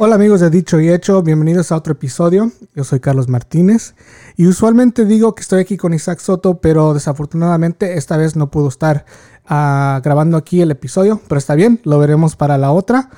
[0.00, 2.52] Hola amigos de Dicho y Hecho, bienvenidos a otro episodio.
[2.72, 3.96] Yo soy Carlos Martínez
[4.36, 8.68] y usualmente digo que estoy aquí con Isaac Soto, pero desafortunadamente esta vez no pudo
[8.68, 9.06] estar
[9.50, 13.10] uh, grabando aquí el episodio, pero está bien, lo veremos para la otra.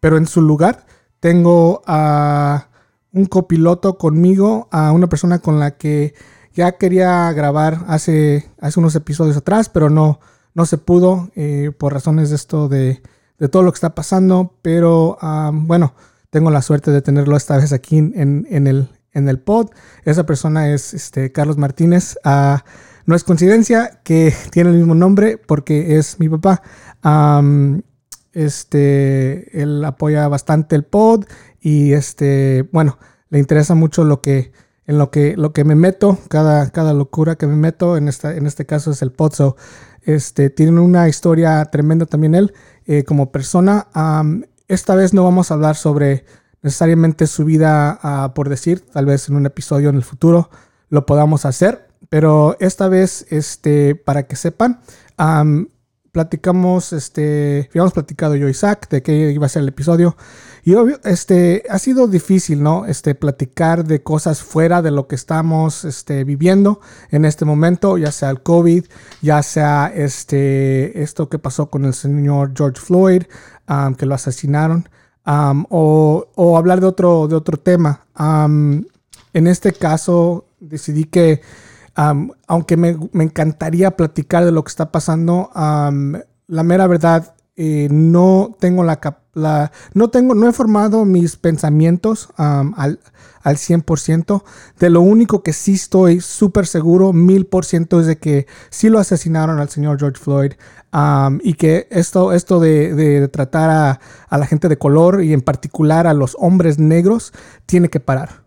[0.00, 0.86] Pero en su lugar
[1.20, 2.66] tengo a
[3.12, 6.14] un copiloto conmigo, a una persona con la que
[6.52, 10.18] ya quería grabar hace, hace unos episodios atrás, pero no,
[10.52, 13.02] no se pudo eh, por razones de esto de
[13.38, 15.18] de todo lo que está pasando, pero
[15.52, 15.94] bueno,
[16.30, 19.70] tengo la suerte de tenerlo esta vez aquí en, el, en el pod.
[20.04, 22.18] Esa persona es este, Carlos Martínez.
[22.24, 22.64] Ah,
[23.06, 26.62] no es coincidencia que tiene el mismo nombre porque es mi papá.
[28.32, 31.24] este, él apoya bastante el pod
[31.60, 32.98] y este, bueno,
[33.30, 34.52] le interesa mucho lo que,
[34.86, 38.34] en lo que, lo que me meto, cada, cada locura que me meto, en, esta,
[38.34, 39.32] en este caso es el pod.
[40.02, 42.52] este, tiene una historia tremenda también él.
[42.86, 43.86] Eh, como persona.
[44.68, 46.26] esta vez no vamos a hablar sobre
[46.60, 50.50] necesariamente su vida ah, por decir, tal vez en un episodio en el futuro
[50.90, 54.80] lo podamos hacer, pero esta vez, este, para que sepan,
[56.12, 60.14] platicamos, este, habíamos platicado yo, Isaac, de qué iba a ser el episodio.
[60.64, 62.86] Y obvio, este, ha sido difícil, ¿no?
[62.86, 68.10] Este, platicar de cosas fuera de lo que estamos, este, viviendo en este momento, ya
[68.10, 68.86] sea el COVID,
[69.20, 73.24] ya sea, este, esto que pasó con el señor George Floyd,
[73.98, 74.88] que lo asesinaron,
[75.26, 78.06] o, o, hablar de otro, de otro tema.
[78.16, 81.42] en este caso, decidí que
[81.94, 88.82] aunque me, encantaría platicar de lo que está pasando, la mera verdad, eh, no tengo
[88.82, 89.00] la,
[89.34, 93.00] no tengo, no he formado mis pensamientos al,
[93.42, 94.42] al 100%.
[94.78, 98.88] De lo único que sí estoy súper seguro, mil por ciento, es de que sí
[98.88, 100.52] lo asesinaron al señor George Floyd
[101.42, 106.06] y que esto, esto de, tratar a, a, la gente de color y en particular
[106.06, 107.32] a los hombres negros
[107.66, 108.44] tiene que parar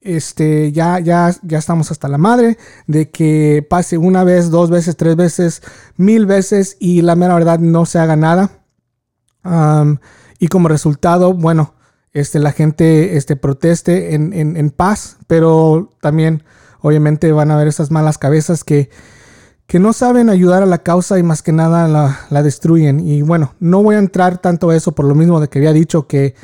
[0.00, 2.56] este, ya, ya, ya estamos hasta la madre
[2.86, 5.62] de que pase una vez, dos veces, tres veces,
[5.96, 8.50] mil veces y la mera verdad no se haga nada.
[10.38, 11.74] Y como resultado, bueno,
[12.12, 16.42] este, la gente este, proteste en, en, paz, pero también
[16.80, 18.90] obviamente van a haber esas malas cabezas que,
[19.66, 23.00] que no saben ayudar a la causa y más que nada la, la, destruyen.
[23.00, 25.72] Y bueno, no voy a entrar tanto a eso por lo mismo de que había
[25.72, 26.34] dicho que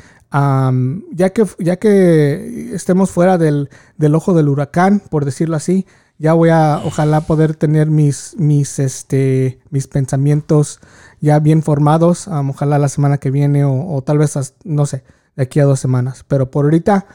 [1.11, 3.69] ya, que, ya que estemos fuera del,
[4.13, 5.85] ojo del huracán, por decirlo así,
[6.17, 10.79] ya voy a, ojalá poder tener mis, mis, este, mis pensamientos
[11.21, 15.03] ya bien formados, ojalá la semana que viene o, tal vez, no sé,
[15.35, 16.23] de aquí a dos semanas.
[16.27, 17.07] Pero por ahorita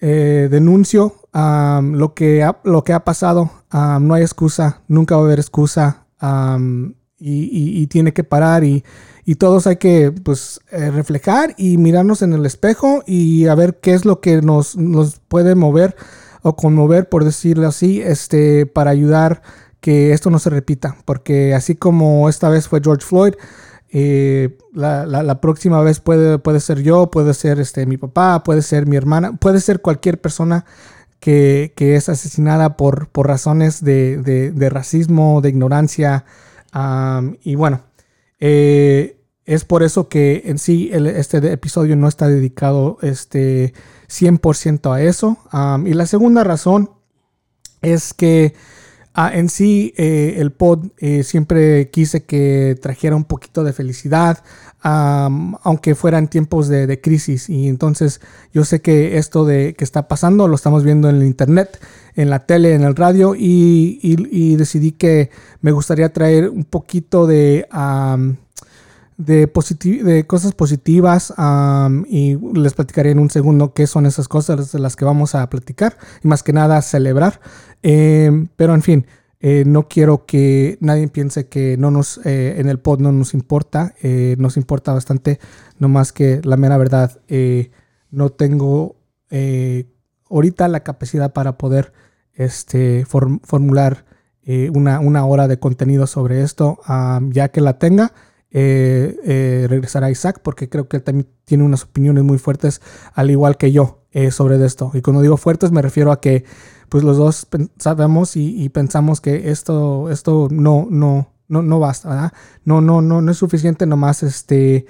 [0.00, 5.24] eh, denuncio lo, que ha, lo que ha pasado, no hay excusa, nunca va a
[5.26, 6.06] haber excusa
[7.18, 8.84] y tiene que parar y
[9.24, 13.78] y todos hay que pues eh, reflejar y mirarnos en el espejo y a ver
[13.80, 15.96] qué es lo que nos, nos puede mover
[16.44, 19.40] o conmover, por decirlo así, este, para ayudar
[19.80, 20.96] que esto no se repita.
[21.06, 23.32] Porque así como esta vez fue George Floyd,
[23.90, 28.60] eh, la, la, próxima vez puede, puede ser yo, puede ser este, mi papá, puede
[28.60, 30.66] ser mi hermana, puede ser cualquier persona
[31.18, 36.26] que, que es asesinada por, por razones de, de, racismo, de ignorancia.
[37.42, 37.80] y bueno,
[38.38, 39.16] eh,
[39.46, 43.72] es por eso que en sí este episodio no está dedicado este
[44.14, 45.38] 100% a eso.
[45.84, 46.90] y la segunda razón
[47.82, 48.54] es que
[49.12, 54.42] ah, en sí eh, el pod eh, siempre quise que trajera un poquito de felicidad,
[54.82, 57.48] aunque fueran tiempos de, crisis.
[57.48, 58.20] Y entonces
[58.52, 61.80] yo sé que esto de que está pasando lo estamos viendo en el internet,
[62.14, 65.30] en la tele, en el radio y, decidí que
[65.62, 67.66] me gustaría traer un poquito de...
[69.16, 69.50] de,
[70.02, 71.32] de, cosas positivas
[72.08, 75.48] y les platicaré en un segundo qué son esas cosas de las que vamos a
[75.48, 77.40] platicar y más que nada celebrar.
[77.82, 79.06] Em, pero en fin,
[79.46, 83.34] eh, no quiero que nadie piense que no nos, eh, en el pod no nos
[83.34, 83.94] importa.
[84.02, 85.38] Eh, nos importa bastante,
[85.78, 87.20] no más que la mera verdad.
[88.10, 88.96] no tengo
[90.30, 91.92] ahorita la capacidad para poder
[92.34, 94.06] este, formular
[94.72, 96.78] una, una, hora de contenido sobre esto.
[97.30, 98.12] ya que la tenga,
[98.54, 102.80] regresará Isaac porque creo que él también tiene unas opiniones muy fuertes,
[103.12, 104.92] al igual que yo, sobre esto.
[104.94, 106.44] Y cuando digo fuertes me refiero a que
[106.88, 107.48] pues los dos
[107.78, 112.32] sabemos y, pensamos que esto, esto no, no, no, no basta.
[112.64, 114.86] No, no, no, no es suficiente nomás este,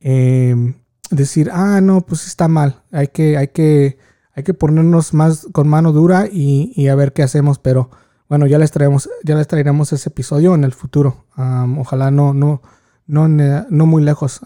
[0.00, 0.74] em,
[1.10, 3.98] decir, ah, no, pues está mal, hay que, hay que,
[4.34, 7.90] hay que ponernos más con mano dura y, a ver qué hacemos, pero
[8.28, 11.26] bueno, ya les traemos, ya les traeremos ese episodio en el futuro.
[11.36, 12.62] ojalá no, no,
[13.06, 14.40] no, no muy lejos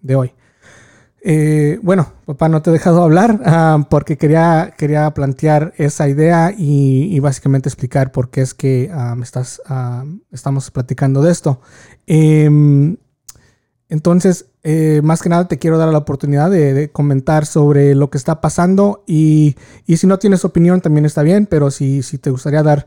[0.00, 0.32] de hoy.
[1.22, 7.18] eh, bueno, papá, no te he dejado hablar porque quería, quería plantear esa idea y,
[7.20, 8.90] básicamente explicar por qué es que
[9.22, 9.60] estás,
[10.30, 11.60] estamos platicando de esto.
[12.06, 12.96] Em,
[13.88, 18.18] entonces, eh, más que nada te quiero dar la oportunidad de, comentar sobre lo que
[18.18, 19.56] está pasando y,
[19.86, 22.86] si no tienes opinión también está bien, pero si, si te gustaría dar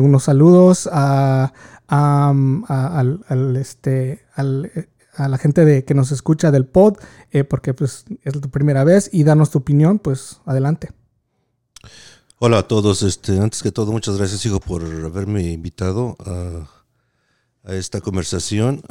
[0.00, 1.52] unos saludos a,
[1.88, 4.70] al, este, al
[5.16, 6.98] a la gente de, que nos escucha del pod,
[7.30, 10.92] eh, porque pues es tu primera vez y danos tu opinión, pues adelante.
[12.38, 16.68] Hola a todos, este, antes que todo muchas gracias hijo por haberme invitado a,
[17.72, 18.82] esta conversación.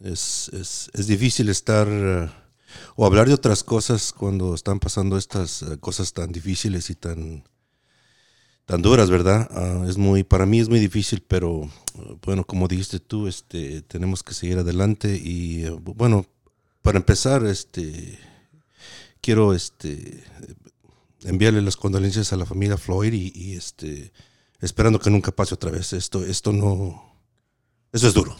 [0.00, 0.50] es,
[0.94, 2.30] es, difícil estar uh,
[2.94, 7.44] o hablar de otras cosas cuando están pasando estas uh, cosas tan difíciles y tan
[8.66, 9.48] tan duras, ¿verdad?
[9.52, 11.70] Ah, es muy, para mí es muy difícil, pero
[12.24, 16.26] bueno, como dijiste tú, este, tenemos que seguir adelante y eh, bueno,
[16.82, 18.18] para empezar, este,
[19.20, 20.22] quiero, este,
[21.24, 24.12] enviarle las condolencias a la familia Floyd y, este,
[24.60, 25.92] esperando que nunca pase otra vez.
[25.92, 27.02] Esto, esto no,
[27.92, 28.36] eso es duro.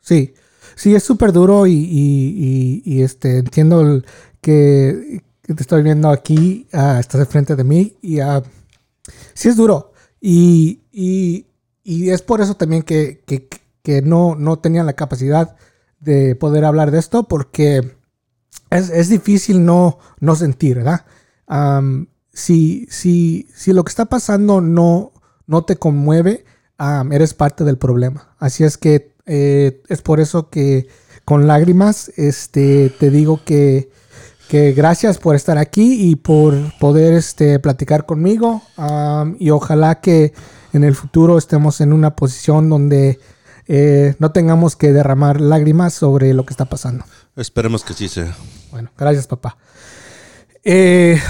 [0.00, 0.34] Sí,
[0.76, 4.02] sí, es súper duro y, y, este, entiendo
[4.40, 8.42] que, te estoy viendo aquí, uh, estás de frente de mí y uh,
[9.34, 9.92] sí es duro.
[10.20, 11.46] Y, y,
[11.82, 13.48] y es por eso también que, que,
[13.82, 15.56] que, no, no tenía la capacidad
[16.00, 17.96] de poder hablar de esto, porque
[18.70, 21.04] es, es difícil no, no sentir, ¿verdad?
[22.32, 25.12] si, si, si lo que está pasando no,
[25.46, 26.44] no te conmueve,
[27.10, 28.34] eres parte del problema.
[28.38, 30.88] Así es que eh, es por eso que
[31.24, 33.90] con lágrimas este, te digo que
[34.48, 38.62] que gracias por estar aquí y por poder este, platicar conmigo.
[39.38, 40.32] y ojalá que
[40.72, 43.20] en el futuro estemos en una posición donde
[43.66, 47.04] eh, no tengamos que derramar lágrimas sobre lo que está pasando.
[47.36, 48.36] Esperemos que sí sea.
[48.70, 49.56] Bueno, gracias papá.
[50.64, 51.20] Eh,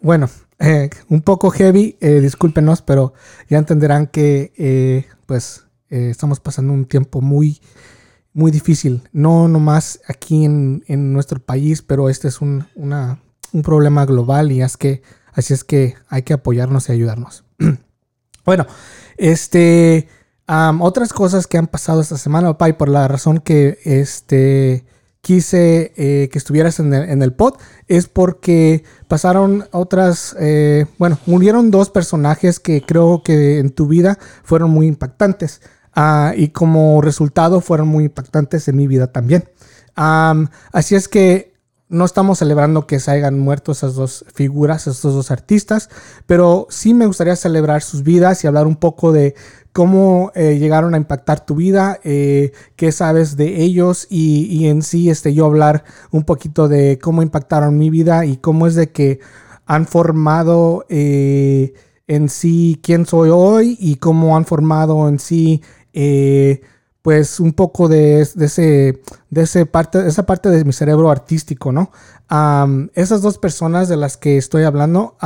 [0.00, 0.28] bueno,
[0.58, 3.14] eh, un poco heavy, discúlpenos, pero
[3.48, 7.60] ya entenderán que pues estamos pasando un tiempo muy
[8.32, 12.66] muy difícil, no nomás aquí en, nuestro país, pero este es un,
[13.64, 17.44] problema global y es que, así es que hay que apoyarnos y ayudarnos.
[18.44, 18.66] bueno,
[19.16, 20.08] este,
[20.46, 24.84] otras cosas que han pasado esta semana, y por la razón que este,
[25.20, 27.54] quise eh, que estuvieras en el, pod,
[27.88, 34.18] es porque pasaron otras, eh, bueno, murieron dos personajes que creo que en tu vida
[34.44, 35.60] fueron muy impactantes.
[35.94, 39.48] Ah, y como resultado fueron muy impactantes en mi vida también.
[39.96, 41.50] así es que
[41.90, 45.90] no estamos celebrando que se hayan muerto esas dos figuras, esos dos artistas,
[46.26, 49.34] pero sí me gustaría celebrar sus vidas y hablar un poco de
[49.72, 55.10] cómo eh, llegaron a impactar tu vida, eh, qué sabes de ellos y, en sí
[55.10, 59.18] este, yo hablar un poquito de cómo impactaron mi vida y cómo es de que
[59.66, 61.74] han formado eh,
[62.06, 66.60] en sí quién soy hoy y cómo han formado en sí eh,
[67.02, 69.00] pues un poco de, ese,
[69.30, 71.90] de ese parte, esa parte de mi cerebro artístico, ¿no?
[72.94, 75.16] esas dos personas de las que estoy hablando,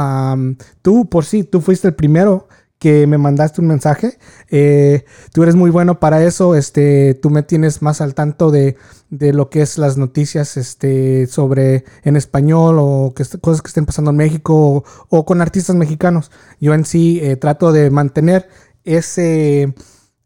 [0.81, 2.49] tú por sí, tú fuiste el primero
[2.85, 4.19] que me mandaste un mensaje.
[4.51, 6.55] Eh, tú eres muy bueno para eso.
[6.55, 8.77] Este, tú me tienes más al tanto de,
[9.09, 14.11] lo que es las noticias este, sobre en español o que, cosas que estén pasando
[14.11, 16.31] en México o, con artistas mexicanos.
[16.61, 18.51] Yo en sí eh, trato de mantener
[18.85, 19.75] ese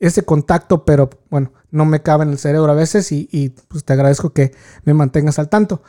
[0.00, 3.92] ese contacto, pero bueno, no me cabe en el cerebro a veces y, pues te
[3.92, 4.52] agradezco que
[4.84, 5.82] me mantengas al tanto.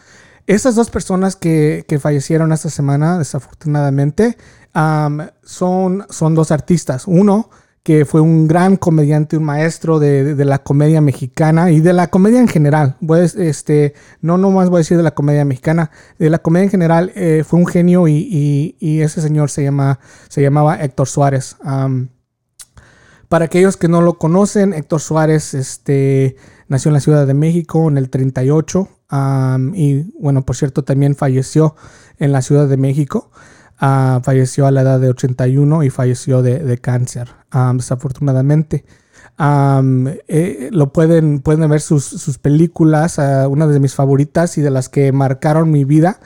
[0.48, 4.38] Esas dos personas que, fallecieron esta semana, desafortunadamente,
[5.44, 7.04] son, son dos artistas.
[7.06, 7.50] Uno
[7.84, 12.40] que fue un gran comediante, un maestro de, la comedia mexicana y de la comedia
[12.40, 12.98] en general.
[13.06, 16.72] Pues, este, no nomás voy a decir de la comedia mexicana, de la comedia en
[16.72, 21.56] general eh, fue un genio y, ese señor se, llama, se llamaba Héctor Suárez.
[23.30, 26.36] Para aquellos que no lo conocen, Héctor Suárez este,
[26.68, 28.90] nació en la Ciudad de México en el 38
[29.74, 31.76] y bueno, por cierto, también falleció
[32.18, 33.30] en la Ciudad de México.
[33.80, 37.30] Ah, falleció a la edad de 81 y falleció de, cáncer,
[37.76, 38.84] desafortunadamente.
[40.28, 44.72] Eh, lo pueden, pueden ver sus, sus películas, ah, una de mis favoritas y de
[44.72, 46.20] las que marcaron mi vida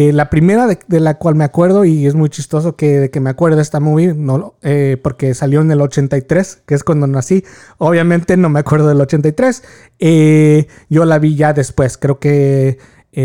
[0.00, 3.56] eh, la primera de, la cual me acuerdo, y es muy chistoso que, me acuerde
[3.56, 7.42] de esta movie, no, eh, porque salió en el 83, que es cuando nací.
[7.78, 9.64] Obviamente no me acuerdo del 83.
[9.98, 12.78] Eh, yo la vi ya después, creo que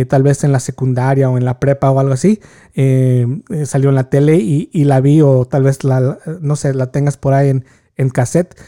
[0.10, 2.40] tal vez en la secundaria o en la prepa o algo así.
[2.74, 7.18] salió en la tele y, la vi, o tal vez la, no sé, la tengas
[7.18, 7.66] por ahí en,
[7.98, 8.60] en cassette.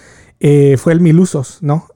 [0.77, 1.87] fue el Milusos, ¿no?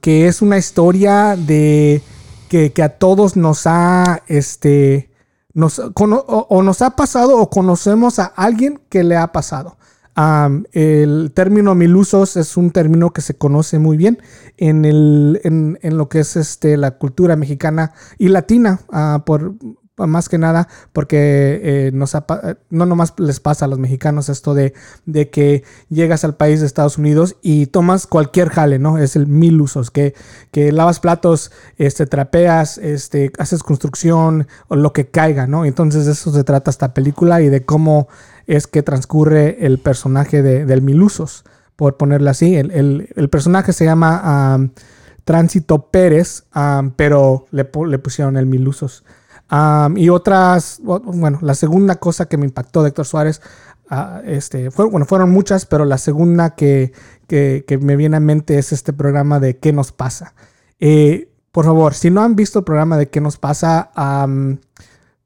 [0.00, 2.02] que es una historia de
[2.48, 5.08] que, que a todos nos ha, este,
[5.54, 9.76] nos, o, nos ha pasado o conocemos a alguien que le ha pasado.
[10.72, 14.18] El término milusos es un término que se conoce muy bien
[14.56, 19.54] en, el, en, en lo que es este, la cultura mexicana y latina, ah, por
[20.06, 21.92] más que nada porque eh,
[22.70, 24.74] no nomás les pasa a los mexicanos esto de,
[25.06, 28.98] de que llegas al país de Estados Unidos y tomas cualquier jale, ¿no?
[28.98, 30.14] Es el mil usos, que,
[30.50, 35.64] que lavas platos, este, trapeas, este, haces construcción o lo que caiga, ¿no?
[35.64, 38.08] Entonces de eso se trata esta película y de cómo
[38.46, 41.44] es que transcurre el personaje de, del Milusos,
[41.76, 42.56] por ponerlo así.
[42.56, 44.70] El, el- personaje se llama am,
[45.24, 46.44] Tránsito Pérez,
[46.96, 49.04] pero le, le pusieron el Milusos.
[49.48, 53.40] Am, y otras, bueno, la segunda cosa que me impactó de Héctor Suárez,
[53.88, 56.92] ah, este, fue, bueno, fueron muchas, pero la segunda que,
[57.26, 60.34] que- que me viene a mente es este programa de ¿Qué nos pasa?
[60.80, 63.90] Eh, por favor, si no han visto el programa de ¿Qué nos pasa?
[63.94, 64.58] am,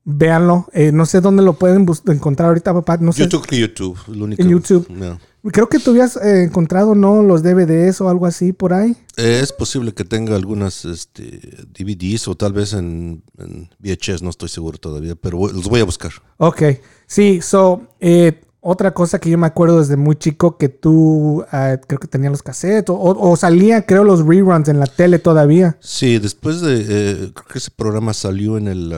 [0.05, 0.67] véanlo.
[0.73, 2.97] Eh, no sé dónde lo pueden encontrar ahorita, papá.
[2.99, 3.23] No sé.
[3.25, 4.43] YouTube, YouTube, lo único.
[4.43, 4.89] En YouTube.
[4.91, 5.19] No.
[5.51, 7.21] Creo que tú habías eh, encontrado, ¿no?
[7.23, 8.97] Los DVDs o algo así por ahí.
[9.17, 11.41] Es posible que tenga algunas este,
[11.77, 15.81] DVDs o tal vez en, en VHS, no estoy seguro todavía, pero voy- los voy
[15.81, 16.13] a buscar.
[16.37, 16.63] Ok,
[17.07, 21.77] sí, so, eh, otra cosa que yo me acuerdo desde muy chico que tú ah,
[21.89, 25.77] creo que tenías los cassettes o, o, salía, creo, los reruns en la tele todavía.
[25.81, 28.93] Sí, después de, eh, creo que ese programa salió en el,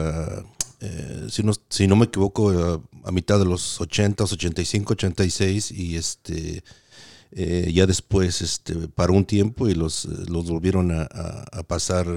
[0.81, 5.71] eh, si, no, si no me equivoco, ah, a mitad de los 80, 85, 86
[5.71, 6.63] y este...
[7.31, 11.63] eh, ya después este, paró un tiempo y los, eh, los volvieron a, a- a
[11.63, 12.07] pasar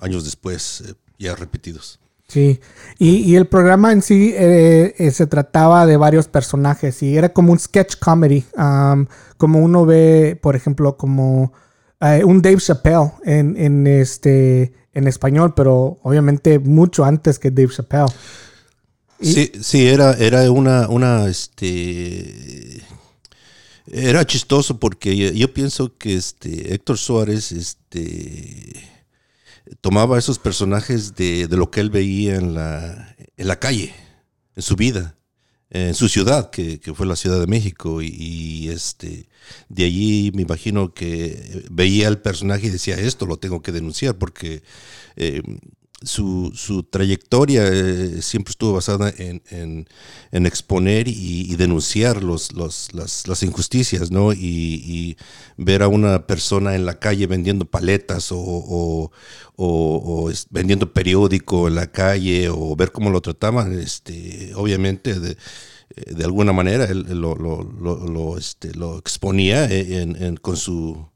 [0.00, 1.98] años después, eh, ya repetidos.
[2.28, 2.60] Sí,
[2.98, 7.30] y, y el programa en sí eh, eh, se trataba de varios personajes y era
[7.32, 9.06] como un sketch comedy, um,
[9.38, 11.54] como uno ve, por ejemplo, como
[12.00, 17.70] eh, un Dave Chappelle en, en, este, en español, pero obviamente mucho antes que Dave
[17.74, 18.12] Chappelle.
[19.20, 22.82] Sí, sí, era, era una, una, este,
[23.90, 28.88] era chistoso porque yo, pienso que este Héctor Suárez, este,
[29.80, 33.94] tomaba esos personajes de, de lo que él veía en la, en la calle,
[34.54, 35.16] en su vida,
[35.70, 39.28] en su ciudad, que, que fue la Ciudad de México, y, este,
[39.68, 44.16] de allí me imagino que veía el personaje y decía esto lo tengo que denunciar
[44.16, 44.62] porque
[45.16, 45.42] eh,
[46.02, 49.88] su, su trayectoria eh, siempre estuvo basada en, en-
[50.46, 54.32] exponer y, denunciar los, los- las, las injusticias, ¿no?
[54.32, 54.36] Y,
[55.56, 59.10] ver a una persona en la calle vendiendo paletas o, o-
[59.56, 65.32] o- vendiendo periódico en la calle o ver cómo lo trataban, este, obviamente de,
[65.96, 67.62] eh, de alguna manera él, lo, lo-
[68.08, 71.08] lo- este, lo exponía en- en- con, su,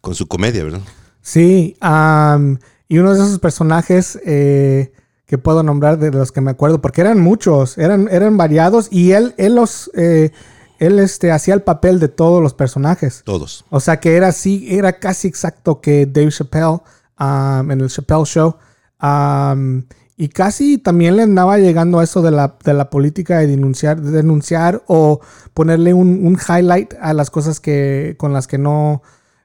[0.00, 0.82] con su comedia, ¿verdad?
[1.20, 2.58] Sí, am,
[2.92, 4.92] y uno de esos personajes eh,
[5.24, 9.12] que puedo nombrar de los que me acuerdo, porque eran muchos, eran, eran variados y
[9.12, 10.30] él, él los, eh,
[10.78, 13.22] él este, hacía el papel de todos los personajes.
[13.24, 13.64] Todos.
[13.70, 16.82] O sea que era así, era casi exacto que Dave Chappelle
[17.18, 18.56] um, en el Chappelle Show.
[19.02, 19.84] Um,
[20.18, 24.02] y casi también le andaba llegando a eso de la, de la política de denunciar,
[24.02, 25.20] de denunciar o
[25.54, 29.00] ponerle un, un highlight a las cosas que, con las que no,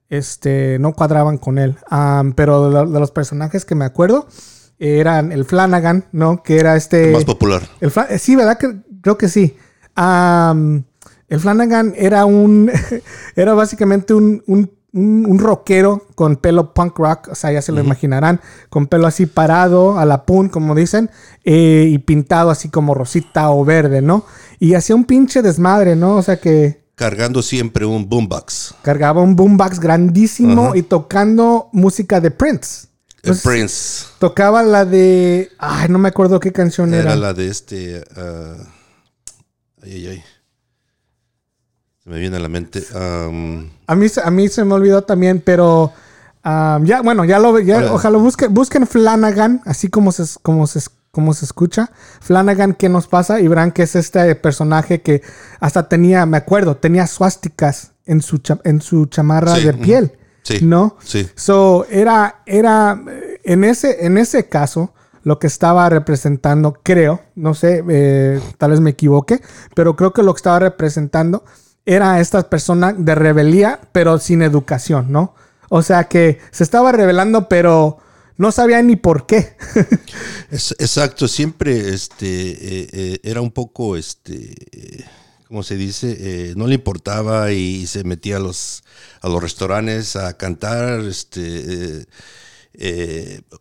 [0.10, 1.76] este, no cuadraban con él.
[1.92, 4.28] Um, pero de, lo- de los personajes que me acuerdo
[4.80, 6.44] eran el Flanagan, ¿no?
[6.44, 7.12] Que era este...
[7.12, 7.64] Más popular.
[7.82, 8.58] El Fla- eh, sí, ¿verdad?
[8.58, 9.56] Que, creo que sí.
[11.30, 12.72] El Flanagan era un.
[13.36, 17.30] era básicamente un, un, un- un rockero con pelo punk rock.
[17.32, 18.40] O sea, ya se lo imaginarán.
[18.70, 21.10] Con pelo así parado, a la pun, como dicen.
[21.44, 24.26] eh, y pintado así como rosita o verde, ¿no?
[24.60, 26.16] Y hacía un pinche desmadre, ¿no?
[26.16, 28.74] O sea que Cargando siempre un boombox.
[28.82, 32.88] cargaba un boombox grandísimo y tocando música de Prince.
[33.18, 34.06] Entonces, Prince.
[34.20, 35.52] Tocaba la de.
[35.60, 37.12] Ay, no me acuerdo qué canción era.
[37.12, 38.04] Era la de este.
[38.16, 38.56] ah,
[39.84, 40.24] ay, ay, ay.
[42.04, 42.84] Se me viene a la mente.
[42.96, 45.94] am, A mí, se- a mí se me olvidó también, pero
[46.44, 50.80] um, ya, bueno, ya lo ya, ojalá busquen, busquen Flanagan, así como se, como se,
[51.12, 51.92] como se escucha.
[52.22, 53.40] Flanagan, ¿qué nos pasa?
[53.40, 55.22] Y verán que es este personaje que
[55.60, 60.18] hasta tenía, me acuerdo, tenía suásticas en su, cha- en su chamarra Sí, de piel.
[60.44, 60.60] Sí.
[60.62, 60.96] ¿No?
[61.04, 61.30] Sí.
[61.36, 67.54] So, era, era, eh, en ese, en ese caso, lo que estaba representando, creo, no
[67.54, 69.42] sé, eh, tal vez me equivoque,
[69.76, 71.44] pero creo que lo que estaba representando
[71.86, 75.36] era esta persona de rebeldía, pero sin educación, ¿no?
[75.70, 77.98] O sea que se estaba rebelando, pero
[78.38, 79.56] no sabía ni por qué.
[80.52, 85.06] Es- exacto, siempre este, eh, eh, era un poco, este, eh,
[85.48, 86.54] ¿cómo se dice?
[86.56, 88.84] No le importaba y se metía a los,
[89.22, 91.02] a los restaurantes a cantar.
[91.02, 92.06] Este,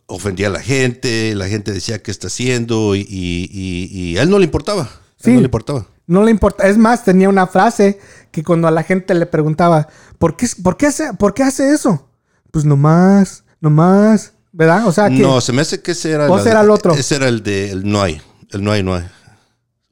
[0.05, 4.29] ofendía a la gente, la gente decía qué está haciendo y, y- y a él
[4.29, 4.89] no le importaba.
[5.19, 5.31] Sí.
[5.31, 5.87] no le importaba.
[6.05, 6.67] No le importa.
[6.67, 7.99] Es más, tenía una frase
[8.31, 11.73] que cuando a la gente le preguntaba, ¿por qué, por qué, hace, ¿por qué hace
[11.73, 12.07] eso?
[12.51, 14.87] Pues nomás, nomás, ¿verdad?
[14.87, 15.19] O sea que...
[15.19, 16.93] No, se me hace que ese era, ¿O ese era el otro?
[16.93, 18.19] Ese era el de el no hay.
[18.49, 19.07] El no hay, no hay.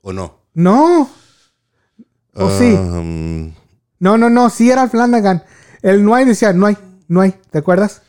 [0.01, 0.39] ¿O no?
[0.55, 1.07] No.
[2.34, 2.74] ¿O sí?
[2.74, 3.53] Um,
[4.00, 5.43] No, no, no, sí era Flanagan.
[5.84, 8.01] El no hay decía, no hay, no hay, ¿te acuerdas?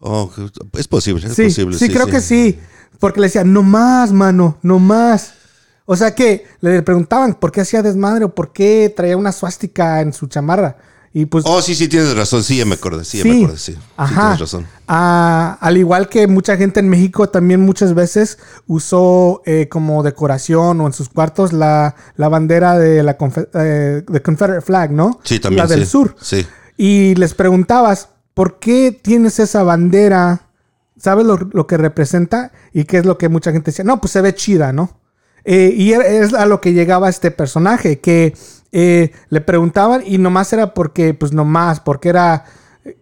[0.00, 0.30] oh,
[0.72, 1.78] es posible, es sí, posible.
[1.78, 2.58] sí, creo que sí.
[2.98, 5.34] Porque le decía, no más, mano, no más.
[5.84, 10.00] O sea que le preguntaban por qué hacía desmadre o por qué traía una suástica
[10.00, 10.76] en su chamarra.
[11.18, 12.44] Y pues Oh, sí, sí, tienes razón.
[12.44, 13.02] Sí, ya me acordé.
[13.02, 13.28] Sí, ya Sí.
[13.30, 13.56] me acordé.
[13.58, 14.20] Sí, Sí, Ajá.
[14.20, 14.66] tienes razón.
[14.86, 20.78] Ah, al igual que mucha gente en México también muchas veces usó eh, como decoración
[20.82, 25.18] o en sus cuartos la, la bandera de la confe- eh, de Confederate flag, ¿no?
[25.24, 25.62] Sí, también.
[25.62, 25.90] La del sí.
[25.90, 26.14] sur.
[26.20, 26.46] Sí.
[26.76, 30.42] Y les preguntabas, ¿por qué tienes esa bandera?
[30.98, 32.52] ¿Sabes lo, lo que representa?
[32.74, 33.86] Y qué es lo que mucha gente decía.
[33.86, 35.00] No, pues se ve chida, ¿no?
[35.44, 38.34] Eh, y es a lo que llegaba este personaje, que
[38.78, 42.44] eh, le preguntaban y nomás era porque, pues nomás, porque era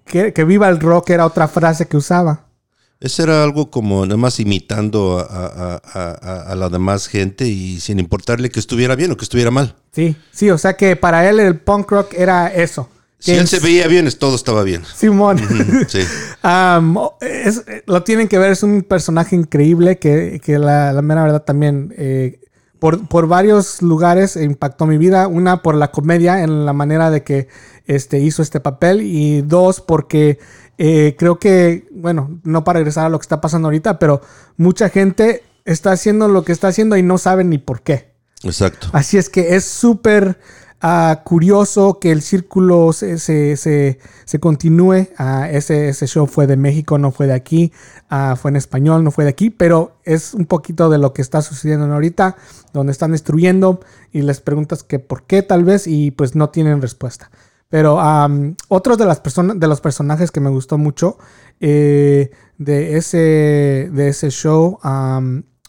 [0.04, 2.46] que, que viva el rock, era otra frase que usaba.
[3.00, 5.24] Ese era algo como nada más imitando a,
[5.82, 9.50] a- a- a- la demás gente y sin importarle que estuviera bien o que estuviera
[9.50, 9.74] mal.
[9.92, 12.88] Sí, sí, o sea que para él el punk rock era eso.
[13.18, 14.82] Si él se veía bien, todo estaba bien.
[14.94, 15.38] Simón.
[15.88, 16.00] Sí.
[16.42, 21.24] Am, es- lo tienen que ver, es un personaje increíble que, que la, la mera
[21.24, 22.38] verdad también eh,
[22.84, 25.26] por, por varios lugares impactó mi vida.
[25.26, 27.48] Una por la comedia en la manera de que
[27.86, 30.38] este, hizo este papel y dos porque
[30.76, 34.20] eh, creo que, bueno, no para regresar a lo que está pasando ahorita, pero
[34.58, 38.12] mucha gente está haciendo lo que está haciendo y no sabe ni por qué.
[38.42, 38.88] Exacto.
[38.92, 40.38] Así es que es súper
[41.24, 43.98] curioso que el círculo se, se, se-
[44.40, 45.08] continúe.
[45.16, 47.72] Ah, ese, show fue de México, no fue de aquí.
[48.10, 49.48] Ah, fue en español, no fue de aquí.
[49.48, 52.36] Pero es un poquito de lo que está sucediendo ahorita,
[52.72, 53.80] donde están destruyendo
[54.12, 57.30] y les preguntas que por qué tal vez y pues no tienen respuesta.
[57.70, 57.98] Pero
[58.68, 61.16] otro de, las personas de los personajes que me gustó mucho
[61.60, 64.78] eh, de, ese, de ese show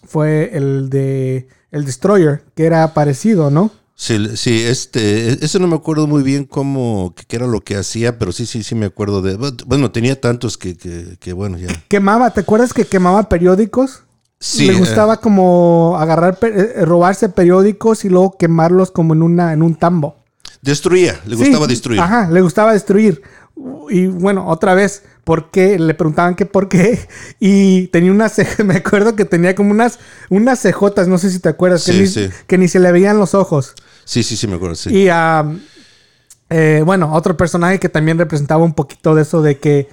[0.04, 3.71] fue el de el Destroyer, que era parecido, ¿no?
[3.97, 8.19] Sí, sí, este, eso no me acuerdo muy bien cómo, qué era lo que hacía,
[8.19, 11.69] pero sí, sí, sí me acuerdo de, bueno, tenía tantos que, que, que bueno, ya.
[11.88, 14.03] Quemaba, ¿te acuerdas que quemaba periódicos?
[14.38, 19.21] Sí, Le eh, gustaba como agarrar, pe- eh, robarse periódicos y luego quemarlos como en,
[19.21, 20.17] una, en un tambo.
[20.62, 22.01] destruía, le Sí, gustaba destruir.
[22.01, 23.21] Ajá, le gustaba destruir.
[23.89, 25.77] Y bueno, otra vez, ¿por qué?
[25.77, 26.97] Le preguntaban que por qué.
[27.41, 31.49] Y tenía unas me acuerdo que tenía como unas, unas cejotas, no sé si te
[31.49, 32.29] acuerdas, que, Sí, ni, sí.
[32.47, 33.73] que ni se le veían los ojos.
[34.05, 34.91] Sí, sí, sí, me acuerdo, sí.
[34.95, 35.59] Y am,
[36.49, 39.89] eh, bueno, otro personaje que también representaba un poquito de eso de que,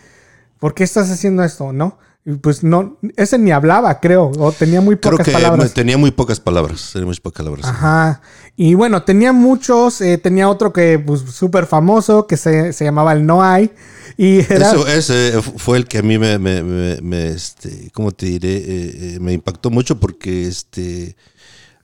[0.61, 1.73] ¿por qué estás haciendo esto?
[1.73, 1.99] ¿No?
[2.41, 5.75] Pues no, ese ni hablaba, creo, o tenía muy Creo pocas que palabras.
[5.75, 7.67] Tenía muy pocas palabras, tenía muy pocas palabras.
[7.67, 8.21] Ajá.
[8.57, 10.01] Y bueno, tenía muchos.
[10.01, 13.73] eh, tenía otro que, pues, súper famoso, que se, se llamaba el No Hay.
[14.17, 14.71] Y era.
[14.71, 18.57] Eso, ese fue el que a mí me, me, me- me, este, ¿cómo te diré?
[18.57, 21.17] Eh, eh, me impactó mucho porque, este,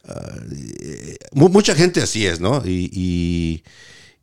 [0.06, 0.36] ah,
[1.32, 2.62] mu- mucha gente así es, ¿no?
[2.64, 3.64] Y, y,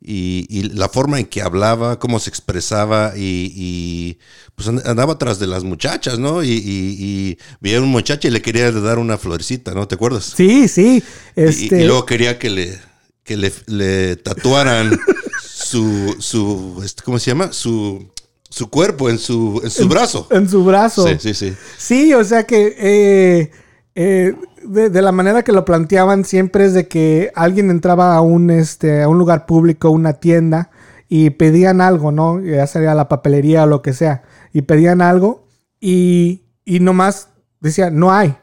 [0.06, 4.18] y- y la forma en que hablaba, cómo se expresaba y, y,
[4.54, 6.42] pues and- andaba atrás de las muchachas, ¿no?
[6.44, 9.88] Y, y, y veía a un muchacho y le quería dar una florecita, ¿no?
[9.88, 10.32] ¿Te acuerdas?
[10.36, 11.02] Sí, sí.
[11.36, 12.78] Y- Este, Y, luego quería que le,
[13.24, 14.96] que le, le tatuaran
[15.42, 17.52] su, su este, ¿cómo se llama?
[17.52, 18.08] Su,
[18.48, 20.28] su cuerpo en su, en su brazo.
[20.30, 21.06] En su brazo.
[21.08, 21.52] Sí, sí, sí.
[21.76, 23.50] Sí, o sea que eh,
[23.94, 24.34] eh,
[24.66, 29.02] de, la manera que lo planteaban siempre es de que alguien entraba a un, este,
[29.02, 30.70] a un lugar público, una tienda,
[31.08, 32.40] y pedían algo, ¿no?
[32.40, 34.22] Ya sería la papelería o lo que sea.
[34.52, 35.46] Y pedían algo
[35.80, 37.28] y, y nomás
[37.60, 38.36] decía, no hay.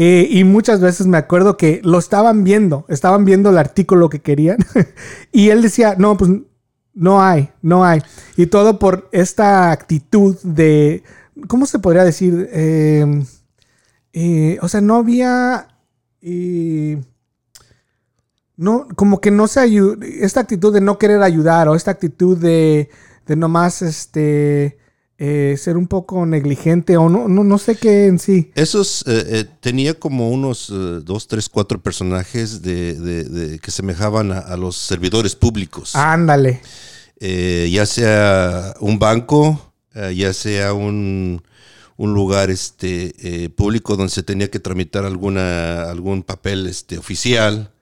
[0.00, 4.20] Eh, y muchas veces me acuerdo que lo estaban viendo, estaban viendo el artículo que
[4.20, 4.58] querían.
[5.32, 6.30] y él decía, no, pues
[6.94, 8.00] no hay, no hay.
[8.36, 11.02] Y todo por esta actitud de,
[11.48, 12.48] ¿cómo se podría decir?
[12.52, 13.24] Eh,
[14.12, 15.68] eh, o sea, no había...
[16.20, 17.02] eh,
[18.56, 22.36] no, como que no se ayuda, esta actitud de no querer ayudar o esta actitud
[22.36, 22.90] de,
[23.26, 24.78] de nomás este,
[25.16, 28.50] eh, ser un poco negligente o no, no, no sé qué en sí.
[28.56, 30.72] Esos, eh, eh, tenía como unos
[31.04, 35.94] dos, tres, cuatro personajes de, de- de- que semejaban a, a los servidores públicos.
[35.94, 36.60] Ándale.
[37.20, 39.72] Ya sea un banco,
[40.14, 41.42] ya sea un,
[41.98, 47.72] un lugar este, eh, público donde se tenía que tramitar alguna, algún papel este, oficial.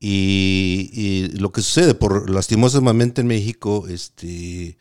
[0.00, 4.76] Y, y lo que sucede, por lastimosamente en México, este,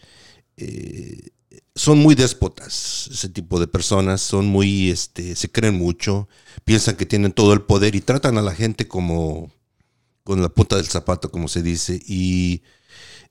[0.58, 1.30] eh,
[1.76, 6.28] son muy déspotas, ese tipo de personas, son muy, este, se creen mucho,
[6.66, 9.52] piensan que tienen todo el poder y tratan a la gente como
[10.24, 12.02] con la punta del zapato, como se dice.
[12.08, 12.64] Y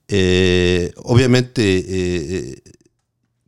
[0.07, 2.63] eh, obviamente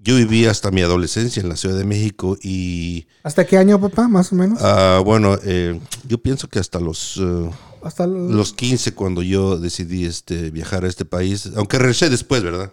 [0.06, 3.08] yo viví hasta mi adolescencia en la Ciudad de México y...
[3.24, 4.60] ¿Hasta qué año, papá, más o menos?
[4.62, 7.20] Ah, bueno, eh, yo pienso que hasta los...
[7.84, 12.72] hasta los 15 cuando yo decidí este, viajar a este país, aunque regresé después, ¿verdad?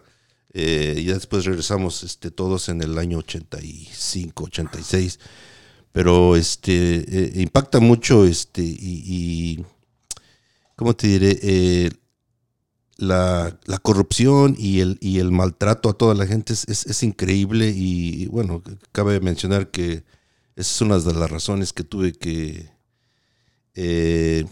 [0.54, 5.18] y ya después regresamos este, todos en el año 85, 86.
[5.92, 9.64] Pero este, impacta mucho este, y
[10.76, 11.38] ¿cómo te diré?
[11.42, 11.90] Eh,
[12.96, 19.70] la, corrupción y el, maltrato a toda la gente es, increíble y bueno, cabe mencionar
[19.70, 20.04] que
[20.54, 22.68] esa es una de las razones que tuve que
[23.74, 24.44] eh,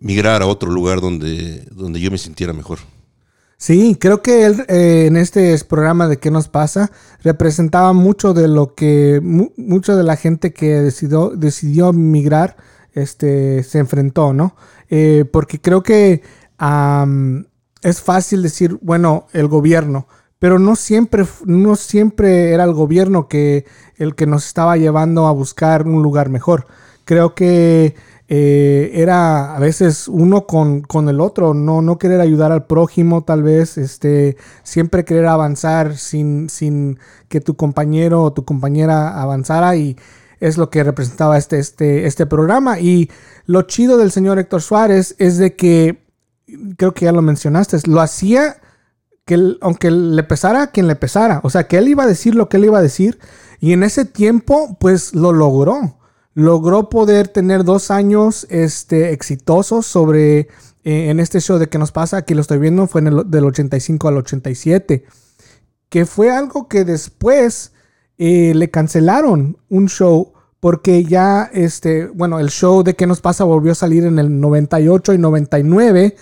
[0.00, 2.80] migrar a otro lugar donde, donde yo me sintiera mejor.
[3.56, 6.90] Sí, creo que él eh, en este programa de qué nos pasa
[7.22, 12.56] representaba mucho de lo que mucho de la gente que decidió, decidió migrar
[12.92, 14.56] este, se enfrentó, ¿no?
[14.90, 16.22] Eh, porque creo que
[17.84, 23.66] es fácil decir, bueno, el gobierno, pero no siempre, no siempre era el gobierno que
[23.96, 26.66] el que nos estaba llevando a buscar un lugar mejor.
[27.04, 27.94] Creo que
[28.28, 33.22] eh, era a veces uno con, con, el otro, no, no querer ayudar al prójimo,
[33.22, 39.76] tal vez, este, siempre querer avanzar sin, sin que tu compañero o tu compañera avanzara
[39.76, 39.96] y
[40.40, 42.80] es lo que representaba este, este, este programa.
[42.80, 43.10] Y
[43.44, 46.03] lo chido del señor Héctor Suárez es de que,
[46.76, 48.60] creo que ya lo mencionaste, lo hacía
[49.24, 52.34] que aunque le pesara a quien le pesara, o sea, que él iba a decir
[52.34, 53.18] lo que él iba a decir
[53.60, 55.98] y en ese tiempo pues lo logró.
[56.34, 60.48] Logró poder tener dos años este, exitosos sobre
[60.82, 63.30] eh, en este show de que nos pasa, aquí lo estoy viendo, fue en el,
[63.30, 65.04] del 85 al 87,
[65.88, 67.72] que fue algo que después
[68.18, 73.44] eh, le cancelaron un show porque ya, este, bueno, el show de qué nos pasa
[73.44, 76.16] volvió a salir en el 98 y 99,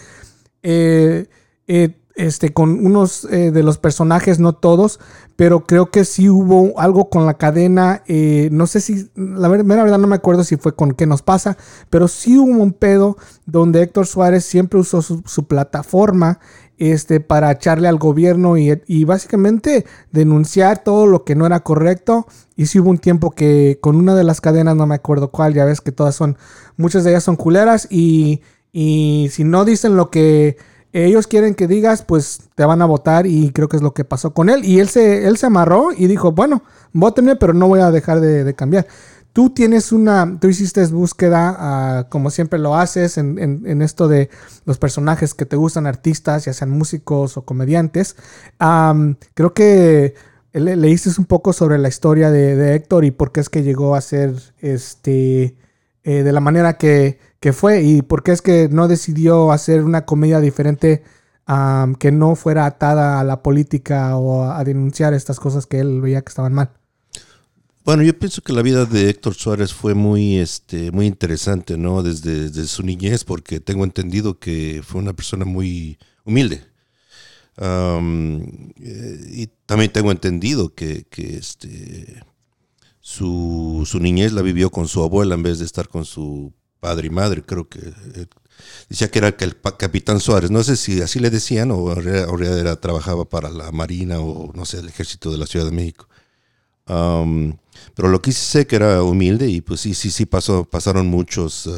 [0.62, 1.26] eh,
[1.66, 5.00] eh, este, con unos de los personajes, no todos,
[5.36, 8.02] pero creo que sí hubo algo con la cadena,
[8.50, 11.56] no sé si, la verdad no me acuerdo si fue con qué nos pasa,
[11.88, 16.38] pero sí hubo un pedo donde Héctor Suárez siempre usó su, plataforma
[16.78, 22.26] este, para echarle al gobierno y, básicamente denunciar todo lo que no era correcto.
[22.56, 25.54] Y si hubo un tiempo que con una de las cadenas, no me acuerdo cuál,
[25.54, 26.36] ya ves que todas son,
[26.76, 28.40] muchas de ellas son culeras y,
[28.72, 30.56] y si no dicen lo que
[30.92, 34.04] ellos quieren que digas, pues te van a votar y creo que es lo que
[34.04, 34.64] pasó con él.
[34.64, 38.20] Y él se, él se amarró y dijo, bueno, votenme, pero no voy a dejar
[38.20, 38.86] de, de cambiar.
[39.32, 44.28] Tú tienes una, tú hiciste búsqueda, ah, como siempre lo haces, en, esto de
[44.66, 48.16] los personajes que te gustan, artistas, ya sean músicos o comediantes.
[49.34, 50.14] creo que
[50.52, 53.94] le, leíste un poco sobre la historia de, Héctor y por qué es que llegó
[53.94, 55.56] a ser este,
[56.04, 57.18] eh, de la manera que,
[57.52, 61.02] fue y por qué es que no decidió hacer una comedia diferente
[61.98, 66.22] que no fuera atada a la política o a denunciar estas cosas que él veía
[66.22, 66.70] que estaban mal.
[67.84, 72.04] Bueno, yo pienso que la vida de Héctor Suárez fue muy, este, muy interesante, ¿no?
[72.04, 76.62] Desde, su niñez, porque tengo entendido que fue una persona muy humilde.
[77.56, 82.22] Eh, y también tengo entendido que, este,
[83.04, 87.10] su, niñez la vivió con su abuela en vez de estar con su padre y
[87.10, 87.42] madre.
[87.42, 88.26] Creo que eh,
[88.88, 90.52] decía que era el capitán Suárez.
[90.52, 94.64] No sé si así le decían o en realidad trabajaba para la Marina o no
[94.64, 96.08] sé, el ejército de la Ciudad de México.
[96.86, 101.08] pero lo que sí sé que era humilde y pues sí, sí, sí pasó, pasaron
[101.08, 101.72] muchos, eh,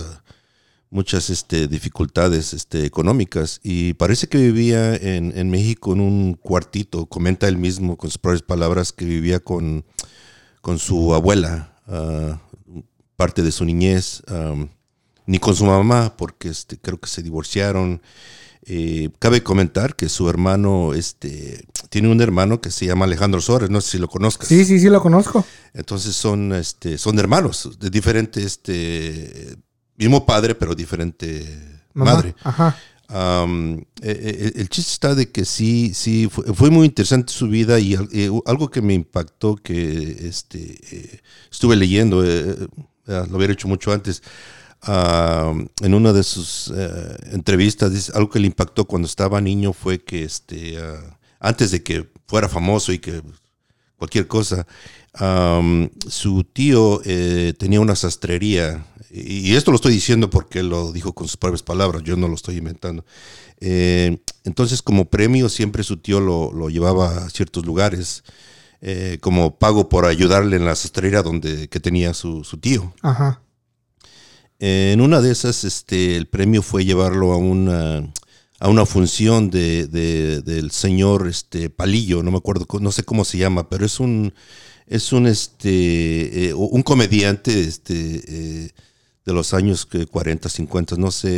[0.90, 7.06] muchas este, dificultades este, económicas y parece que vivía en, en, México en un cuartito,
[7.06, 9.84] comenta él mismo con sus propias palabras que vivía con,
[10.64, 12.40] con su abuela, ah,
[13.16, 14.22] parte de su niñez,
[15.26, 18.00] ni con su mamá porque este, creo que se divorciaron.
[18.64, 23.68] Eh, cabe comentar que su hermano este, tiene un hermano que se llama Alejandro Suárez,
[23.68, 24.48] no sé si lo conozcas.
[24.48, 25.44] Sí, sí, sí, lo conozco.
[25.74, 29.58] Entonces son, este, son hermanos de diferente, este,
[29.96, 32.34] mismo padre, pero diferente madre.
[32.42, 32.74] Ajá.
[33.10, 37.96] Eh, eh, el, chiste está de que sí, sí, fue, muy interesante su vida y
[38.46, 44.22] algo que me impactó que este, estuve leyendo, lo hubiera hecho mucho antes,
[44.86, 50.02] en una de sus eh, entrevistas, dice, algo que le impactó cuando estaba niño fue
[50.02, 53.22] que este, ah, antes de que fuera famoso y que
[53.96, 54.66] cualquier cosa,
[56.08, 61.12] su tío eh, tenía una sastrería, y, esto lo estoy diciendo porque él lo dijo
[61.12, 63.04] con sus propias palabras, yo no lo estoy inventando.
[63.60, 68.24] Eh, entonces, como premio, siempre su tío lo, lo llevaba a ciertos lugares
[68.80, 72.92] eh, como pago por ayudarle en la sastrería donde que tenía su, su tío.
[73.02, 73.40] Ajá.
[74.58, 78.12] En una de esas, este, el premio fue llevarlo a una,
[78.60, 83.24] a una función de, de- del señor este, Palillo, no me acuerdo, no sé cómo
[83.24, 84.32] se llama, pero es un,
[84.86, 88.22] es un, este, eh, un comediante este,
[88.66, 88.70] eh,
[89.26, 91.30] de los años que 40, 50, no sé,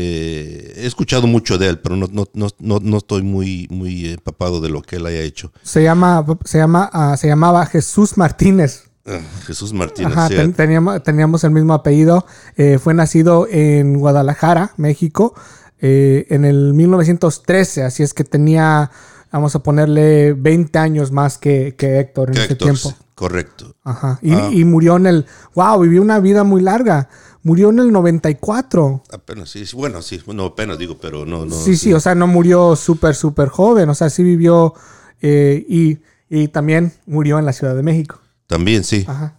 [0.83, 2.27] he escuchado mucho de él, pero no, no,
[2.59, 5.53] no, no, estoy muy, muy empapado de lo que él haya hecho.
[5.63, 8.85] Se llama, se llama, ah, se llamaba Jesús Martínez.
[9.07, 10.13] Ah, Jesús Martínez.
[10.17, 12.27] Ajá, ten- teníamos, teníamos el mismo apellido.
[12.57, 15.35] Eh, fue nacido en Guadalajara, México,
[15.81, 17.85] eh, en el 1913.
[17.85, 18.91] Así es que tenía,
[19.31, 22.95] vamos a ponerle 20 años más que, que Héctor en ese Héctor, tiempo.
[23.17, 23.75] Correcto.
[23.83, 24.21] Ajá.
[24.23, 24.51] Y, Ah.
[24.53, 25.27] y murió en el.
[25.55, 25.81] ¡Wow!
[25.81, 27.09] Vivió una vida muy larga.
[27.43, 29.03] Murió en el 94.
[29.13, 31.55] Apenas, sí, bueno, sí, bueno, apenas digo, pero no, no.
[31.55, 33.89] sí, sí, o sea, no murió súper, súper joven.
[33.89, 34.75] O sea, sí vivió
[35.23, 35.99] eh, y,
[36.29, 38.21] y también murió en la Ciudad de México.
[38.47, 39.05] También, sí.
[39.09, 39.39] Ajá.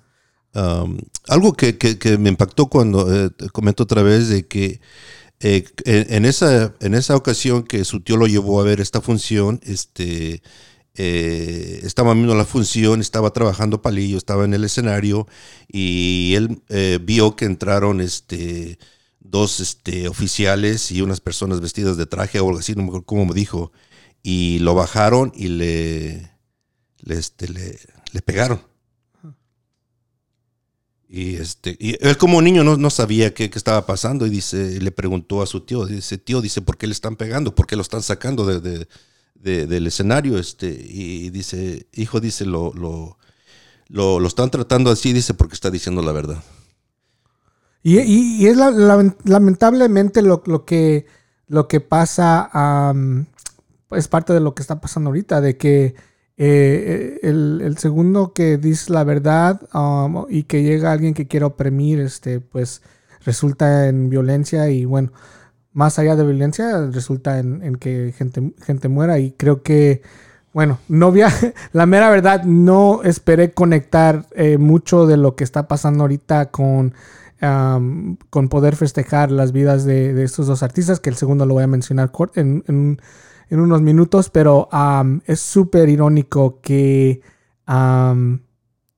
[0.56, 4.82] Um, algo que, que- que me impactó cuando eh, comento otra vez de que
[5.40, 9.60] eh, en esa, en esa ocasión que su tío lo llevó a ver esta función,
[9.64, 10.42] este,
[10.98, 15.28] eh, estaba viendo la función, estaba trabajando palillo, estaba en el escenario
[15.68, 18.80] y él eh, vio que entraron este,
[19.20, 23.06] dos este, oficiales y unas personas vestidas de traje o algo así, no me acuerdo
[23.06, 23.72] cómo me dijo,
[24.24, 26.32] y lo bajaron y le,
[27.08, 27.80] este, le,
[28.14, 28.62] le pegaron.
[31.10, 34.82] Y, este, y él como niño no, no sabía qué, qué estaba pasando y dice,
[34.82, 37.56] le preguntó a su tío, dice, tío, dice, ¿por qué le están pegando?
[37.56, 38.88] ¿Por qué lo están sacando de-
[39.42, 40.38] de- del escenario?
[40.38, 43.18] Este, y dice, hijo, dice, lo, lo,
[43.90, 46.44] lo, lo están tratando así, dice, porque está diciendo la verdad.
[47.84, 51.06] Y, y- es la- la- lamentablemente lo, lo que,
[51.48, 53.28] lo que pasa, am,
[53.92, 55.96] es parte de lo que está pasando ahorita, de que
[56.40, 62.00] eh, el, segundo que dice la verdad am, y que llega alguien que quiere oprimir,
[62.02, 62.82] este, pues
[63.26, 65.12] resulta en violencia y bueno,
[65.78, 69.20] más allá de violencia, resulta en, que gente, gente muera.
[69.20, 70.02] Y creo que...
[70.54, 71.32] Bueno, no via-
[71.72, 76.96] la mera verdad, no esperé conectar eh, mucho de lo que está pasando ahorita con,
[78.32, 81.68] con poder festejar las vidas de, estos dos artistas, que el segundo lo voy a
[81.68, 83.00] mencionar en, en-
[83.62, 84.68] unos minutos, pero
[85.26, 87.22] es súper irónico que,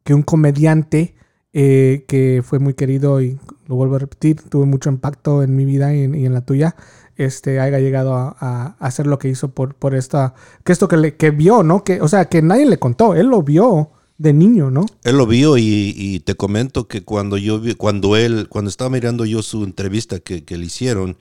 [0.04, 1.16] que un comediante
[1.54, 5.66] eh, que fue muy querido y lo vuelvo a repetir, tuvo mucho impacto en mi
[5.66, 6.76] vida y en, la tuya,
[7.18, 11.16] este, haya llegado a, hacer lo que hizo por, por esta, que esto que, le,
[11.16, 11.84] que vio, ¿no?
[11.84, 14.86] Que, o sea, que nadie le contó, él lo vio de niño, ¿no?
[15.04, 19.26] Él lo vio y, te comento que cuando yo vi, cuando él, cuando estaba mirando
[19.26, 21.18] yo su entrevista que, que le hicieron,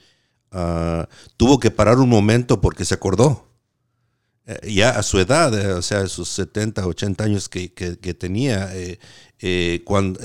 [0.52, 3.47] ah, tuvo que parar un momento porque se acordó.
[4.50, 7.98] Eh, ya a su edad, eh, o sea, a sus 70, 80 años que, que-
[7.98, 8.98] que tenía, eh,
[9.40, 10.18] eh, cuando,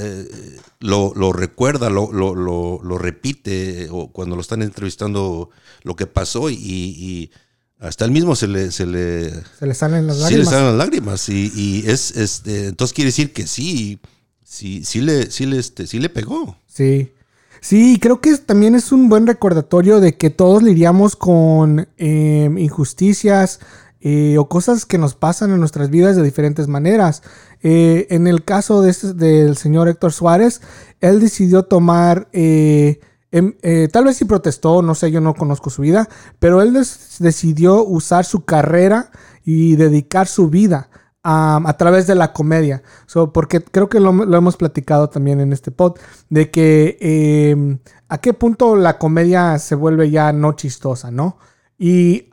[0.79, 5.49] lo, lo recuerda, lo, lo, lo- repite, o cuando lo están entrevistando
[5.83, 7.31] lo que pasó y, y
[7.79, 10.49] hasta él mismo se le, se le, Se le salen las Sí, le lágrimas.
[10.49, 11.29] salen las lágrimas.
[11.29, 13.99] Y, y es, este, entonces quiere decir que sí,
[14.43, 16.55] sí, sí le, sí le, este, sí le pegó.
[16.67, 17.11] Sí.
[17.59, 23.59] Sí, creo que también es un buen recordatorio de que todos lidiamos con eh, injusticias
[24.03, 27.23] eh, o cosas que nos pasan en nuestras vidas de diferentes maneras.
[27.61, 30.61] Eh, en el caso de este- del señor Héctor Suárez,
[30.99, 32.99] él decidió tomar, eh,
[33.31, 33.55] em-
[33.91, 36.73] tal vez sí protestó, no sé, yo no conozco su vida, pero él
[37.19, 39.09] decidió usar su carrera
[39.45, 40.89] y dedicar su vida
[41.23, 42.83] a, través de la comedia.
[43.05, 45.97] So, porque creo que lo, hemos platicado también en este pod,
[46.29, 47.77] de que eh,
[48.09, 51.37] a qué punto la comedia se vuelve ya no chistosa, ¿no?
[51.77, 52.29] Y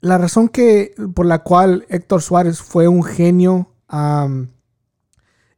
[0.00, 3.70] la razón que, por la cual Héctor Suárez fue un genio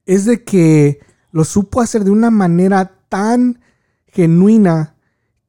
[0.07, 1.01] es de que
[1.33, 3.61] lo supo hacer de una manera tan
[4.07, 4.97] genuina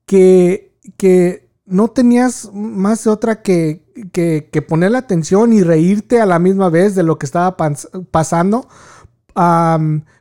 [0.06, 6.26] que, que no tenías más de otra que, que, poner la atención y reírte a
[6.26, 8.68] la misma vez de lo que estaba pas- pasando.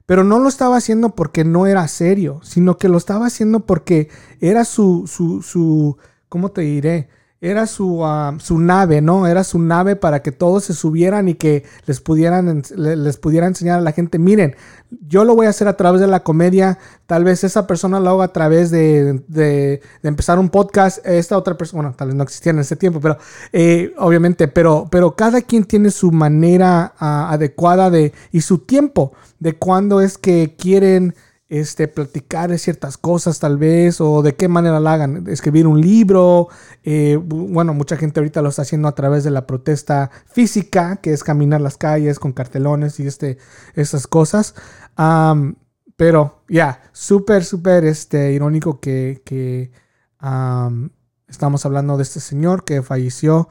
[0.07, 4.09] Pero no lo estaba haciendo porque no era serio, sino que lo estaba haciendo porque
[4.41, 7.09] era su, su, su ¿cómo te diré?
[7.43, 9.27] Era su, am, su nave, ¿no?
[9.27, 13.79] Era su nave para que todos se subieran y que les pudieran, les pudiera enseñar
[13.79, 14.57] a la gente, miren,
[15.09, 16.77] yo lo voy a hacer a través de la comedia,
[17.07, 21.39] tal vez esa persona lo haga a través de, de- de empezar un podcast, esta
[21.39, 23.17] otra persona, bueno, tal vez no existía en ese tiempo, pero
[23.55, 29.13] eh, obviamente, pero, pero cada quien tiene su manera ah, adecuada de, y su tiempo
[29.39, 31.15] de cuándo es que quieren
[31.51, 36.49] este, platicar ciertas cosas tal vez, o de qué manera la hagan, escribir un libro,
[36.85, 41.13] eh, bueno, mucha gente ahorita lo está haciendo a través de la protesta física, que
[41.13, 43.37] es caminar las calles con cartelones y este,
[43.75, 44.55] esas cosas.
[45.97, 49.73] pero ya, súper, súper este, irónico que, que
[51.29, 53.49] estamos hablando de este señor que falleció.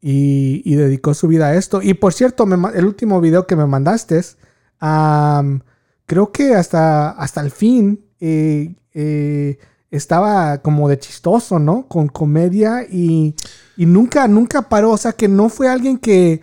[0.00, 1.82] y, dedicó su vida a esto.
[1.82, 4.20] Y por cierto, el último video que me mandaste,
[6.06, 9.58] creo que hasta, hasta el fin eh, eh,
[9.90, 11.86] estaba como de chistoso, ¿no?
[11.88, 13.34] Con comedia y,
[13.76, 14.92] nunca, nunca paró.
[14.92, 16.40] O sea, que no fue alguien que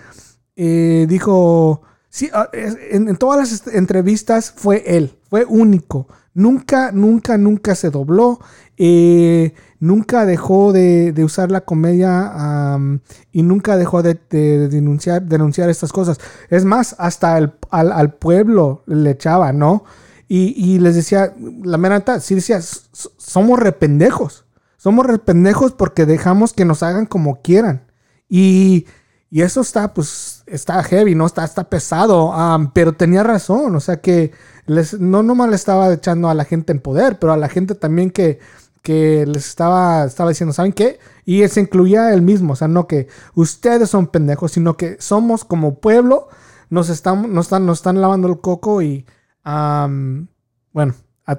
[0.56, 6.08] eh, dijo, sí, ah, en, todas las entrevistas fue él, fue único.
[6.36, 8.40] Nunca, nunca, nunca se dobló.
[9.84, 12.80] Nunca dejó de, usar la comedia
[13.34, 16.20] y nunca dejó de, denunciar, denunciar estas cosas.
[16.50, 19.84] Es más, hasta al, al, pueblo le echaba, ¿no?
[20.30, 24.46] Y, les decía, la mera sí decía, somos rependejos.
[24.78, 27.84] Somos rependejos porque dejamos que nos hagan como quieran.
[28.30, 28.88] Y,
[29.32, 31.26] eso está, pues, está heavy, ¿no?
[31.26, 32.34] Está, está pesado.
[32.74, 33.76] pero tenía razón.
[33.76, 34.32] O sea que
[34.66, 37.76] les, no nomás le estaba echando a la gente en poder, pero a la gente
[37.76, 38.40] también que,
[38.84, 41.00] que les estaba, estaba diciendo, ¿saben qué?
[41.26, 42.54] Y se incluía él mismo.
[42.54, 46.28] O sea, no que ustedes son pendejos, sino que somos como pueblo,
[46.70, 49.06] nos están, nos están, nos están lavando el coco y
[49.44, 50.96] bueno,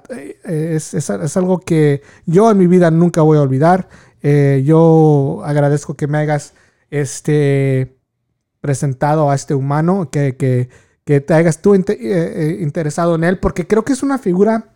[0.08, 3.88] eh, es, algo que yo en mi vida nunca voy a olvidar.
[4.22, 6.54] Eh, yo agradezco que me hayas
[6.90, 7.98] este,
[8.60, 13.84] presentado a este humano, que, que, te hayas tú eh, interesado en él, porque creo
[13.84, 14.70] que es una figura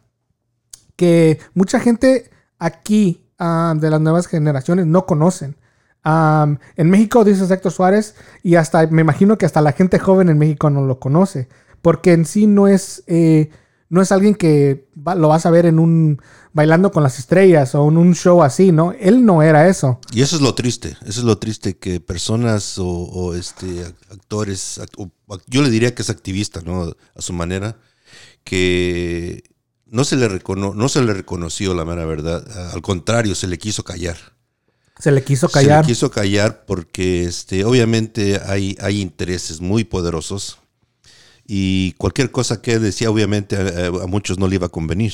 [0.97, 5.57] que mucha gente aquí de las nuevas generaciones no conocen.
[6.05, 10.39] en México dices Héctor Suárez y hasta me imagino que hasta la gente joven en
[10.39, 11.49] México no lo conoce
[11.83, 13.51] porque en sí no es, eh,
[13.89, 16.21] no es alguien que lo vas a ver en un
[16.53, 18.93] bailando con las estrellas o en un show así, ¿no?
[18.93, 20.01] Él no era eso.
[20.13, 24.81] Y eso es lo triste, eso es lo triste que personas o, este, actores,
[25.47, 26.93] yo le diría que es activista, ¿no?
[27.15, 27.77] A su manera,
[28.45, 29.45] que
[29.91, 33.85] no se le, no se le reconoció la mera verdad, al contrario, se le quiso
[33.85, 34.17] callar.
[34.99, 35.85] Se le quiso callar.
[35.85, 40.59] Se le quiso callar porque este, obviamente hay, hay intereses muy poderosos
[41.47, 45.13] y cualquier cosa que decía, obviamente, a, muchos no le iba a convenir.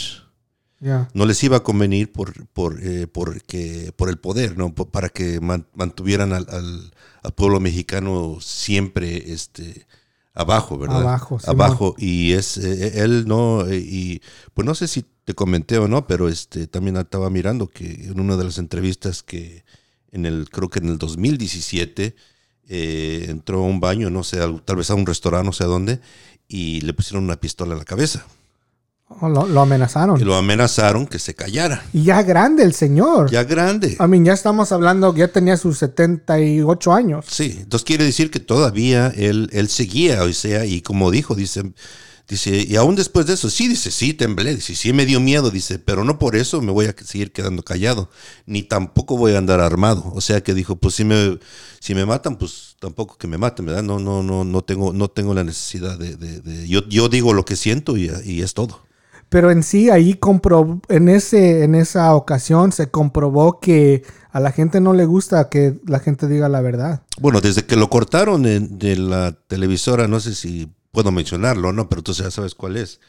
[1.14, 4.74] No les iba a convenir por, por, eh, porque, por el poder, ¿no?
[4.74, 9.86] para que mantuvieran al, al, pueblo mexicano siempre este,
[10.34, 11.02] abajo, ¿verdad?
[11.02, 11.94] Abajo, sí, Abajo.
[11.96, 14.20] Y es, eh, él no, eh, y
[14.52, 18.20] pues no sé si te comenté o no, pero este, también estaba mirando que en
[18.20, 19.64] una de las entrevistas que
[20.10, 22.14] en el, creo que en el 2017,
[22.68, 25.68] eh, entró a un baño, no sé, tal vez a un restaurante, no sé a
[25.68, 26.00] dónde,
[26.48, 28.26] y le pusieron una pistola en la cabeza.
[29.20, 30.20] Oh, lo, amenazaron.
[30.20, 31.84] Y lo amenazaron que se callara.
[31.92, 33.30] Y ya grande el señor.
[33.30, 33.96] Ya grande.
[33.98, 37.24] A mí ya estamos hablando, ya tenía sus 78 años.
[37.28, 41.62] Sí, entonces quiere decir que todavía él, él seguía, o sea, y como dijo, dice,
[42.26, 45.50] Dice, y aún después de eso, sí, dice, sí, temblé, dice, sí me dio miedo,
[45.50, 48.08] dice, pero no por eso me voy a seguir quedando callado,
[48.46, 50.10] ni tampoco voy a andar armado.
[50.14, 51.38] O sea que dijo, pues si me,
[51.80, 53.82] si me matan, pues tampoco que me maten, ¿verdad?
[53.82, 57.44] No, no, no, no tengo, no tengo la necesidad de, de, yo, yo digo lo
[57.44, 58.83] que siento y, y, es todo.
[59.34, 64.52] Pero en sí, ahí comprobó, en, ese, en esa ocasión se comprobó que a la
[64.52, 67.02] gente no le gusta que la gente diga la verdad.
[67.20, 71.88] Bueno, desde que lo cortaron de la televisora, no sé si puedo mencionarlo, ¿no?
[71.88, 73.00] Pero tú ya sabes cuál es.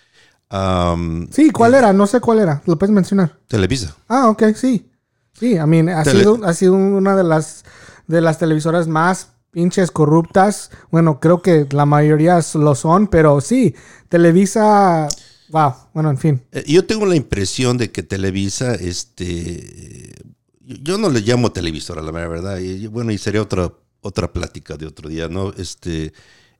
[1.29, 1.93] sí, ¿cuál era?
[1.93, 2.63] No sé cuál era.
[2.65, 3.37] ¿Lo puedes mencionar?
[3.47, 3.95] Televisa.
[4.07, 4.89] Ah, ok, sí.
[5.33, 7.65] Sí, I mean, ha, sido, ha sido una de las,
[8.07, 10.71] de las televisoras más pinches corruptas.
[10.89, 13.75] Bueno, creo que la mayoría lo son, pero sí,
[14.09, 15.07] Televisa...
[15.49, 16.41] Wow, bueno, en fin.
[16.51, 20.13] Eh, yo tengo la impresión de que Televisa, este...
[20.61, 22.57] Yo no le llamo televisora, la verdad.
[22.57, 25.53] Y, bueno, y sería otra, otra plática de otro día, ¿no?
[25.53, 26.11] Este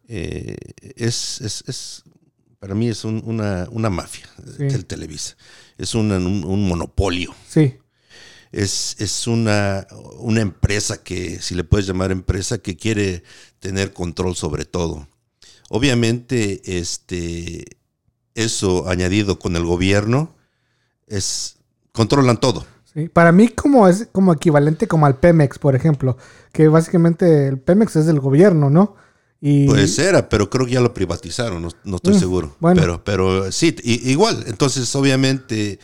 [0.08, 0.56] eh,
[0.96, 2.04] es, es, es,
[2.60, 4.28] para mí es una, una, mafia,
[4.60, 5.36] el Televisa.
[5.78, 7.34] Es un, un, monopolio.
[7.48, 7.76] Sí.
[8.52, 9.88] Es, es una,
[10.20, 13.24] una, empresa que, si le puedes llamar empresa, que quiere
[13.60, 15.08] tener control sobre todo.
[15.70, 17.66] Obviamente, este,
[18.36, 20.36] eso añadido con el gobierno,
[21.08, 21.58] es,
[21.92, 22.66] controlan todo.
[22.94, 23.10] Sí.
[23.10, 26.18] Para mí como es como equivalente como al Pemex, por ejemplo,
[26.52, 28.96] que básicamente el Pemex es del gobierno, ¿no?
[29.68, 32.56] Puede ser, pero creo que ya lo privatizaron, no, estoy mm, seguro.
[32.74, 34.44] Pero, pero sí, igual.
[34.48, 35.78] Entonces, obviamente,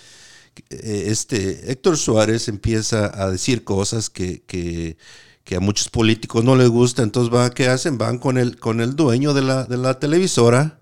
[0.70, 4.97] eh, este Héctor Suárez empieza a decir cosas que, que,
[5.56, 7.04] a muchos políticos no les gusta.
[7.04, 7.99] Entonces, va, ¿qué hacen?
[7.99, 10.81] Van con el, con el dueño de la, de la televisora,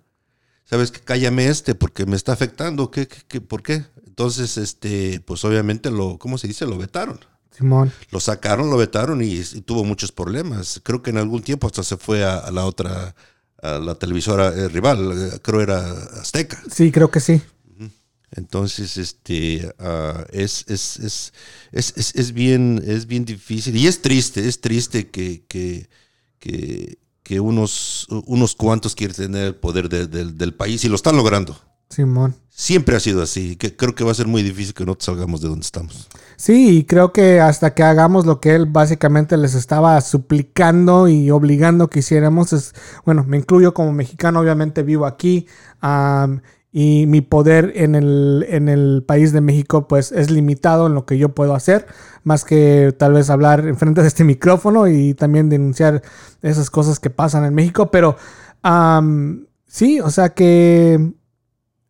[0.70, 1.00] ¿sabes qué?
[1.00, 2.92] Cállame este porque me está afectando.
[2.92, 3.86] ¿Qué, qué, qué, por qué?
[4.08, 6.66] Entonces, este, pues obviamente lo, ¿cómo se dice?
[6.66, 7.20] Lo vetaron.
[7.52, 7.92] Simón.
[8.12, 10.80] Lo sacaron, lo vetaron y, y tuvo muchos problemas.
[10.84, 13.16] Creo que en algún tiempo hasta se fue a, a la otra,
[13.62, 15.92] a la televisora eh, rival, eh, creo era
[16.22, 16.62] Azteca.
[16.72, 17.42] Sí, creo que sí.
[18.32, 21.34] Entonces, este, ah, es, es, es,
[21.72, 25.90] es, es- es bien, es bien difícil y es triste, es triste que, que,
[26.38, 27.00] que,
[27.30, 31.16] que unos, unos cuantos quieren tener el poder de- del- del país y lo están
[31.16, 31.56] logrando.
[31.88, 32.34] Simón.
[32.50, 35.40] Siempre ha sido así, que creo que va a ser muy difícil que no salgamos
[35.40, 36.08] de donde estamos.
[36.38, 41.30] Sí, y creo que hasta que hagamos lo que él básicamente les estaba suplicando y
[41.30, 42.74] obligando que hiciéramos, es,
[43.06, 45.46] bueno, me incluyo como mexicano, obviamente vivo aquí,
[46.72, 51.06] y mi poder en el, en el país de México pues es limitado en lo
[51.06, 51.88] que yo puedo hacer,
[52.24, 56.02] más que tal vez hablar enfrente de este micrófono y también denunciar
[56.42, 58.18] esas cosas que pasan en México, pero
[58.62, 61.14] am, sí, o sea que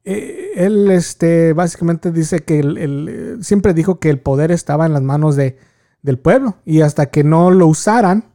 [0.05, 5.01] eh, él este, básicamente dice que el- siempre dijo que el poder estaba en las
[5.01, 5.57] manos de,
[6.01, 8.28] del pueblo y hasta que no lo usaran,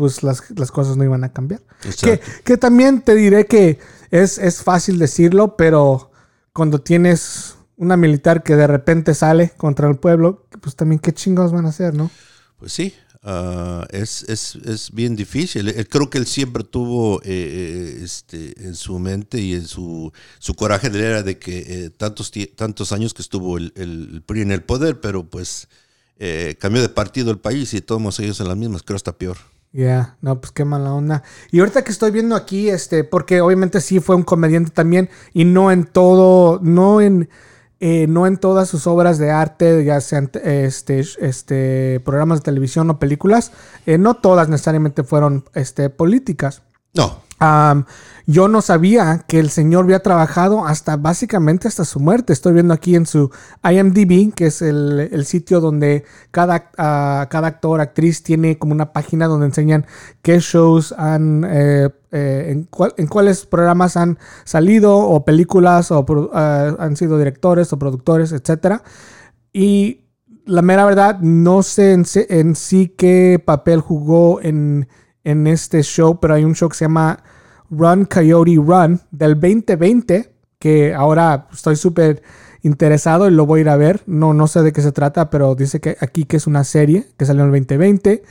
[0.00, 1.60] pues las, las cosas no iban a cambiar.
[2.02, 3.78] Que, que también te diré que
[4.10, 6.10] es, es fácil decirlo, pero
[6.54, 11.52] cuando tienes una militar que de repente sale contra el pueblo, pues también qué chingados
[11.52, 12.10] van a hacer, ¿no?
[12.56, 15.68] Pues sí, ah, es, es, es bien difícil.
[15.68, 20.10] Eh, Creo que él siempre tuvo eh, eh, este, en su mente y en su,
[20.38, 24.52] su coraje era de que eh, tantos, tantos años que estuvo el, el, PRI en
[24.52, 25.68] el poder, pero pues
[26.22, 29.38] eh, cambió de partido el país y todos ellos en las mismas, creo hasta peor.
[29.72, 31.22] Ya, no, pues qué mala onda.
[31.52, 35.44] Y ahorita que estoy viendo aquí, este, porque obviamente sí fue un comediante también, y
[35.44, 37.28] no en todo, no en,
[37.78, 42.90] eh, no en todas sus obras de arte, ya sean este, este, programas de televisión
[42.90, 43.52] o películas,
[43.86, 46.62] eh, no todas necesariamente fueron este, políticas.
[46.92, 47.22] No,
[48.30, 52.32] yo no sabía que el señor había trabajado hasta básicamente hasta su muerte.
[52.32, 53.28] Estoy viendo aquí en su
[53.68, 59.26] IMDb, que es el, sitio donde cada, ah, cada actor, actriz tiene como una página
[59.26, 59.84] donde enseñan
[60.22, 66.06] qué shows han, eh, eh, en, cuál- en cuáles programas han salido o películas o
[66.32, 68.84] ah, han sido directores o productores, etcétera.
[69.52, 70.04] Y
[70.46, 72.04] la mera verdad, no sé en,
[72.54, 74.86] sí- qué papel jugó en
[75.24, 77.24] este show, pero hay un show que se llama
[77.70, 82.22] Run Coyote Run del 2020, que ahora estoy súper
[82.62, 84.02] interesado y lo voy a ir a ver.
[84.06, 87.06] No, no sé de qué se trata, pero dice que aquí que es una serie
[87.16, 88.22] que salió en el 2020.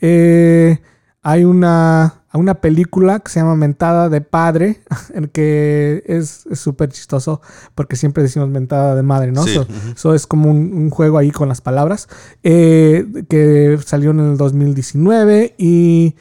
[0.00, 0.78] Eh,
[1.24, 4.80] hay una, una película que se llama Mentada de Padre,
[5.14, 7.40] en que es súper chistoso
[7.74, 9.44] porque siempre decimos mentada de madre, ¿no?
[9.44, 9.54] Sí,
[9.94, 12.08] So- es como un, un juego ahí con las palabras,
[12.42, 16.16] eh, que salió en el 2019 y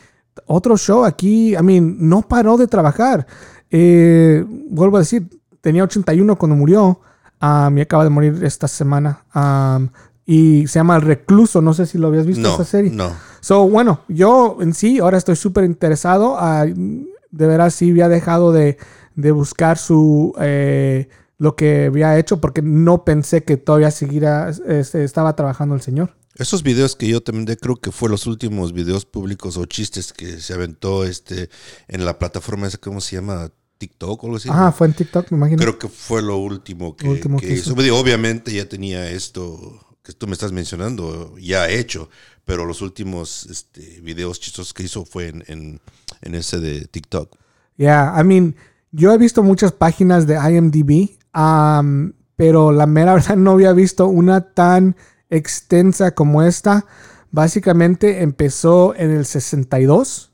[0.46, 3.28] otro show aquí, I mean, no paró de trabajar.
[3.70, 5.28] Eh, vuelvo a decir,
[5.62, 7.00] tenía 81 cuando murió
[7.42, 9.24] um, y acaba de morir esta semana.
[9.36, 9.90] um,
[10.26, 12.92] y se llama El Recluso, no sé si lo habías visto no, esa serie.
[12.92, 13.12] no.
[13.42, 16.36] So, bueno, yo en sí ahora estoy súper interesado.
[16.40, 18.78] ah, de veras sí había dejado de,
[19.16, 25.04] de buscar su eh, lo que había hecho porque no pensé que todavía siguiera, este,
[25.04, 26.12] estaba trabajando el señor.
[26.36, 30.14] Esos videos que yo también de- creo que fue los últimos videos públicos o chistes
[30.14, 31.50] que se aventó este
[31.88, 33.52] en la plataforma esa, ¿cómo se llama?
[33.78, 34.48] TikTok o algo así.
[34.48, 35.60] Ajá, fue en TikTok, me imagino.
[35.62, 37.74] Creo que fue lo último que, Lo último que que hizo.
[37.74, 42.10] Obviamente ya tenía esto que tú me estás mencionando ya hecho,
[42.46, 45.80] pero los últimos este, videos chistosos que hizo fue en, en,
[46.22, 47.36] en ese de TikTok.
[47.78, 48.56] Yeah, I mean,
[48.92, 54.08] yo he visto muchas páginas de IMDb, um, pero la mera verdad no había visto
[54.08, 54.96] una tan
[55.32, 56.86] extensa como esta.
[57.32, 60.32] Básicamente empezó en el 62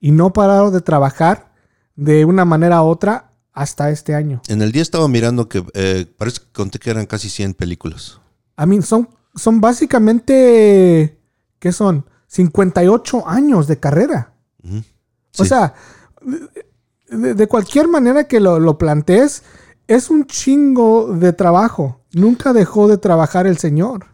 [0.00, 1.52] y no parado de trabajar
[1.96, 4.42] de una manera u otra hasta este año.
[4.48, 8.20] En el día estaba mirando que eh, parece que conté que eran casi 100 películas.
[8.58, 11.18] I mean, son, son básicamente,
[11.58, 12.06] ¿qué son?
[12.28, 14.34] 58 años de carrera.
[14.64, 15.48] O Sí.
[15.48, 15.74] sea,
[17.10, 19.42] de, de cualquier manera que lo, lo plantees,
[19.86, 22.00] es un chingo de trabajo.
[22.12, 24.06] Nunca dejó de trabajar el señor.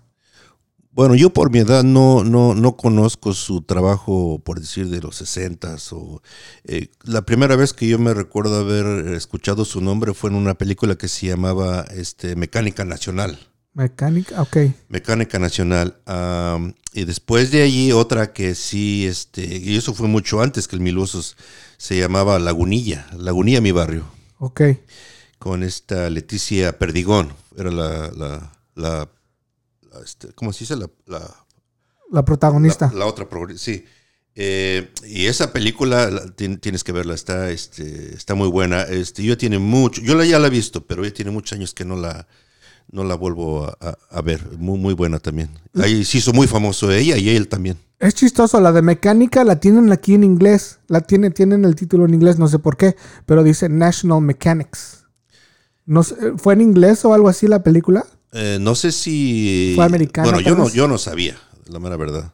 [0.93, 5.17] Bueno, yo por mi edad no, no, no conozco su trabajo, por decir, de los
[5.17, 6.21] 60 o
[6.65, 10.55] eh, La primera vez que yo me recuerdo haber escuchado su nombre fue en una
[10.55, 13.39] película que se llamaba este, Mecánica Nacional.
[13.73, 14.57] Mecánica, ok.
[14.89, 15.97] Mecánica Nacional.
[16.07, 20.75] am, y después de allí otra que sí, este, y eso fue mucho antes que
[20.77, 21.37] el Mil Usos,
[21.79, 24.05] se llamaba Lagunilla, Lagunilla mi barrio,
[24.39, 24.61] Ok.
[25.39, 29.09] con esta Leticia Perdigón, era la, la, la,
[30.05, 30.77] este, ¿cómo se dice?
[30.77, 31.35] La, la,
[32.11, 32.91] La protagonista.
[32.93, 33.27] la, la otra,
[33.57, 33.85] sí.
[34.37, 38.83] Eh, y esa película la- tien- tienes que verla, está, este, está muy buena.
[38.83, 41.75] Este, yo tiene mucho, yo la, ya la he visto, pero ya tiene muchos años
[41.75, 42.27] que no la,
[42.91, 44.57] no la vuelvo a, a- a ver.
[44.59, 45.51] Muy, muy buena también.
[45.75, 47.77] Ahí se hizo muy famoso ella y él también.
[47.99, 50.79] Es chistoso, la de mecánica la tienen aquí en inglés.
[50.89, 55.05] La tiene, tienen el título en inglés, no sé por qué, pero dice National Mechanics.
[55.85, 58.07] No sé, ¿Fue en inglés o algo así la película?
[58.33, 59.73] Eh, no sé si.
[59.77, 62.33] Fue americana, Bueno, yo no, yo no sabía, la mera verdad.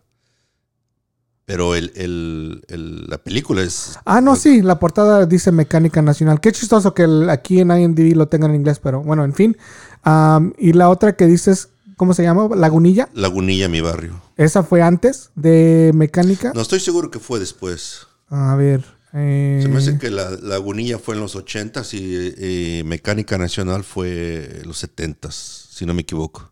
[1.45, 3.99] Pero el, el- el- la película es.
[4.05, 6.41] Ah, no, sí, la portada dice Mecánica Nacional.
[6.41, 9.57] Qué chistoso que el- aquí en IMDb lo tengan en inglés, pero bueno, en fin.
[10.03, 12.49] Am, y la otra que dices, ¿cómo se llama?
[12.57, 13.09] Lagunilla.
[13.15, 14.21] Lagunilla, mi barrio.
[14.37, 16.53] Esa fue antes de Mecánica.
[16.53, 18.09] No estoy seguro que fue después.
[18.29, 18.85] A ver.
[19.13, 23.85] eh, Se me hace que la Lagunilla fue en los 80s y eh, Mecánica Nacional
[23.85, 26.51] fue en los 70s, si no me equivoco.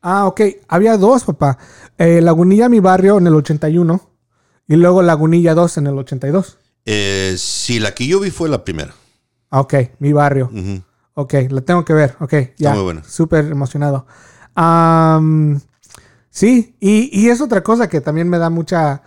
[0.00, 0.40] Ah, ok.
[0.66, 1.58] Había dos, papá.
[1.98, 4.00] Eh, Lagunilla, mi barrio, en el 81.
[4.66, 6.56] Y luego Lagunilla 2 en el 82.
[6.86, 8.94] Eh, sí, la que yo vi fue la primera.
[9.50, 9.74] Ah, ok.
[9.98, 10.48] Mi barrio.
[10.50, 10.82] Ujú.
[11.12, 12.16] Ok, la tengo que ver.
[12.20, 12.72] Ok, ya.
[12.72, 13.04] muy buena.
[13.04, 14.06] Súper emocionado.
[16.30, 19.02] Sí, y, y es otra cosa que también me da mucha,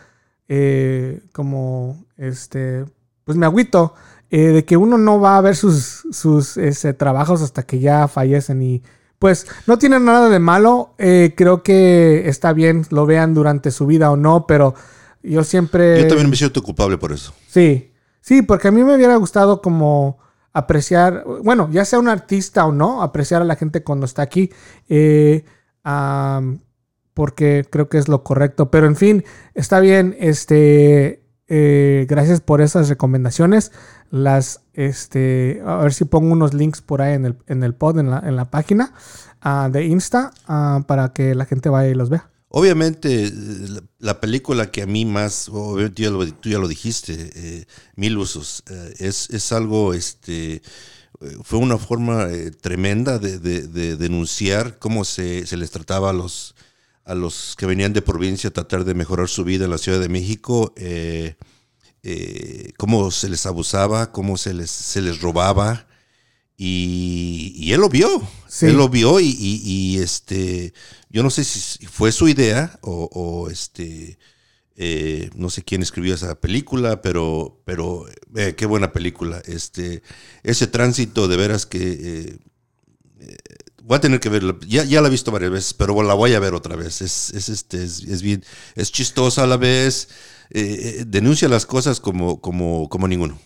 [0.48, 2.86] eh, como, este,
[3.24, 3.96] pues me agüito,
[4.30, 8.08] eh, de que uno no va a ver sus, sus este, trabajos hasta que ya
[8.08, 8.84] fallecen y
[9.24, 10.96] pues no tiene nada de malo.
[10.98, 14.76] eh, creo que está bien, lo vean durante su vida o no, pero
[15.22, 16.02] yo siempre...
[16.02, 17.34] Yo también me siento culpable por eso.
[17.48, 20.18] Sí, sí, porque a mí me hubiera gustado como
[20.52, 24.50] apreciar, bueno, ya sea un artista o no, apreciar a la gente cuando está aquí,
[24.90, 25.46] eh,
[27.14, 28.70] porque creo que es lo correcto.
[28.72, 33.72] Pero en fin, está bien, este, eh, gracias por esas recomendaciones.
[34.10, 38.00] Las, este, a ver si pongo unos links por ahí en el, en el pod,
[38.00, 38.94] en la, en la página
[39.42, 42.30] ah, de Insta, ah, para que la gente vaya y los vea.
[42.50, 46.04] Obviamente, la, la película que a mí más, obviamente
[46.40, 47.66] tú ya lo dijiste, eh,
[47.96, 50.62] Mil Usos, eh, es, es algo, este,
[51.44, 52.28] fue una forma
[52.62, 53.40] tremenda de
[53.98, 56.54] denunciar cómo se, se les trataba a los,
[57.06, 60.00] a los que venían de provincia a tratar de mejorar su vida en la Ciudad
[60.00, 61.36] de México, eh,
[62.04, 65.88] eh, cómo se les abusaba, cómo se les, se les robaba.
[66.56, 68.68] Y, y él lo vio, Sí.
[68.68, 70.74] él lo vio y, y- y, este,
[71.10, 74.20] yo no sé si fue su idea o, o, este,
[74.76, 79.42] eh, no sé quién escribió esa película, pero, pero eh, qué buena película.
[79.46, 80.04] Este,
[80.44, 82.38] ese tránsito de veras que
[83.86, 84.56] voy a tener que verla.
[84.68, 87.02] Ya, ya la he visto varias veces, pero la voy a ver otra vez.
[87.02, 88.44] Es, es, este, es, es bien,
[88.76, 90.10] es chistosa a la vez.
[90.50, 93.38] eh, eh, denuncia las cosas como, como, como ninguno.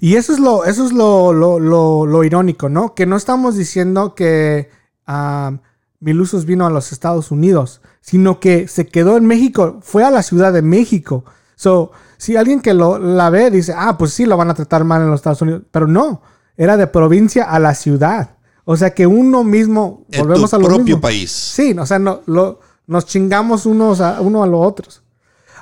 [0.00, 2.94] Y eso es lo, eso es lo, lo, lo- irónico, ¿no?
[2.94, 4.68] Que no estamos diciendo que
[5.06, 5.58] ah,
[6.00, 10.22] Milusos vino a los Estados Unidos, sino que se quedó en México, fue a la
[10.22, 11.24] Ciudad de México.
[11.56, 14.84] So, si alguien que lo, la ve dice, ah, pues sí, lo van a tratar
[14.84, 16.22] mal en los Estados Unidos, pero no,
[16.56, 18.33] era de provincia a la ciudad.
[18.64, 21.00] O sea que uno mismo, En volvemos tu a lo propio mismo.
[21.00, 21.30] país.
[21.30, 25.02] Sí, o sea, no, lo, nos chingamos unos a, uno a los otros.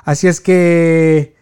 [0.05, 1.35] Así es que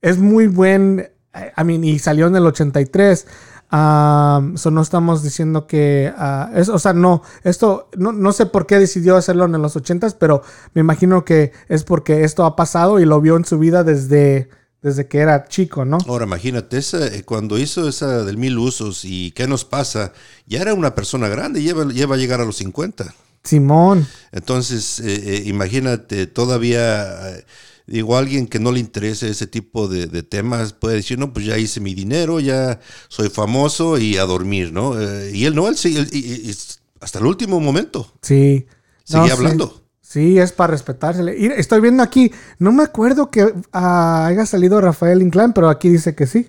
[0.00, 1.10] es muy buen,
[1.56, 3.26] I mean, y salió en el 83.
[3.70, 8.46] am, so no estamos diciendo que, ah, es, o sea, no, esto, no, no sé
[8.46, 10.42] por qué decidió hacerlo en los 80s, pero
[10.74, 14.48] me imagino que es porque esto ha pasado y lo vio en su vida desde,
[14.86, 15.98] desde que era chico, ¿no?
[16.06, 20.12] Ahora imagínate, esa, eh, cuando hizo esa del mil usos y qué nos pasa,
[20.46, 23.12] ya era una persona grande, lleva, lleva a llegar a los 50.
[23.42, 24.06] Simón.
[24.32, 27.44] Entonces, eh, eh, imagínate, todavía, eh,
[27.86, 31.46] digo, alguien que no le interese ese tipo de, de temas puede decir, no, pues
[31.46, 32.78] ya hice mi dinero, ya
[33.08, 35.00] soy famoso y a dormir, ¿no?
[35.00, 36.56] Eh, y él no, él sigue, él- y- y- y
[37.00, 38.66] hasta el último momento, Sí.
[39.04, 39.32] seguía No, sí.
[39.32, 39.82] hablando.
[40.16, 41.36] Sí, es para respetársele.
[41.38, 45.90] Y estoy viendo aquí, no me acuerdo que ah, haya salido Rafael Inclán, pero aquí
[45.90, 46.46] dice que sí.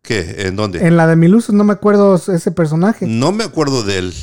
[0.00, 0.36] ¿Qué?
[0.46, 0.86] ¿En dónde?
[0.86, 3.06] En la de Milusos no me acuerdo ese personaje.
[3.06, 4.14] No me acuerdo de él.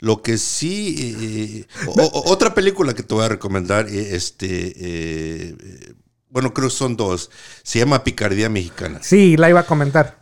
[0.00, 4.46] Lo que sí, eh, o- o- otra película que te voy a recomendar, eh, este,
[4.48, 5.92] eh, eh,
[6.30, 7.30] bueno, creo que son dos.
[7.62, 8.98] Se llama Picardía Mexicana.
[9.02, 10.19] Sí, la iba a comentar.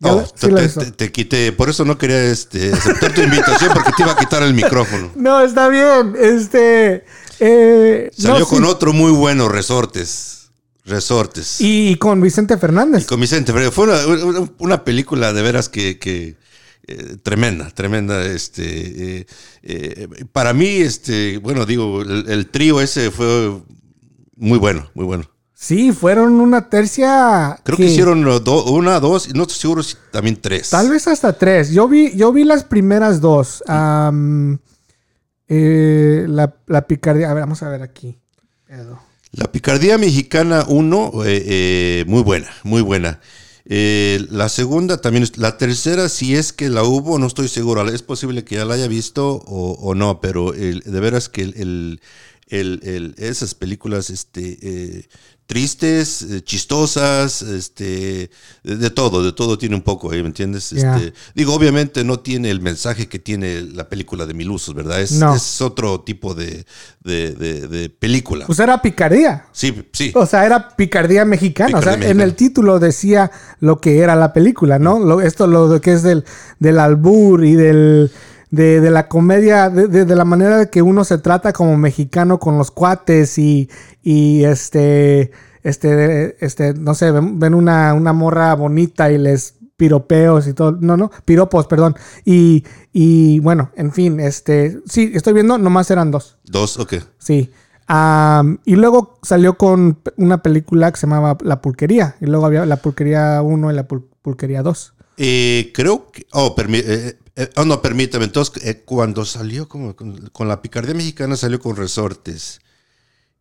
[0.00, 0.80] La- te, sí la he te- visto.
[0.80, 4.16] te- te quité, por eso no quería este, aceptar tu invitación porque te iba a
[4.16, 5.12] quitar el micrófono.
[5.16, 6.14] No, está bien.
[6.18, 7.04] Este.
[7.38, 8.54] eh, no, Salió sí.
[8.54, 10.50] con otro muy bueno, Resortes.
[10.86, 11.60] Resortes.
[11.60, 13.02] Y, con Vicente Fernández.
[13.02, 13.74] Y con Vicente Fernández.
[13.74, 13.86] Fue
[14.58, 16.36] una, película de veras que, que,
[16.86, 18.24] eh, tremenda, tremenda.
[18.24, 19.26] Este, eh,
[19.62, 23.60] eh, para mí, este, bueno, digo, el, el trío ese fue
[24.36, 25.29] muy bueno, muy bueno.
[25.62, 27.60] Sí, fueron una tercia.
[27.64, 30.70] Creo que, hicieron do- una, dos, y no estoy seguro si también tres.
[30.70, 31.70] Tal vez hasta tres.
[31.70, 33.62] Yo vi, yo vi las primeras dos.
[35.48, 37.30] Eh, la, la picardía.
[37.30, 38.18] A ver, vamos a ver aquí.
[39.32, 43.20] La Picardía Mexicana 1, eh, eh, muy buena, muy buena.
[43.66, 47.86] Eh, la segunda también, la tercera, si es que la hubo, no estoy seguro.
[47.86, 52.00] Es posible que ya la haya visto o, no, pero de veras que el,
[53.18, 55.06] esas películas este,
[55.50, 58.30] tristes, eh, chistosas, este,
[58.62, 60.72] de, todo, de todo tiene un poco ahí, ¿me entiendes?
[60.72, 65.00] Este, digo, obviamente no tiene el mensaje que tiene la película de Milusos, ¿verdad?
[65.00, 66.64] Es, es otro tipo de,
[67.98, 68.46] película.
[68.46, 69.46] Pues era picardía.
[69.50, 70.12] Sí, sí.
[70.14, 71.76] O sea, era picardía mexicana.
[71.76, 75.00] o sea, en el título decía lo que era la película, ¿no?
[75.00, 76.24] Lo, esto lo que es del,
[76.60, 78.12] del albur y del...
[78.50, 82.72] De, la comedia, de, de, la manera que uno se trata como mexicano con los
[82.72, 83.70] cuates y,
[84.02, 85.30] y este,
[85.62, 90.96] este, este, no sé, ven, una, una morra bonita y les piropeos y todo, no,
[90.96, 91.96] no, piropos, perdón.
[92.24, 96.38] Y, y bueno, en fin, este, sí, estoy viendo, nomás eran dos.
[96.44, 96.94] Dos, ok.
[97.18, 97.50] Sí.
[98.64, 102.16] y luego salió con una película que se llamaba La Pulquería.
[102.20, 104.94] Y luego había La Pulquería 1 y La Pulquería 2.
[105.22, 106.26] Eh, creo que.
[106.32, 108.24] Oh, eh, eh, oh, no, permítame.
[108.24, 112.62] Entonces, cuando salió con, con, la picardía mexicana, salió con resortes.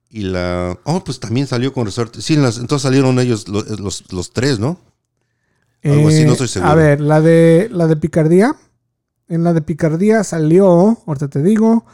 [0.10, 0.78] Y la.
[0.84, 2.26] Oh, pues también salió con resortes.
[2.26, 4.82] Sí, entonces salieron ellos los, los, tres, ¿no?
[5.82, 6.70] Algo así, no estoy eh, seguro.
[6.70, 8.58] A ver, la de, la de Picardía.
[9.30, 11.86] En la de Picardía salió, ahorita te digo.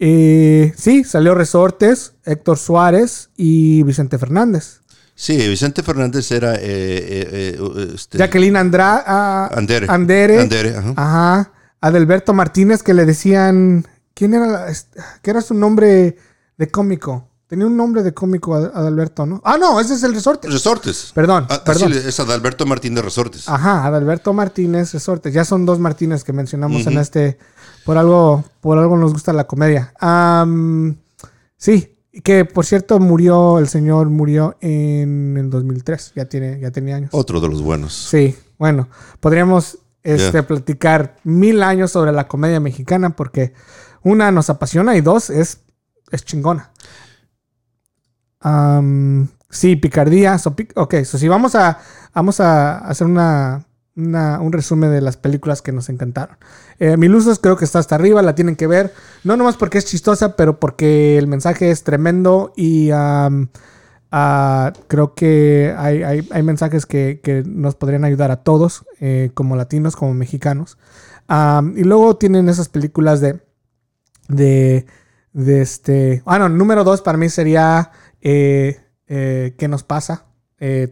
[0.00, 4.80] Eh, sí, salió Resortes, Héctor Suárez y Vicente Fernández.
[5.20, 6.54] Sí, Vicente Fernández era.
[6.60, 7.58] Eh,
[7.92, 9.88] este, Jacqueline Andra, ah, Andere.
[9.88, 10.76] Andere.
[10.76, 10.92] ajá.
[10.96, 11.52] ajá.
[11.80, 13.84] Adelberto Martínez, que le decían.
[14.14, 14.72] ¿Quién era?
[15.20, 16.16] ¿Qué era su nombre
[16.56, 17.28] de cómico?
[17.48, 19.42] Tenía un nombre de cómico Adalberto, ¿no?
[19.44, 20.52] Ah, no, ese es el Resortes.
[20.52, 21.10] Resortes.
[21.12, 21.92] Perdón, ah, perdón.
[21.92, 23.48] Sí, es Adalberto Martínez Resortes.
[23.48, 25.34] Ajá, Adalberto Martínez Resortes.
[25.34, 27.38] Ya son dos Martínez que mencionamos en este.
[27.84, 29.92] Por algo, por algo nos gusta la comedia.
[31.56, 36.12] sí, que por cierto murió, el señor murió en el 2003.
[36.14, 37.10] Ya tiene, ya tenía años.
[37.12, 37.92] Otro de los buenos.
[37.94, 38.88] Sí, bueno,
[39.20, 43.52] podríamos este, platicar mil años sobre la comedia mexicana porque
[44.02, 45.60] una nos apasiona y dos es,
[46.10, 46.70] es chingona
[49.50, 50.36] sí, picardía.
[50.74, 51.78] ok, si vamos a,
[52.14, 53.64] vamos a hacer una,
[53.98, 56.36] un resumen de las películas que nos encantaron.
[56.78, 58.92] Eh, Milusos creo que está hasta arriba, la tienen que ver.
[59.24, 63.30] No nomás porque es chistosa, pero porque el mensaje es tremendo y ah,
[64.86, 70.78] creo que hay, mensajes que, nos podrían ayudar a todos, eh, como latinos, como mexicanos.
[71.28, 73.40] y luego tienen esas películas de...
[74.28, 74.86] de
[75.34, 76.22] de este.
[76.24, 77.92] Ah, número dos para mí sería
[78.22, 80.24] eh, eh, ¿Qué nos pasa?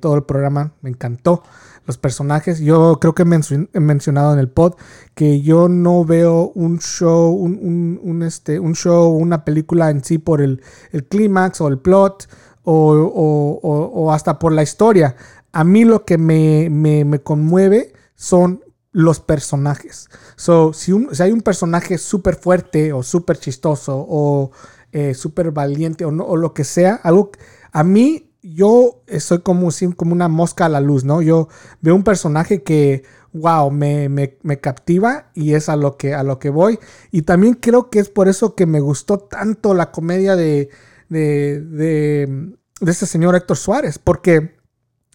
[0.01, 1.43] Todo el programa me encantó.
[1.87, 4.75] Los personajes, yo creo que he, mencionado en el pod
[5.15, 10.43] que yo no veo un show, un, este, un show, una película en sí por
[10.43, 10.61] el,
[11.09, 12.29] clímax o el plot
[12.65, 15.15] o, hasta por la historia.
[15.53, 20.09] A mí lo que me, me, conmueve son los personajes.
[20.35, 24.51] So, si, si hay un personaje súper fuerte o súper chistoso o
[24.91, 27.31] eh, súper valiente o, no, o lo que sea, algo,
[27.71, 31.21] a mí yo soy como, como una mosca a la luz, ¿no?
[31.23, 31.49] Yo
[31.81, 36.23] veo un personaje que, wow, me, me, me, captiva y es a lo, que, a
[36.23, 36.79] lo que voy.
[37.11, 40.71] Y también creo que es por eso que me gustó tanto la comedia de,
[41.09, 44.57] de, de, de este señor Héctor Suárez, porque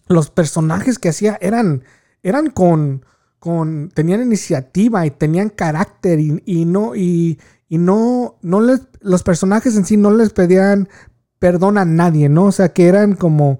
[0.08, 1.84] los personajes que hacía eran,
[2.22, 3.06] eran con,
[3.38, 9.22] con, tenían iniciativa y tenían carácter y, y no, y, y no, no les, los
[9.22, 10.88] personajes en sí no les pedían
[11.42, 12.44] perdón a nadie, ¿no?
[12.44, 13.58] O sea, que eran como,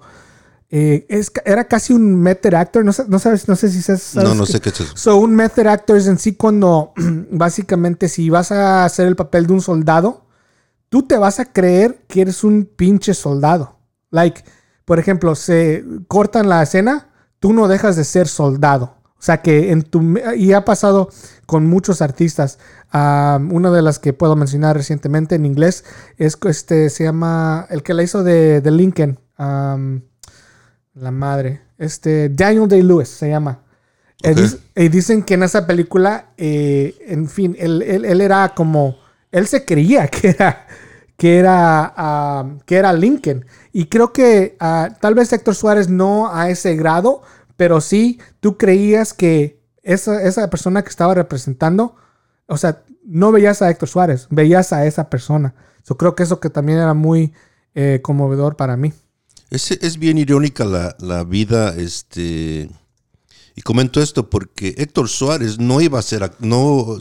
[0.70, 4.14] eh, es, era casi un method actor, no, no sabes, no sé si sabes.
[4.14, 4.96] no, no sé qué es eso.
[4.96, 6.92] So, un method actor es en sí cuando,
[7.32, 10.26] básicamente, si vas a hacer el papel de un soldado,
[10.90, 13.80] tú te vas a creer que eres un pinche soldado.
[14.12, 14.44] Like,
[14.84, 17.08] por ejemplo, se cortan la escena,
[17.40, 19.01] tú no dejas de ser soldado.
[19.22, 20.18] O sea que en tu...
[20.36, 21.08] Y ha pasado
[21.46, 22.58] con muchos artistas.
[22.92, 25.84] una de las que puedo mencionar recientemente en inglés
[26.18, 29.20] es este, se llama, el que la hizo de, Lincoln.
[29.38, 31.60] la madre.
[31.78, 33.60] Este, Daniel Day-Lewis se llama.
[34.74, 38.96] Y dicen que en esa película, eh, en fin, él, era como...
[39.30, 40.66] Él se creía que era
[41.16, 43.44] que era, que era Lincoln.
[43.72, 47.22] Y creo que ah, tal vez Héctor Suárez no a ese grado,
[47.62, 51.94] pero sí tú creías que esa, esa persona que estaba representando,
[52.48, 55.54] o sea, no veías a Héctor Suárez, veías a esa persona.
[55.88, 57.32] Yo creo que eso que también era muy
[57.76, 58.92] eh, conmovedor para mí.
[59.48, 62.68] Es, es bien irónica la, la, vida, este,
[63.54, 66.98] y comento esto porque Héctor Suárez no iba a ser, no,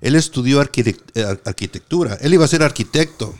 [0.00, 3.34] él, estudió eh, arquitectura, él iba a ser arquitecto.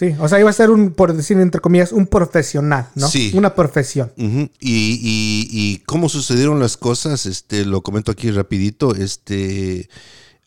[0.00, 3.06] Sí, o sea, iba a ser un, por decir entre comillas, un profesional, ¿no?
[3.06, 3.32] Sí.
[3.34, 4.10] Una profesión.
[4.16, 8.94] Y, y- y cómo sucedieron las cosas, este, lo comento aquí rapidito.
[8.94, 9.90] Este,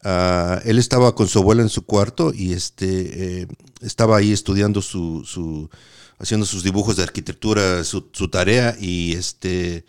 [0.03, 3.47] ah, él estaba con su abuela en su cuarto y este, eh,
[3.81, 5.69] estaba ahí estudiando su, su-
[6.17, 9.85] haciendo sus dibujos de arquitectura, su, su tarea y este,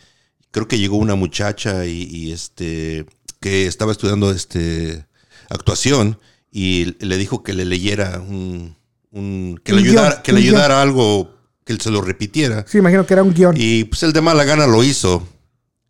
[0.51, 3.07] creo que llegó una muchacha y, y, este,
[3.41, 5.07] que estaba estudiando este,
[5.49, 6.19] actuación
[6.53, 8.77] y le dijo que le leyera un,
[9.15, 11.31] un- que le Un guion, ayudara, que le ayudara algo,
[11.65, 12.65] que él se lo repitiera.
[12.69, 13.55] Sí, imagino que era un guion.
[13.57, 15.27] Y pues el de mala gana lo hizo.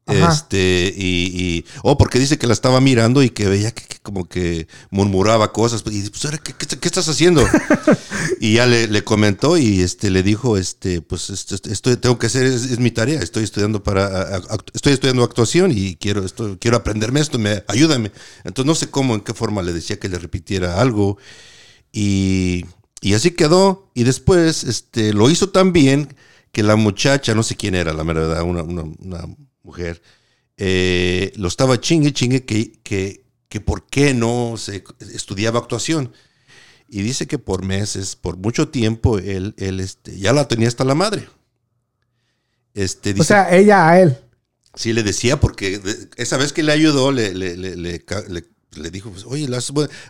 [0.07, 0.31] Ajá.
[0.33, 3.97] Este, y, y- oh, porque dice que la estaba mirando y que veía que, que
[4.03, 5.83] como que murmuraba cosas.
[5.87, 7.43] Y dice, pues, ¿qué, qué- qué estás haciendo?
[8.39, 12.27] y ya le, le comentó y este, le dijo, este, pues, esto, esto tengo que
[12.27, 13.21] hacer, es, es mi tarea.
[13.21, 17.65] Estoy estudiando para, a- a- estoy estudiando actuación y quiero, esto, quiero aprenderme esto, me,
[17.69, 18.13] ayúdame.
[18.45, 21.17] Entonces no sé cómo, en qué forma le decía que le repitiera algo.
[21.93, 22.67] Y,
[23.05, 23.91] y así quedó.
[23.95, 26.17] Y después este, lo hizo tan bien
[26.53, 30.01] que la muchacha, no sé quién era, la verdad, una, una, una mujer,
[30.57, 36.13] eh, lo estaba chingue, chingue, que, que, que por qué no se estudiaba actuación.
[36.89, 40.85] Y dice que por meses, por mucho tiempo, él, él este, ya la tenía hasta
[40.85, 41.29] la madre.
[42.73, 44.17] Este, o sea, ella a él.
[44.75, 45.81] Sí, le decía, porque
[46.17, 48.45] esa vez que le ayudó, le, le, le, le
[48.77, 49.49] le- dijo, pues, oye,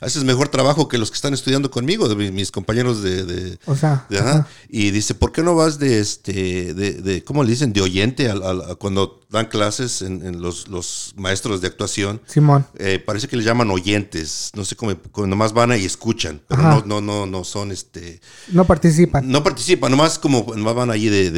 [0.01, 3.25] haces, mejor trabajo que los que están estudiando conmigo, de mi- mis compañeros de...
[3.25, 4.31] de- O sea, de- ajá".
[4.31, 4.49] ajá.
[4.69, 7.73] Y dice, ¿por qué no vas de, este, de, de ¿cómo le dicen?
[7.73, 8.35] De oyente a
[8.79, 12.21] cuando dan clases en, en los, los maestros de actuación.
[12.27, 12.67] Simón.
[12.79, 14.93] Eh, parece que le llaman oyentes, no sé cómo,
[15.27, 16.83] nomás van y escuchan, pero Ajá.
[16.87, 18.21] no, no, no, no son este...
[18.53, 19.29] No participan.
[19.29, 21.31] No participan, nomás como nomás van allí de-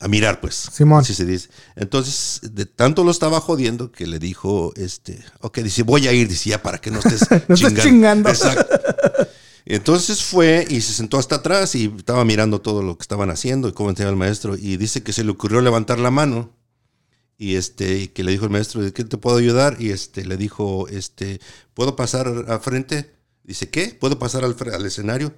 [0.00, 0.70] a mirar, pues.
[0.72, 1.00] Simón.
[1.00, 1.50] Así se dice.
[1.76, 6.26] Entonces, de tanto lo estaba jodiendo que le dijo, este, ok, dice, voy a ir,
[6.26, 8.30] dice, ya para que no estés No estés chingando.
[8.30, 8.66] Exacto.
[9.66, 13.68] Entonces fue y se sentó hasta atrás y estaba mirando todo lo que estaban haciendo
[13.68, 14.56] y cómo enseñaba el maestro.
[14.56, 16.56] Y dice que se le ocurrió levantar la mano.
[17.36, 19.76] Y este, y que le dijo el maestro, ¿de qué te puedo ayudar?
[19.78, 21.40] Y este, le dijo, este,
[21.74, 23.14] ¿puedo pasar al frente?
[23.44, 23.96] Dice, ¿qué?
[23.98, 25.34] ¿Puedo pasar al, al escenario?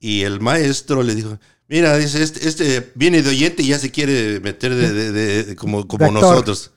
[0.00, 1.38] Y el maestro le dijo,
[1.68, 5.44] mira, dice, este, este viene de oyente y ya se quiere meter de, de- de-
[5.44, 6.72] de- como, nosotros.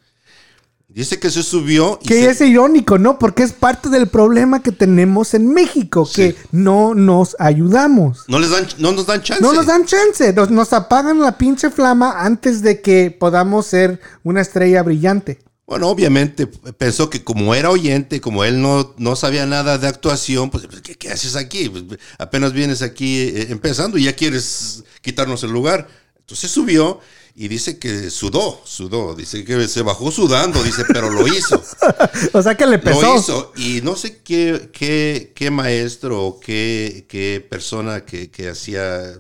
[0.94, 3.18] Dice que se subió y Que se- es irónico, ¿no?
[3.18, 6.38] Porque es parte del problema que tenemos en México, que Sí.
[6.52, 8.26] no nos ayudamos.
[8.28, 9.42] no les dan, no nos dan chance.
[9.42, 14.02] No nos dan chance, nos, nos apagan la pinche flama antes de que podamos ser
[14.24, 15.40] una estrella brillante.
[15.72, 20.50] Bueno, obviamente pensó que como era oyente, como él no, no sabía nada de actuación,
[20.50, 21.70] pues ¿qué, qué haces aquí?
[21.70, 25.88] Pues, apenas vienes aquí eh, empezando y ya quieres quitarnos el lugar.
[26.20, 27.00] Entonces subió
[27.38, 31.64] y dice que sudó, sudó, dice que se bajó sudando, dice, pero lo hizo.
[32.34, 33.02] O sea que le pesó.
[33.02, 33.54] Lo hizo.
[33.56, 39.14] Y no sé qué, qué, qué maestro o qué, qué persona que, que hacía,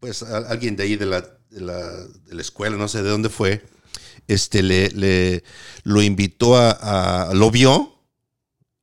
[0.00, 3.10] pues a- alguien de ahí de la, de, la, de la escuela, no sé de
[3.10, 3.62] dónde fue,
[4.28, 5.42] este, le, le
[5.82, 6.70] lo invitó a,
[7.30, 7.94] a- lo vio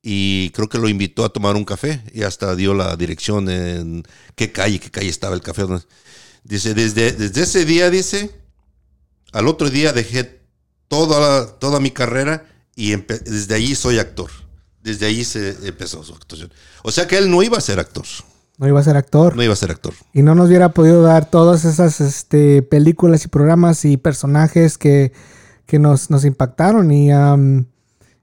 [0.02, 4.04] y creo que lo invitó a tomar un café y hasta dio la dirección en
[4.34, 5.64] qué calle, qué calle estaba el café.
[6.44, 8.30] Dice, desde, desde ese día, dice,
[9.32, 10.42] al otro día dejé
[10.88, 14.30] toda, toda mi carrera y desde allí soy actor.
[14.82, 16.52] Desde ahí se empezó su actuación.
[16.84, 18.04] O sea que él no iba a ser actor.
[18.58, 19.34] No iba a ser actor.
[19.34, 19.92] No iba a ser actor.
[20.12, 25.12] Y no nos hubiera podido dar todas esas este, películas y programas y personajes que,
[25.66, 26.90] que nos, nos impactaron.
[26.90, 27.66] Y, am,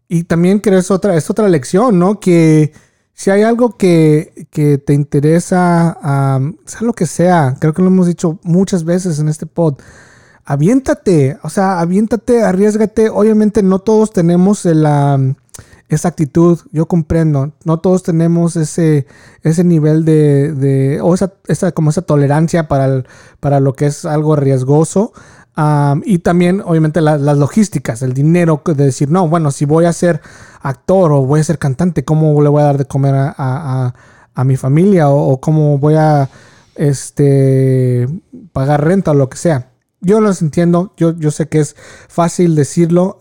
[0.08, 2.20] y también creo es otra, es otra lección, ¿no?
[2.20, 2.74] Que
[3.14, 7.90] si hay algo que, que te interesa, am, sea lo que sea, creo que lo
[7.90, 9.76] hemos dicho muchas veces en este pod,
[10.46, 13.10] aviéntate, o sea, aviéntate, arriesgate.
[13.10, 15.36] Obviamente no todos tenemos el, am,
[15.90, 19.06] esa actitud, yo comprendo, no todos tenemos ese,
[19.42, 23.04] ese nivel de, de o esa, esa, como esa tolerancia para,
[23.40, 25.14] para lo que es algo riesgoso.
[26.06, 29.94] Y también, obviamente, la- las logísticas, el dinero de decir, no, bueno, si voy a
[29.94, 30.22] ser
[30.62, 34.44] actor o voy a ser cantante, ¿cómo le voy a dar de comer a, a-
[34.44, 35.10] mi familia?
[35.10, 36.30] O, cómo voy a
[36.76, 38.08] este,
[38.52, 39.70] pagar renta o lo que sea.
[40.02, 41.76] Yo los entiendo, yo, yo sé que es
[42.10, 43.20] fácil decirlo,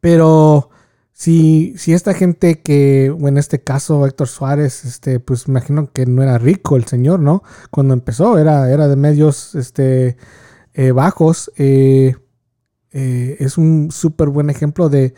[0.00, 0.70] pero
[1.12, 6.06] si, si esta gente que, o en este caso Héctor Suárez, este, pues imagino que
[6.06, 7.42] no era rico el señor, ¿no?
[7.70, 10.16] Cuando empezó, era, era de medios este,
[10.78, 11.50] eh, bajos.
[11.56, 12.14] eh,
[12.92, 15.12] eh, es un súper buen ejemplo de,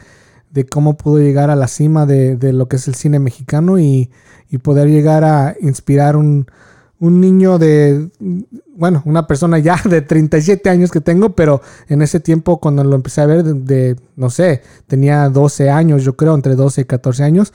[0.51, 3.79] de cómo pudo llegar a la cima de, de lo que es el cine mexicano
[3.79, 4.11] y,
[4.49, 6.47] y poder llegar a inspirar un,
[6.99, 8.09] un niño de,
[8.75, 12.97] bueno, una persona ya de 37 años que tengo, pero en ese tiempo cuando lo
[12.97, 17.23] empecé a ver, de, no sé, tenía 12 años, yo creo, entre 12 y 14
[17.23, 17.53] años,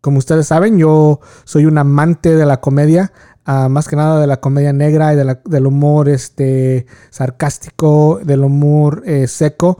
[0.00, 3.12] como ustedes saben, yo soy un amante de la comedia.
[3.46, 9.26] Más que nada de la comedia negra y del humor este, sarcástico, del humor eh,
[9.26, 9.78] seco.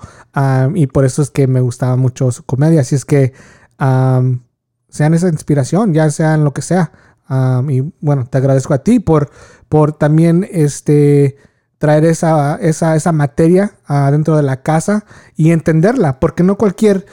[0.74, 2.82] Y por eso es que me gustaba mucho su comedia.
[2.82, 3.32] Así es que
[3.78, 6.92] sean esa inspiración, ya sean lo que sea.
[7.68, 9.30] y bueno, te agradezco a ti por,
[9.68, 11.36] por también este,
[11.78, 13.72] traer esa, esa, esa materia
[14.10, 15.04] dentro de la casa
[15.36, 17.06] y entenderla, porque no cualquier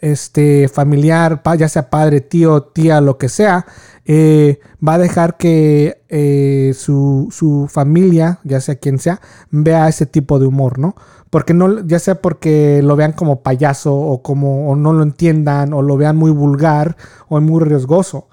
[0.00, 3.66] este, familiar, ya sea padre, tío, tía, lo que sea,
[4.08, 10.38] eh, va a dejar que eh, su, familia, ya sea quien sea, vea ese tipo
[10.38, 10.94] de humor, ¿no?
[11.28, 15.72] Porque no, ya sea porque lo vean como payaso o como o no lo entiendan
[15.72, 16.96] o lo vean muy vulgar
[17.28, 18.28] o muy riesgoso.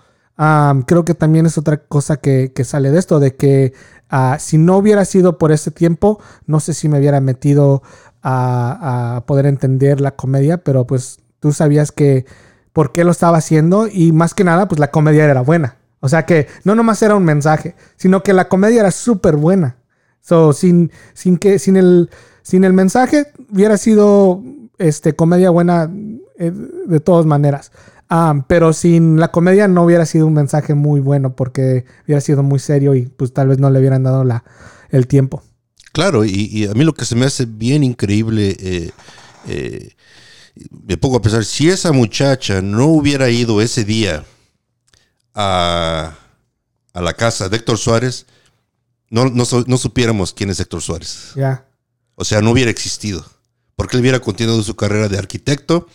[0.86, 3.74] creo que también es otra cosa que, sale de esto, de que
[4.10, 7.82] ah, si no hubiera sido por ese tiempo, no sé si me hubiera metido
[8.22, 12.26] a, a poder entender la comedia, pero pues tú sabías que
[12.74, 15.78] por qué lo estaba haciendo y más que nada, pues la comedia era buena.
[16.00, 19.78] O sea que no nomás era un mensaje, sino que la comedia era súper buena.
[20.20, 22.10] So, sin, sin, que, sin, el,
[22.42, 24.42] sin el mensaje hubiera sido
[24.78, 25.90] este, comedia buena
[26.38, 27.72] eh, de todas maneras.
[28.48, 32.60] Pero sin la comedia no hubiera sido un mensaje muy bueno porque hubiera sido muy
[32.60, 34.44] serio y pues tal vez no le hubieran dado la,
[34.90, 35.42] el tiempo.
[35.94, 38.92] Claro, y, a mí lo que se me hace bien increíble eh,
[39.48, 39.90] eh,
[40.56, 44.26] me pongo a pensar, si esa muchacha no hubiera ido ese día
[45.34, 46.16] a,
[46.94, 48.26] la casa de Héctor Suárez,
[49.10, 51.32] no, no, supiéramos quién es Héctor Suárez.
[51.36, 51.66] Ya.
[52.16, 53.26] O sea, no hubiera existido.
[53.76, 55.88] Porque él hubiera continuado su carrera de arquitecto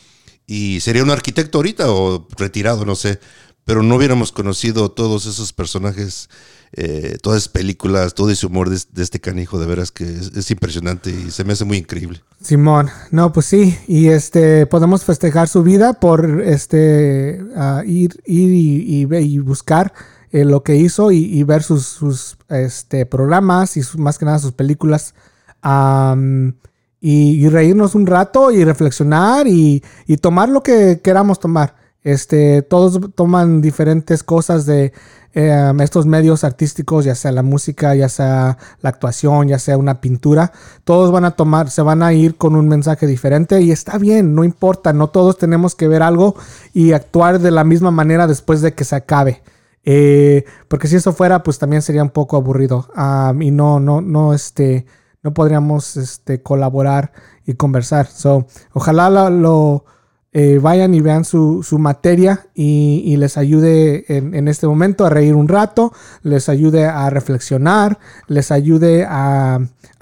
[0.46, 3.20] y sería un arquitecto ahorita o retirado, no sé.
[3.64, 6.28] Pero no hubiéramos conocido todos esos personajes
[6.72, 11.10] eh, todas esas películas, todo ese humor de, este canijo, de veras que es, impresionante
[11.10, 12.20] y se me hace muy increíble.
[12.42, 17.40] Simón, no, pues sí, y este podemos festejar su vida por este
[17.86, 19.92] ir, ir y, buscar
[20.30, 25.14] eh, lo que hizo y, ver sus, este, programas y más que nada sus películas.
[27.00, 29.82] y, reírnos un rato y reflexionar y,
[30.20, 31.74] tomar lo que queramos tomar.
[32.12, 34.92] Este, todos toman diferentes cosas de
[35.34, 40.00] Em, estos medios artísticos, ya sea la música, ya sea la actuación, ya sea una
[40.00, 40.52] pintura,
[40.84, 44.34] todos van a tomar, se van a ir con un mensaje diferente y está bien,
[44.34, 46.34] no importa, no todos tenemos que ver algo
[46.72, 49.42] y actuar de la misma manera después de que se acabe.
[49.84, 52.88] Eh, porque si eso fuera, pues también sería un poco aburrido
[53.38, 54.86] y no, no, no, este,
[55.22, 57.12] no podríamos este, colaborar
[57.46, 58.06] y conversar.
[58.06, 59.84] So, ojalá lo
[60.32, 65.48] eh, vayan y vean su, materia y, les ayude en, este momento a reír un
[65.48, 69.58] rato, les ayude a reflexionar, les ayude a,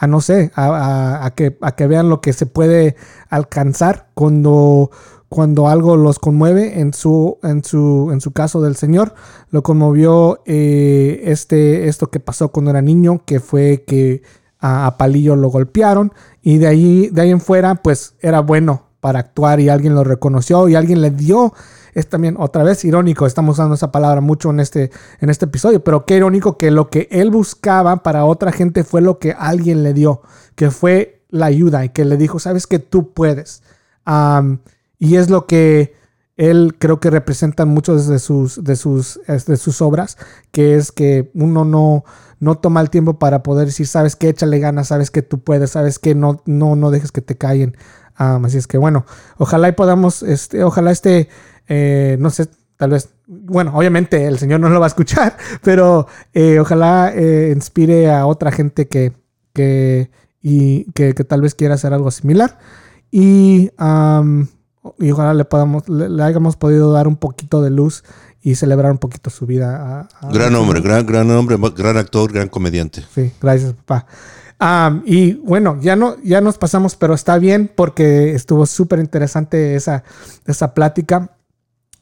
[0.09, 2.97] no sé, a, que, a que vean lo que se puede
[3.31, 4.91] alcanzar cuando,
[5.29, 6.81] cuando algo los conmueve.
[6.81, 9.15] En su, en su, en su caso del Señor,
[9.51, 14.23] lo conmovió eh, este, esto que pasó cuando era niño, que fue que
[14.59, 16.13] a, Palillo lo golpearon
[16.43, 20.05] y de ahí, de ahí en fuera, pues era bueno para actuar y alguien lo
[20.05, 21.53] reconoció y alguien le dio.
[21.95, 24.91] Es también otra vez irónico, estamos usando esa palabra mucho en este,
[25.21, 29.01] en este episodio, pero qué irónico que lo que él buscaba para otra gente fue
[29.01, 30.21] lo que alguien le dio,
[30.57, 33.63] que fue la ayuda y que le dijo, sabes que tú puedes.
[34.99, 35.95] y es lo que
[36.37, 40.19] él creo que representa muchos de sus, de sus, de sus obras,
[40.53, 42.05] que es que uno no,
[42.41, 45.71] no toma el tiempo para poder decir, sabes que échale ganas, sabes que tú puedes,
[45.71, 47.37] sabes que no, no, no dejes que te
[48.17, 49.05] callen así es que bueno,
[49.39, 51.29] ojalá y podamos, este, ojalá este,
[51.69, 56.07] eh, no sé, tal vez, bueno, obviamente el Señor no lo va a escuchar, pero
[56.33, 59.13] eh, ojalá eh, inspire a otra gente que,
[59.53, 60.11] que,
[60.43, 62.59] y, que, tal vez quiera hacer algo similar.
[63.11, 63.71] Y,
[64.99, 68.05] y ojalá le, podamos, le, hayamos podido dar un poquito de luz
[68.43, 70.09] y celebrar un poquito su vida.
[70.33, 73.05] gran hombre, gran, gran hombre, gran actor, gran comediante.
[73.15, 74.07] Sí, gracias, papá
[75.05, 80.05] y bueno, ya, no, ya nos pasamos, pero está bien porque estuvo súper interesante esa,
[80.47, 81.33] esa plática.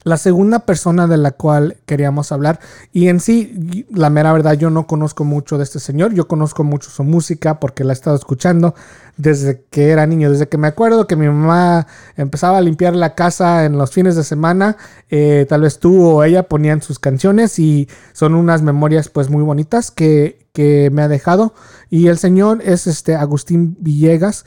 [0.05, 2.61] La segunda persona de la cual queríamos hablar,
[2.93, 6.63] y en sí, la mera verdad, yo no conozco mucho de este señor, yo conozco
[6.63, 8.75] mucho su música porque la he estado escuchando
[9.17, 11.87] desde que era niño, desde que me acuerdo que mi mamá
[12.17, 14.77] empezaba a limpiar la casa en los fines de semana,
[15.09, 19.43] eh, tal vez tú o ella ponían sus canciones y son unas memorias pues muy
[19.43, 21.53] bonitas que, que me ha dejado.
[21.91, 24.45] Y el señor es este Agustín Villegas.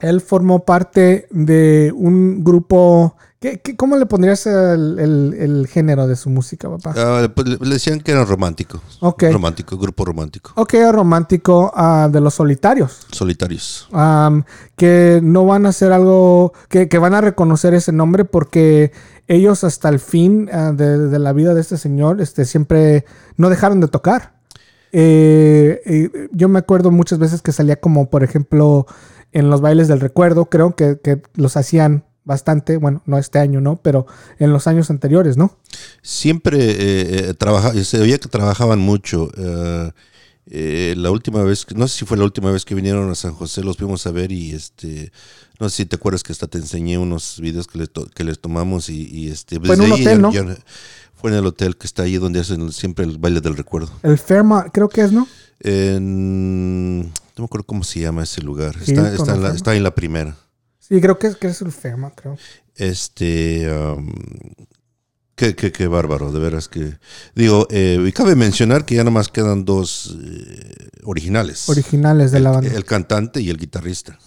[0.00, 3.16] él formó parte de un grupo
[3.76, 6.94] cómo le pondrías el, género de su música, papá?
[6.96, 8.80] Ah, pues, le decían que era romántico.
[9.00, 9.24] Ok.
[9.30, 10.52] Romántico, grupo romántico.
[10.54, 13.06] Ok, romántico ah, de los solitarios.
[13.10, 13.88] Solitarios.
[14.76, 18.92] que no van a hacer algo, que, van a reconocer ese nombre porque
[19.28, 23.04] ellos hasta el fin ah, de, la vida de este señor, este, siempre
[23.36, 24.34] no dejaron de tocar.
[24.92, 28.86] Eh, eh, yo me acuerdo muchas veces que salía como, por ejemplo,
[29.34, 30.98] en los bailes del recuerdo, creo que,
[31.34, 33.82] los hacían bastante, bueno, no este año, ¿no?
[33.82, 34.06] Pero
[34.38, 35.58] en los años anteriores, ¿no?
[36.00, 39.30] Siempre eh, eh, trabaja, se veía que trabajaban mucho.
[39.36, 39.90] eh,
[40.50, 43.32] eh, la última vez, no sé si fue la última vez que vinieron a San
[43.32, 45.10] José, los fuimos a ver y este,
[45.58, 48.24] no sé si te acuerdas que hasta te enseñé unos videos que, le to- que
[48.24, 50.32] les tomamos y, y, este, Fue en un hotel, ya- ¿no?
[50.32, 50.56] ya-
[51.14, 53.90] fue en el hotel que está ahí donde hacen siempre el baile del recuerdo.
[54.02, 55.26] El Fairmont, creo que es, ¿no?
[55.60, 58.74] En, no me acuerdo cómo se llama ese lugar.
[58.84, 59.56] Sí, Está, está, en la, conocemos.
[59.56, 60.36] está en la primera.
[60.78, 62.36] Sí, creo que es, que es el Fairmont, creo.
[62.76, 63.66] Este.
[63.72, 64.12] um,
[65.34, 66.98] qué, qué- qué bárbaro, de veras que.
[67.34, 72.50] Digo, eh, y cabe mencionar que ya nomás quedan dos eh, originales: Originales de la
[72.50, 72.68] banda.
[72.70, 74.18] el, el cantante y el guitarrista.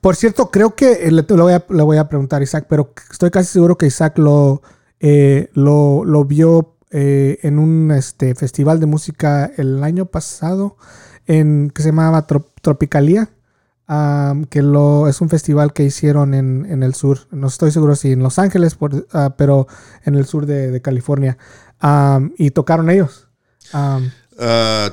[0.00, 2.66] Por cierto, creo que eh, le, le voy a, le voy a preguntar a Isaac,
[2.68, 4.62] pero estoy casi seguro que Isaac lo,
[5.00, 10.76] eh, lo, lo vio eh, en un este, festival de música el año pasado
[11.26, 13.30] en, que se llamaba Trop- Tropicalia,
[13.92, 17.26] am, que lo, es un festival que hicieron en, en el sur.
[17.30, 19.66] No estoy seguro si en Los Ángeles, por- ah, pero
[20.04, 21.36] en el sur de, California.
[22.38, 23.28] Y tocaron ellos.
[23.72, 24.00] Ah,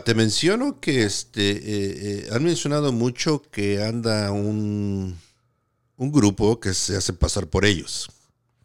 [0.06, 1.60] te menciono que este eh,
[2.26, 5.16] eh, han mencionado mucho que anda un,
[5.98, 8.10] un grupo que se hace pasar por ellos.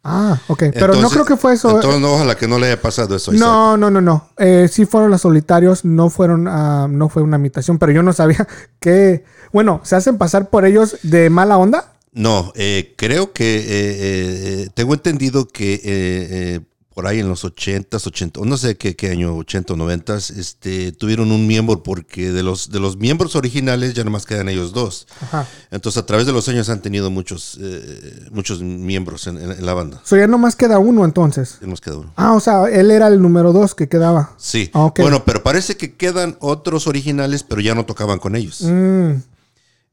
[0.05, 0.63] Ah, ok.
[0.73, 1.69] Pero no creo que fue eso.
[1.71, 3.33] Entonces, no, ojalá que no le haya pasado eso.
[3.33, 3.45] Isaac.
[3.45, 4.29] No, no, no, no.
[4.37, 8.13] Eh, sí fueron los solitarios, no fueron, ah, no fue una imitación, pero yo no
[8.13, 8.47] sabía
[8.79, 11.91] que, bueno, se hacen pasar por ellos de mala onda.
[12.13, 16.59] No, eh, creo que eh, eh, eh, tengo entendido que eh, eh,
[16.95, 20.15] por ahí en los 80s, 80, o no sé qué, qué año, 80 o 90,
[20.15, 24.71] este, tuvieron un miembro porque de los, de los miembros originales ya nomás quedan ellos
[24.71, 25.05] dos.
[25.21, 25.45] Ajá.
[25.71, 29.65] Entonces a través de los años han tenido muchos, eh, muchos miembros en, en- en
[29.65, 30.01] la banda.
[30.05, 31.57] So ya nomás queda uno entonces.
[31.61, 32.13] Ya nos queda uno.
[32.15, 34.33] Ah, o sea, él era el número dos que quedaba.
[34.37, 34.71] Sí.
[34.73, 34.91] Ah.
[34.97, 38.61] Bueno, pero parece que quedan otros originales, pero ya no tocaban con ellos.
[38.61, 39.15] Mm,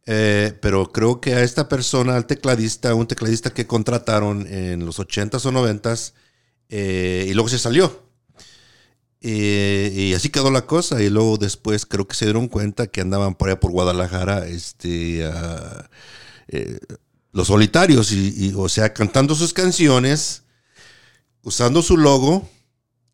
[0.07, 4.99] Eh, pero creo que a esta persona, al tecladista, un tecladista que contrataron en los
[4.99, 6.13] 80s o 90s,
[6.75, 8.03] eh, y luego se salió.
[9.21, 11.03] Eh, y así quedó la cosa.
[11.03, 15.31] Y luego después creo que se dieron cuenta que andaban por allá por Guadalajara, este,
[16.49, 16.79] eh,
[17.33, 20.45] los solitarios, y, y, o sea, cantando sus canciones,
[21.43, 22.49] usando su logo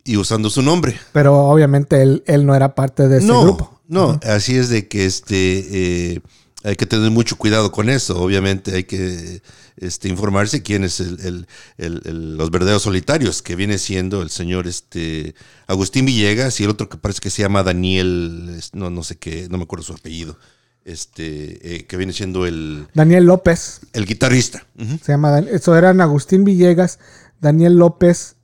[0.04, 0.98] y usando su nombre.
[1.12, 3.80] pero obviamente él, él no era parte de ese no, grupo.
[3.88, 6.22] No, así es de que este
[6.64, 8.20] hay que tener mucho cuidado con eso.
[8.20, 9.42] Obviamente hay que
[9.76, 11.46] este, informarse quién es el, el-
[11.76, 15.34] el- el- los verdaderos solitarios, que viene siendo el señor este
[15.68, 19.46] Agustín Villegas y el otro que parece que se llama Daniel, no, no sé qué,
[19.50, 20.36] no me acuerdo su apellido.
[20.84, 24.66] Este, eh, que viene siendo el, Daniel López, el guitarrista.
[25.04, 26.98] Se llama, eso eran Agustín Villegas,
[27.40, 28.36] Daniel López,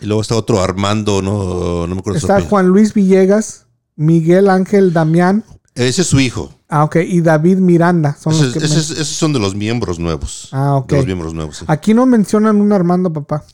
[0.00, 2.40] Y luego está otro Armando, no, no me acuerdo su está.
[2.40, 5.44] Juan Luis Villegas, Miguel Ángel Damián,
[5.74, 6.52] Ese es su hijo.
[6.68, 8.16] ah, ok, y David Miranda.
[8.20, 10.48] Son Ese- los que esos son de los miembros nuevos.
[10.52, 10.90] Ah, ok.
[10.90, 11.56] De los miembros nuevos.
[11.58, 11.64] sí.
[11.68, 13.44] Aquí no mencionan un Armando, papá.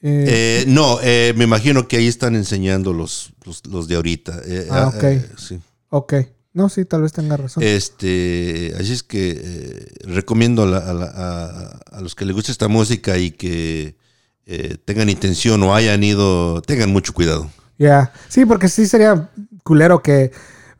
[0.00, 4.40] Eh, Eh, no, eh, me imagino que ahí están enseñando los, los, los de ahorita.
[4.44, 5.04] Eh, Ah, ok.
[5.38, 5.60] sí.
[5.90, 6.14] ok.
[6.54, 7.62] No, sí, tal vez tenga razón.
[7.62, 12.34] Este, así es que eh, recomiendo a, la- a la- a- a los que les
[12.34, 13.96] guste esta música y que
[14.44, 17.48] eh, tengan intención o hayan ido, tengan mucho cuidado.
[17.78, 18.12] Ya.
[18.28, 19.30] Sí, porque sí sería
[19.62, 20.32] culero que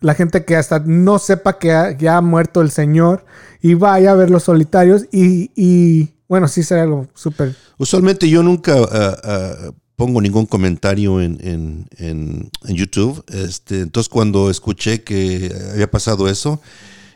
[0.03, 3.25] la gente que hasta no sepa que ha- ya ha muerto el señor
[3.61, 7.55] y vaya a ver los solitarios y, y, bueno, sí sería algo súper...
[7.79, 13.25] Usualmente yo nunca ah, ah, pongo ningún comentario en, en- en- YouTube.
[13.33, 16.61] Este, entonces cuando escuché que había pasado eso,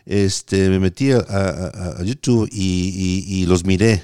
[0.05, 4.03] este, me metí a, a- YouTube y- y los miré.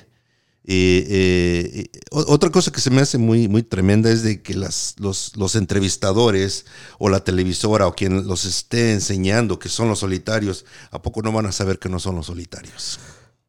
[0.65, 4.55] Eh, eh, eh, otra cosa que se me hace muy, muy tremenda es de que
[4.55, 6.67] las, los, los entrevistadores
[6.99, 11.33] o la televisora o quien los esté enseñando que son los solitarios, ¿a poco no
[11.33, 13.01] van a saber que no son los solitarios?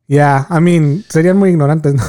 [0.08, 2.04] Ya, I mean, serían muy ignorantes, ¿no?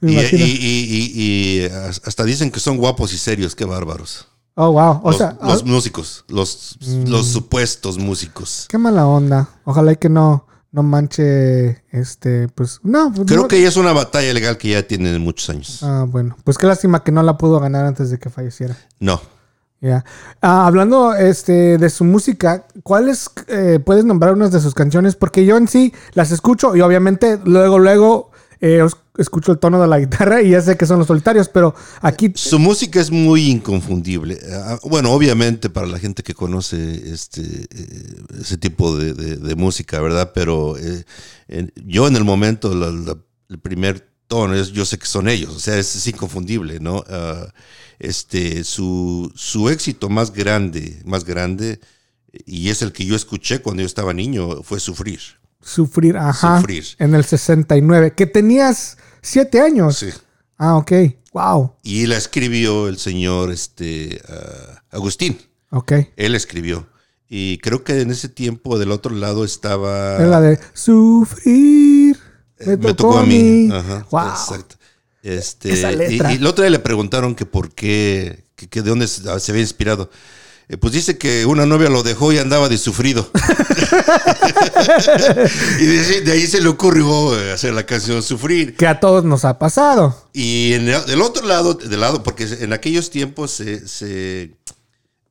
[0.00, 1.64] Me Y, y- y- y-
[2.04, 4.26] hasta dicen que son guapos y serios, qué bárbaros.
[4.54, 5.00] oh, wow.
[5.02, 8.66] O los, sea, los ah, músicos, los, los supuestos músicos.
[8.68, 9.48] qué mala onda.
[9.64, 13.12] Ojalá y que no, no manche, este, pues, no.
[13.14, 15.82] pues, Creo no- que ya es una batalla legal que ya tienen muchos años.
[15.82, 16.36] Ah, bueno.
[16.44, 18.76] Pues qué lástima que no la pudo ganar antes de que falleciera.
[19.00, 19.20] No.
[19.80, 20.04] Ya.
[20.42, 25.14] Ah, hablando este, de su música, ¿cuáles eh, puedes nombrar unas de sus canciones?
[25.14, 28.27] Porque yo en sí las escucho y obviamente luego, luego
[28.60, 28.84] eh,
[29.18, 32.32] escucho el tono de la guitarra y ya sé que son los solitarios, pero aquí...
[32.34, 34.38] Su música es muy inconfundible.
[34.52, 40.32] Ah, Bueno, obviamente para la gente que conoce este eh, ese tipo de, música, ¿verdad?
[40.34, 41.04] Pero eh,
[41.86, 43.16] yo en el momento, la-
[43.48, 47.02] el primer tono, es- yo sé que son ellos, o sea, es, es inconfundible, ¿no?
[47.08, 47.52] Ah,
[47.98, 51.80] este, su, su éxito más grande, más grande,
[52.46, 55.20] y es el que yo escuché cuando yo estaba niño, fue Sufrir.
[55.60, 56.58] Sufrir, ajá.
[56.58, 56.84] Sufrir.
[56.98, 58.14] En el 69.
[58.14, 59.98] Que tenías siete años.
[59.98, 60.08] Sí.
[60.56, 60.92] Ah, ok.
[61.32, 61.74] Wow.
[61.82, 65.38] Y la escribió el señor este, ah, Agustín.
[65.70, 65.92] Ok.
[66.16, 66.88] Él escribió.
[67.28, 70.16] Y creo que en ese tiempo del otro lado estaba.
[70.16, 72.16] Es la de sufrir.
[72.64, 73.68] Me, Eh, me tocó a mí.
[73.70, 74.28] Ajá, wow.
[74.30, 74.76] Exacto.
[75.22, 76.32] Este, Esa y, letra.
[76.32, 79.60] y el otro día le preguntaron que por qué, que, que de dónde se había
[79.62, 80.10] inspirado.
[80.70, 83.30] Eh, pues dice que una novia lo dejó y andaba de sufrido.
[85.80, 88.76] y de, de ahí se le ocurrió eh, hacer la canción Sufrir.
[88.76, 90.28] Que a todos nos ha pasado.
[90.32, 94.56] Y en el, del otro lado, del lado, porque en aquellos tiempos se, se,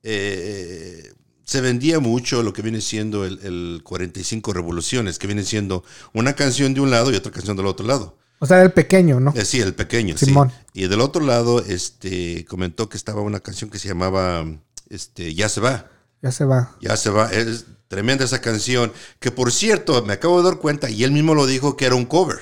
[0.03, 1.13] eh,
[1.43, 5.83] se vendía mucho lo que viene siendo el, el 45 Revoluciones, que viene siendo
[6.13, 8.17] una canción de un lado y otra canción del otro lado.
[8.39, 9.33] O sea, el pequeño, ¿no?
[9.35, 10.51] Eh, sí, el pequeño, Simón.
[10.73, 10.83] sí.
[10.83, 14.45] Y del otro lado, este, comentó que estaba una canción que se llamaba
[14.89, 15.87] este, Ya se va.
[16.21, 16.75] Ya se va.
[16.81, 17.31] Ya se va.
[17.31, 18.91] Es tremenda esa canción.
[19.19, 21.95] Que por cierto, me acabo de dar cuenta, y él mismo lo dijo que era
[21.95, 22.39] un cover.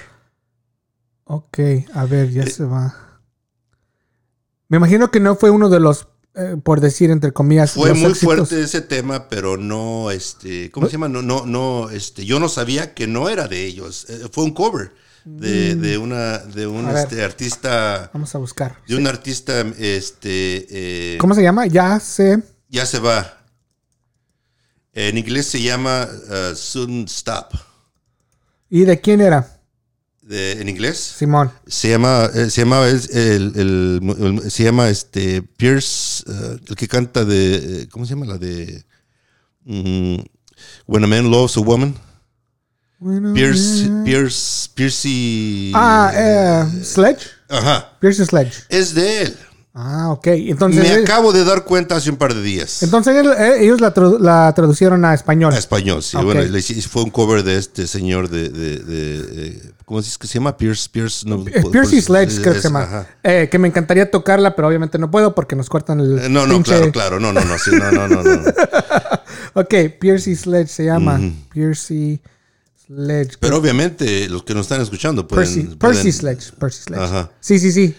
[1.26, 1.60] Ok,
[1.94, 3.20] a ver, Eh, ya se va.
[4.68, 7.98] Me imagino que no fue uno de los, eh, por decir entre comillas, Fue los
[7.98, 8.36] muy éxitos.
[8.36, 11.08] fuerte ese tema, pero no, este, ¿cómo se llama?
[11.10, 14.06] No, no, no, este, yo no sabía que no era de ellos.
[14.10, 14.92] Eh, fue un cover
[15.26, 16.88] de, de una, de un Mm.
[16.94, 16.98] Ver.
[16.98, 18.78] este, artista, Vamos a buscar.
[18.88, 21.66] de un artista, este, eh, ¿Cómo se llama?
[21.68, 22.42] Ya sé.
[22.70, 23.42] ya se va.
[24.94, 27.54] En inglés se llama uh, Soon Stop.
[28.70, 29.52] ¿Y de quién era?
[30.22, 31.52] De- en inglés Simón.
[31.68, 36.76] se llama, eh, se llama, el, el- el- el- se llama este Pierce, eh, el
[36.76, 38.84] que canta de, eh, ¿cómo se llama la de?
[39.66, 40.18] mm,
[40.88, 41.94] When a Man Loves a Woman.
[43.34, 43.90] Pierce, eh.
[44.06, 45.72] Pierce, Piercy.
[45.76, 47.28] Ah, eh, Sledge.
[47.50, 47.92] Ajá.
[48.00, 48.54] Pierce Sledge.
[48.70, 49.38] Es de él.
[49.78, 50.28] Ah, ok.
[50.28, 52.82] Entonces, Me eh, acabo de dar cuenta hace un par de días.
[52.82, 55.54] entonces él- eh, ellos la, tradu- la traducieron a español.
[55.54, 56.16] A español, sí.
[56.16, 56.24] Ok.
[56.24, 56.42] Bueno,
[56.90, 60.56] fue un cover de este señor de, de, de, eh, ¿cómo dices que se llama?
[60.56, 63.06] Pierce, Pierce, no, Piercy por- Sledge, creo que es- se llama.
[63.22, 66.32] Eh, que me encantaría tocarla, pero obviamente no puedo porque nos cortan el.
[66.32, 68.42] No, no, pinche- claro, claro, no, no, no, sí, no, no, no, no.
[69.56, 71.16] Ok, Piercy Sledge se llama.
[71.16, 71.32] Ujú.
[71.54, 72.22] Piercy
[72.88, 73.38] Sledge.
[73.40, 75.46] Pero obviamente los que nos están escuchando pueden...
[75.46, 76.52] Percy, pueden- Percy Sledge.
[76.60, 77.02] Percy Sledge.
[77.02, 77.32] Ajá.
[77.40, 77.96] Sí, sí, sí.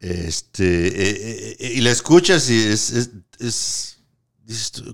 [0.00, 3.90] Este, eh, eh, y la escuchas y es, es, es-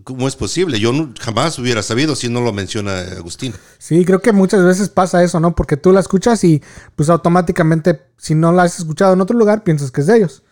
[0.04, 0.78] ¿cómo es posible?
[0.78, 3.52] Yo no- jamás hubiera sabido si no lo menciona Agustín.
[3.78, 5.54] Sí, creo que muchas veces pasa eso, ¿no?
[5.56, 6.62] Porque tú la escuchas y
[6.94, 10.42] pues automáticamente, si no la has escuchado en otro lugar, piensas que es de ellos.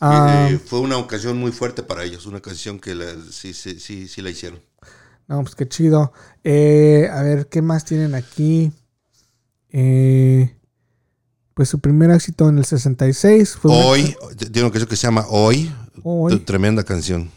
[0.00, 3.78] Ah, Eh, fue una ocasión muy fuerte para ellos, una canción que la- sí, sí,
[3.80, 4.60] sí, sí la hicieron.
[5.32, 6.12] No, pues qué chido.
[6.44, 8.72] Eh, a ver, ¿qué más tienen aquí?
[9.70, 10.54] Eh,
[11.54, 13.70] pues su primer éxito en el 66 fue...
[13.72, 15.72] Hoy, tiene una canción que se llama Hoy,
[16.02, 16.38] Hoy.
[16.40, 17.30] tremenda canción.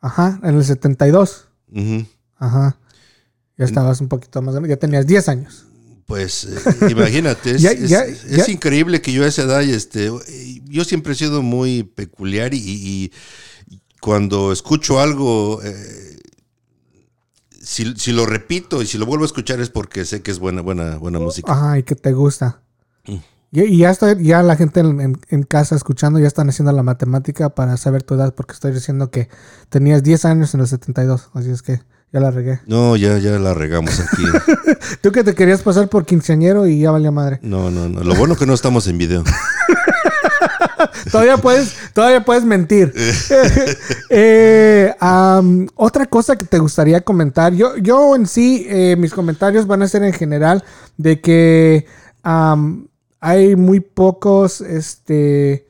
[0.00, 1.48] Ajá, en el 72.
[1.72, 2.06] Ujú.
[2.36, 2.76] Ajá.
[3.56, 5.66] Ya estabas un poquito más grande, ya tenías 10 años.
[6.06, 10.10] Pues eh, imagínate, es, Ya- es- ya- es increíble que yo a esa edad, este,
[10.64, 13.12] yo siempre he sido muy peculiar y, y
[14.00, 16.18] cuando escucho algo, eh,
[17.64, 20.38] si, si lo repito y si lo vuelvo a escuchar es porque sé que es
[20.38, 21.50] buena, buena, buena música.
[21.52, 22.60] Ajá, y que te gusta.
[23.06, 23.16] Mm.
[23.52, 26.72] Y, y ya estoy, ya la gente en, en- en casa escuchando ya están haciendo
[26.72, 29.28] la matemática para saber tu edad, porque estoy diciendo que
[29.68, 31.80] tenías 10 años en el 72, así es que
[32.12, 32.60] ya la regué.
[32.66, 34.22] No, ya, ya la regamos aquí.
[35.02, 37.38] Tú que te querías pasar por quinceañero y ya valía madre.
[37.42, 38.02] No, no, no.
[38.04, 39.24] Lo bueno que no estamos en video.
[41.12, 42.92] Todavía puedes, todavía puedes mentir.
[44.10, 44.94] Eh,
[45.74, 47.52] otra cosa que te gustaría comentar.
[47.52, 50.62] Yo, yo en sí, eh, mis comentarios van a ser en general
[50.96, 51.86] de que
[53.20, 55.66] hay muy pocos, este,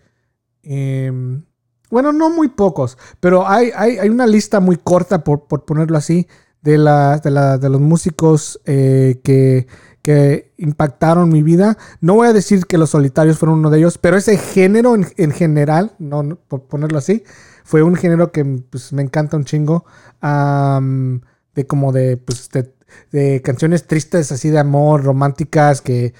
[0.62, 1.44] em,
[1.90, 5.96] bueno, no muy pocos, pero hay, hay, hay una lista muy corta, por, por ponerlo
[5.96, 6.26] así,
[6.62, 9.66] de, la, de, la- de los músicos eh, que,
[10.04, 11.78] que impactaron mi vida.
[12.02, 15.06] No voy a decir que los solitarios fueron uno de ellos, pero ese género en,
[15.16, 17.24] en general, no, no, por ponerlo así,
[17.64, 19.86] fue un género que pues, me encanta un chingo.
[20.20, 21.22] am,
[21.54, 22.70] de como de, pues, de,
[23.12, 26.12] de canciones tristes así de amor, románticas, que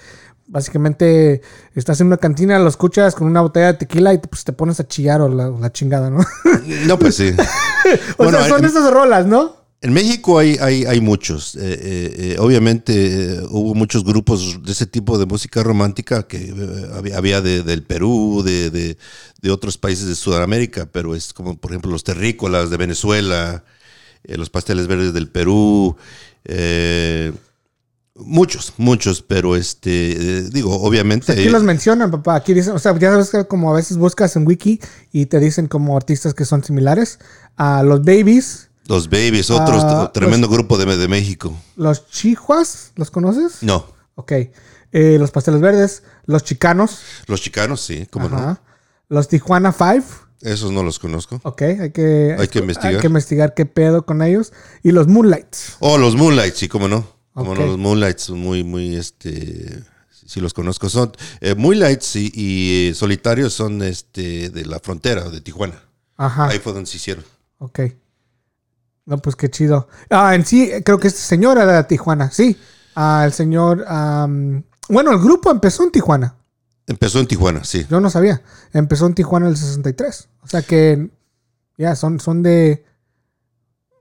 [0.47, 1.43] básicamente
[1.74, 4.81] estás en una cantina, lo escuchas con una botella de tequila y pues, te pones
[4.81, 6.20] a chillar o la, la chingada, ¿no?
[6.86, 7.35] No, pues sí.
[8.16, 9.63] o Bueno, sea, son esas rolas, ¿no?
[9.85, 11.56] En México hay, hay, hay muchos.
[11.56, 12.93] Eh, eh, eh, obviamente
[13.36, 16.55] eh, hubo muchos grupos de ese tipo de música romántica que
[17.15, 18.97] había, de- del Perú, de, de-
[19.43, 23.62] de otros países de Sudamérica, pero es como por ejemplo los terrícolas de Venezuela,
[24.24, 25.97] los pasteles verdes del Perú.
[26.47, 27.32] eh,
[28.16, 31.32] Muchos, muchos, pero este, digo, obviamente.
[31.32, 32.36] Aquí los mencionan, papá.
[32.36, 34.78] Aquí dicen, o sea, ya sabes que como a veces buscas en Wiki
[35.12, 37.19] y te dicen como artistas que son similares.
[37.56, 38.70] A los Babies.
[38.86, 41.56] Los Babies, otro Ah, tremendo grupo de, de México.
[41.77, 43.62] Los Chihuas, ¿los conoces?
[43.62, 43.86] No,
[44.16, 44.32] Ok.
[44.93, 46.02] Eh, los Pasteles Verdes.
[46.27, 47.01] Los Chicanos.
[47.27, 48.36] los chicanos, sí, cómo no.
[48.36, 48.62] Ajá.
[49.09, 50.05] Los Tijuana Five.
[50.40, 51.40] Esos no los conozco.
[51.43, 52.94] Ok, hay que, Hay que investigar.
[52.94, 54.52] Hay que investigar qué pedo con ellos.
[54.82, 55.77] Y los Moonlights.
[55.81, 57.06] Oh, los Moonlights, sí, cómo no.
[57.32, 60.89] Cómo no, los Moonlights son muy, muy, este, sí los conozco.
[60.89, 65.82] Son eh, Moonlights y, y, eh, Solitarios son, este, de la frontera de Tijuana.
[66.16, 66.47] Ajá.
[66.48, 67.24] Ahí fue donde se hicieron.
[67.59, 67.81] Ok.
[69.06, 69.89] No, pues qué chido.
[70.10, 72.59] Ah, en sí, creo que este señor era de Tijuana, sí.
[72.94, 73.85] Ah, el señor.
[74.89, 76.36] bueno, el grupo empezó en Tijuana.
[76.86, 77.86] Empezó en Tijuana, sí.
[77.89, 78.43] Yo no sabía.
[78.72, 80.28] Empezó en Tijuana en el 63.
[80.43, 81.10] O sea que.
[81.76, 82.85] Ya, son, son de.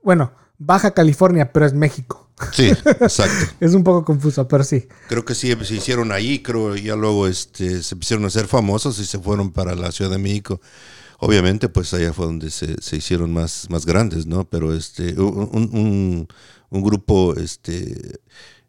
[0.02, 2.30] Bueno, Baja California, pero es México.
[2.52, 3.54] Sí, exacto.
[3.60, 4.88] Es un poco confuso, pero sí.
[5.08, 8.98] Creo que sí, se hicieron ahí, creo, ya luego este, se pusieron a ser famosos
[8.98, 10.60] y se fueron para la Ciudad de México.
[11.26, 14.44] Obviamente, pues allá fue donde se, se hicieron más, más grandes, ¿no?
[14.48, 16.28] Pero este, un,
[16.70, 18.18] un- grupo este,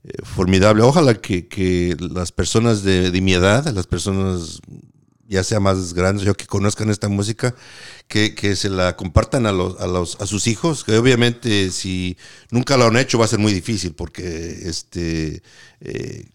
[0.03, 0.83] eh, formidable.
[0.83, 4.59] Ojalá que, que las personas de, de mi edad, las personas
[5.27, 7.55] ya sea más grandes, yo que conozcan esta música,
[8.07, 12.17] que, que se la compartan a, los, a, los, a sus hijos, que obviamente si
[12.51, 15.41] nunca lo han hecho va a ser muy difícil porque este
[15.81, 16.27] eh,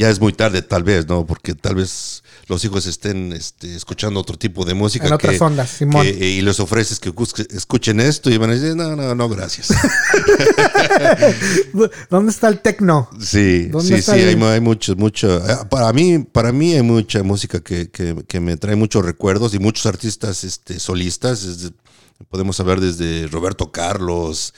[0.00, 1.26] ya es muy tarde tal vez, ¿no?
[1.26, 5.06] Porque tal vez los hijos estén este, escuchando otro tipo de música.
[5.06, 6.06] En otras ondas, Simón.
[6.06, 7.12] que- y les ofreces que
[7.50, 9.68] escuchen esto y van a decir, no, no, no, gracias.
[12.10, 13.08] ¿Dónde está el tecno?
[13.20, 15.36] Sí, ¿Dónde sí, sí, el- hay, hay mucho, mucho.
[15.46, 19.54] eh, Para mí, para mí hay mucha música que, que- que me trae muchos recuerdos
[19.54, 21.46] y muchos artistas este, solistas.
[22.28, 24.52] podemos hablar desde Roberto Carlos,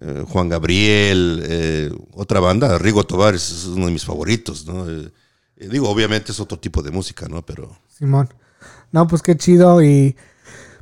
[0.00, 4.88] eh, Juan Gabriel, eh, otra banda, Rigo Tobar es uno de mis favoritos, ¿no?
[4.88, 5.12] Eh,
[5.56, 7.42] digo, obviamente es otro tipo de música, ¿no?
[7.42, 8.28] Pero Simón.
[8.90, 10.16] No, pues qué chido y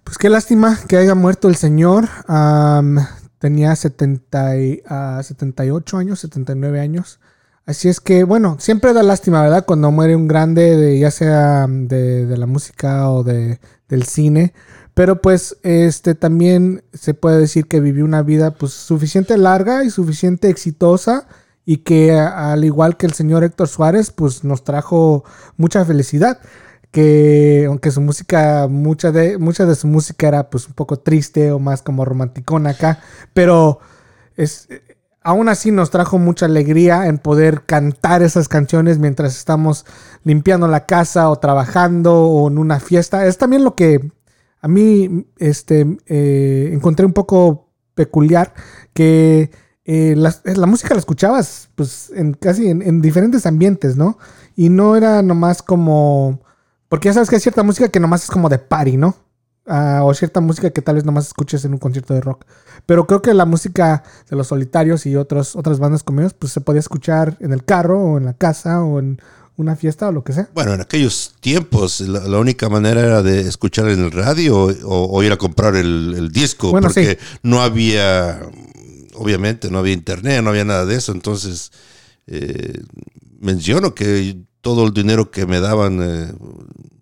[0.04, 2.08] pues qué lástima que haya muerto el señor.
[2.26, 2.98] Am,
[3.38, 7.20] tenía 70 y, ah, 78 años, 79 años.
[7.64, 9.64] Así es que, bueno, siempre da lástima, ¿verdad?
[9.66, 14.52] Cuando muere un grande, de, ya sea de, de la música o de, del cine.
[14.94, 19.90] Pero pues este también se puede decir que vivió una vida pues suficiente larga y
[19.90, 21.26] suficiente exitosa
[21.64, 25.24] y que al igual que el señor Héctor Suárez pues nos trajo
[25.56, 26.40] mucha felicidad
[26.90, 31.52] que aunque su música mucha de mucha de su música era pues un poco triste
[31.52, 32.98] o más como romanticona acá
[33.32, 33.78] pero
[34.36, 34.68] es
[35.22, 39.86] aún así nos trajo mucha alegría en poder cantar esas canciones mientras estamos
[40.24, 43.26] limpiando la casa o trabajando o en una fiesta.
[43.26, 44.10] Es también lo que
[44.62, 48.54] a mí este, eh, encontré un poco peculiar
[48.94, 49.50] que
[49.84, 54.18] eh, la, la música la escuchabas pues en casi en, en diferentes ambientes, ¿no?
[54.54, 56.40] Y no era nomás como...
[56.88, 59.16] Porque ya sabes que hay cierta música que nomás es como de party, ¿no?
[59.66, 62.44] Ah, o cierta música que tal vez nomás escuches en un concierto de rock.
[62.86, 66.52] Pero creo que la música de los solitarios y otros, otras bandas como ellos, pues
[66.52, 69.20] se podía escuchar en el carro o en la casa o en
[69.56, 70.48] una fiesta o lo que sea.
[70.54, 75.10] bueno, en aquellos tiempos la, la única manera era de escuchar en el radio o,
[75.10, 78.40] o ir a comprar el, el disco, Bueno, porque no había,
[79.14, 81.12] obviamente, no había internet, no había nada de eso.
[81.12, 81.70] Entonces,
[82.26, 82.82] eh,
[83.40, 86.32] menciono que todo el dinero que me daban eh,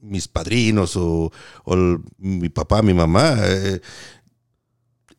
[0.03, 1.31] mis padrinos o,
[1.65, 3.81] o el- mi papá, mi mamá, eh,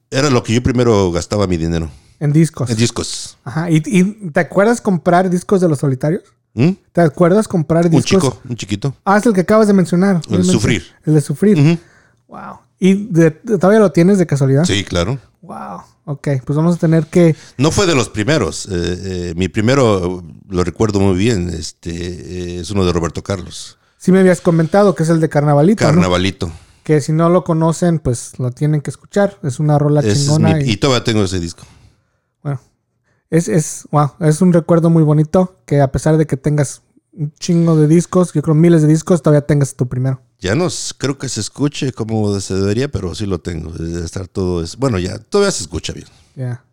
[0.09, 1.89] era lo que yo primero gastaba mi dinero
[2.19, 2.69] En discos.
[2.69, 3.37] en discos.
[3.45, 3.69] Ajá.
[3.71, 6.23] ¿Y, y te acuerdas comprar discos de los solitarios?
[6.53, 6.69] ¿Mm?
[6.91, 8.09] ¿Te acuerdas comprar Un discos?
[8.23, 8.93] chico, un chiquito.
[9.05, 10.17] Ah, es el que acabas de mencionar.
[10.17, 10.51] El Obviamente.
[10.51, 10.83] Sufrir.
[11.05, 11.79] El de sufrir.
[12.27, 12.59] Wow.
[12.79, 14.65] ¿Y de- de- todavía lo tienes de casualidad?
[14.65, 15.17] Sí, claro.
[15.41, 15.81] Wow.
[16.05, 17.35] Ok, pues vamos a tener que.
[17.57, 18.65] No fue de los primeros.
[18.65, 23.77] eh, eh, mi primero, lo recuerdo muy bien, este eh, es uno de Roberto Carlos.
[23.97, 25.83] Sí me habías comentado que es el de Carnavalito.
[25.85, 25.91] ¿no?
[25.91, 26.51] Carnavalito.
[26.83, 29.37] Que si no lo conocen, pues lo tienen que escuchar.
[29.43, 30.55] Es una rola es chingona.
[30.55, 31.63] mi- y, y todavía tengo ese disco.
[33.31, 36.83] Es, es, wow, es un recuerdo muy bonito que a pesar de que tengas
[37.13, 40.21] un chingo de discos, yo creo miles de discos, todavía tengas tu primero.
[40.39, 40.67] Ya no
[40.97, 43.71] creo que se escuche como se debería, pero sí lo tengo.
[43.71, 44.63] Debe estar todo.
[44.63, 46.07] Es, bueno, ya todavía se escucha bien.
[46.35, 46.63] Ya.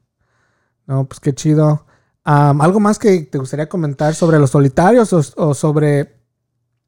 [0.87, 1.87] No, pues qué chido.
[2.25, 6.17] ¿Algo más que te gustaría comentar sobre los solitarios o, o sobre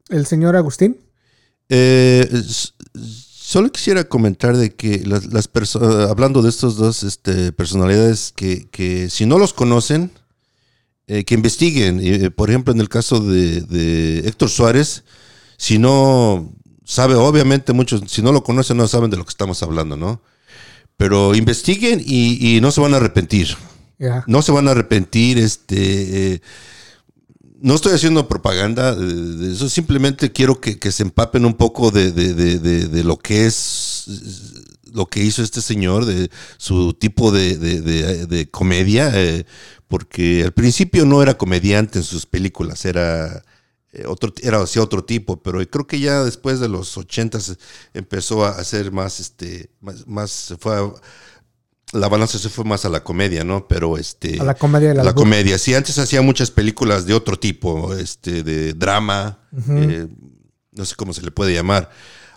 [0.08, 1.00] el señor Agustín?
[1.68, 2.28] Eh,
[3.50, 8.68] solo quisiera comentar de que las, las personas, hablando de estos dos este, personalidades, que,
[8.70, 10.12] que si no los conocen,
[11.08, 11.98] eh, que investiguen.
[12.00, 15.02] Eh, por ejemplo, en el caso de, de Héctor Suárez,
[15.56, 16.54] si no
[16.84, 20.22] sabe, obviamente muchos, si no lo conocen, no saben de lo que estamos hablando, ¿no?
[20.96, 23.56] Pero investiguen y, y no se van a arrepentir.
[24.28, 26.34] No se van a arrepentir, este...
[26.34, 26.40] Eh,
[27.60, 33.18] no estoy haciendo propaganda de eso, simplemente quiero que, se empapen un poco de, lo
[33.18, 34.04] que es
[34.92, 39.46] lo que hizo este señor, de su tipo de, comedia, eh,
[39.88, 43.44] porque al principio no era comediante en sus películas, era
[43.92, 47.56] eh, otro, era hacia otro tipo, pero creo que ya después de los ochentas
[47.94, 50.92] empezó a hacer más, este, más, más fue
[51.92, 53.66] la balanza se fue más a la comedia, ¿no?
[53.66, 54.40] Pero este.
[54.40, 54.94] A la comedia.
[54.94, 55.58] la comedia.
[55.58, 60.06] Sí, antes hacía muchas películas de otro tipo, este, de drama, eh,
[60.72, 61.90] no sé cómo se le puede llamar.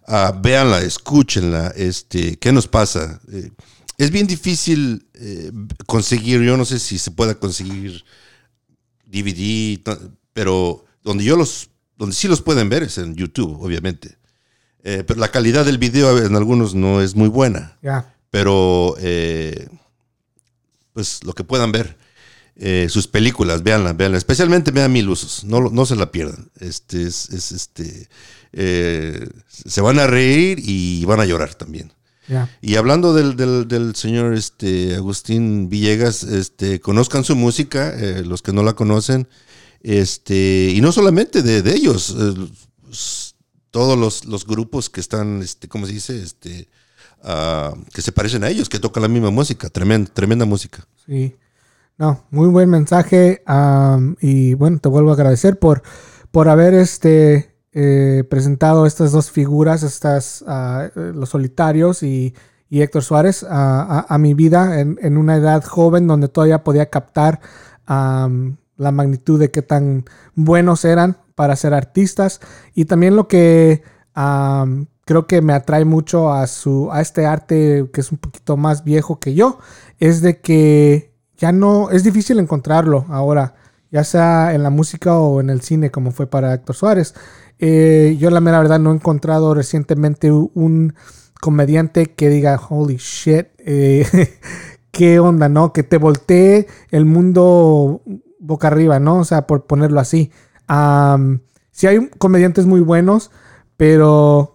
[0.08, 3.22] Uh, véanla, escúchenla, este, ¿qué nos pasa?
[3.32, 3.52] Eh,
[3.98, 5.52] es bien difícil eh,
[5.86, 8.04] conseguir, yo no sé si se pueda conseguir
[9.06, 9.80] DVD,
[10.34, 14.18] pero donde yo los, donde sí los pueden ver es en YouTube, obviamente.
[14.82, 17.78] pero la calidad del video en algunos no es muy buena.
[17.82, 18.14] Ya.
[18.34, 19.68] Pero, eh,
[20.92, 22.00] pues lo que puedan ver,
[22.56, 24.18] eh, sus películas, véanlas, véanlas.
[24.18, 26.50] Especialmente vean Mil Usos, no, no se la pierdan.
[26.60, 28.10] Este, es, este,
[28.52, 31.94] eh, se van a reír y van a llorar también.
[32.60, 33.36] Y hablando del,
[33.68, 37.94] del, señor este, Agustín Villegas, este, conozcan su música,
[38.26, 39.28] los que no la conocen,
[39.84, 42.16] este, y no solamente de, de ellos,
[43.70, 46.24] todos los, los, grupos que están, este, ¿cómo se dice?
[46.24, 46.68] Este,
[47.26, 50.86] Ah, que se parecen a ellos, que tocan la misma música, tremenda, tremenda música.
[51.06, 51.38] Sí,
[51.98, 53.42] no, muy buen mensaje
[54.20, 55.84] y bueno, te vuelvo a agradecer por,
[56.32, 62.34] por haber este, eh, presentado estas dos figuras, estas, ah, los solitarios y,
[62.70, 67.40] Héctor Suárez a, mi vida en, una edad joven donde todavía podía captar
[67.86, 72.42] la magnitud de qué tan buenos eran para ser artistas
[72.74, 73.84] y también lo que
[75.06, 78.84] creo que me atrae mucho a su a este arte que es un poquito más
[78.84, 79.60] viejo que yo
[80.00, 83.56] es de que ya no es difícil encontrarlo ahora
[83.94, 87.14] ya sea en la música o en el cine como fue para Héctor Suárez.
[87.60, 90.96] Eh, yo la mera verdad no he encontrado recientemente un
[91.40, 94.08] comediante que diga holy shit eh,
[94.92, 98.02] qué onda no que te voltee el mundo
[98.40, 100.32] boca arriba no o sea por ponerlo así.
[101.72, 103.30] Si hay comediantes muy buenos
[103.78, 104.53] pero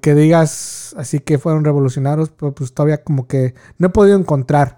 [0.00, 4.76] que digas así que fueron revolucionarios, pero pues todavía como que no he podido encontrar.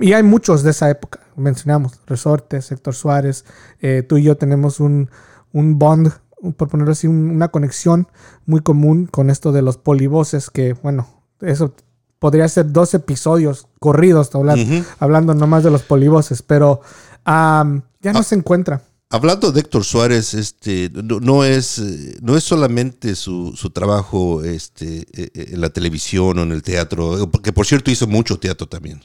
[0.00, 3.44] y hay muchos de esa época, mencionamos, Resortes, Héctor Suárez,
[3.80, 5.10] eh, tú y yo tenemos un,
[5.52, 6.12] un bond,
[6.56, 8.08] por ponerlo así, una conexión
[8.46, 11.06] muy común con esto de los polivoces, que bueno,
[11.40, 11.74] eso
[12.18, 16.80] podría ser dos episodios corridos hablando, hablando nomás de los polivoces, pero
[17.24, 18.22] ya no ah.
[18.22, 18.82] se encuentra.
[19.12, 21.78] Hablando de Héctor Suárez, este, no, es,
[22.22, 27.30] no es solamente su, trabajo este, e, e, en la televisión o en el teatro,
[27.30, 29.02] porque por cierto hizo mucho teatro también.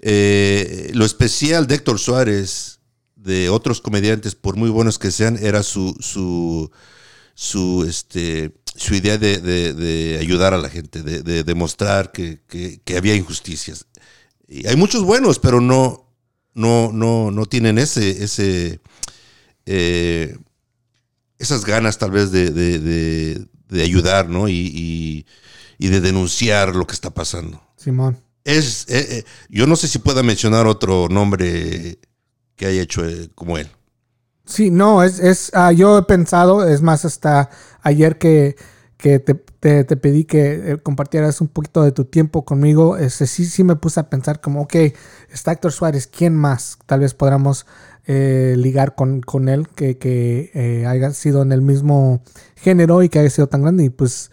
[0.00, 2.80] Eh, lo especial de Héctor Suárez,
[3.16, 6.70] de otros comediantes, por muy buenos que sean, era su, su,
[7.32, 12.42] su, este, su idea de, ayudar a la gente, de, demostrar que,
[12.94, 13.86] había injusticias.
[14.68, 16.06] Hay muchos buenos, pero no,
[16.52, 18.80] no, no, no tienen ese, ese,
[19.72, 20.36] eh,
[21.38, 24.48] esas ganas tal vez de, ayudar, ¿no?
[24.48, 25.24] Y,
[25.78, 27.62] de denunciar lo que está pasando.
[27.76, 28.18] Simón.
[28.42, 31.98] Es, eh, eh, yo no sé si pueda mencionar otro nombre
[32.56, 33.02] que haya hecho
[33.36, 33.70] como él.
[34.44, 37.48] Sí, no, es, es ah, yo he pensado, es más, hasta
[37.82, 38.56] ayer que,
[38.98, 39.20] te,
[39.96, 44.10] pedí que compartieras un poquito de tu tiempo conmigo, ese, sí, sí me puse a
[44.10, 44.74] pensar como, ok,
[45.30, 46.76] está Héctor Suárez, ¿quién más?
[46.86, 47.66] Tal vez podamos
[48.06, 52.22] eh, ligar con, él, que, que eh, haya sido en el mismo
[52.56, 53.84] género y que haya sido tan grande.
[53.84, 54.30] Y pues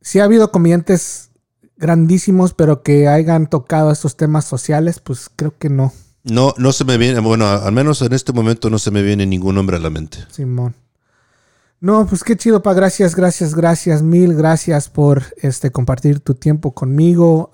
[0.00, 1.30] si ha habido comediantes
[1.76, 5.92] grandísimos, pero que hayan tocado estos temas sociales, pues creo que no.
[6.24, 9.26] No, no se me viene, bueno, al menos en este momento no se me viene
[9.26, 10.18] ningún nombre a la mente.
[10.30, 10.74] Simón.
[11.80, 12.74] No, pues qué chido, pa.
[12.74, 17.50] Gracias, gracias, gracias, mil gracias por este compartir tu tiempo conmigo.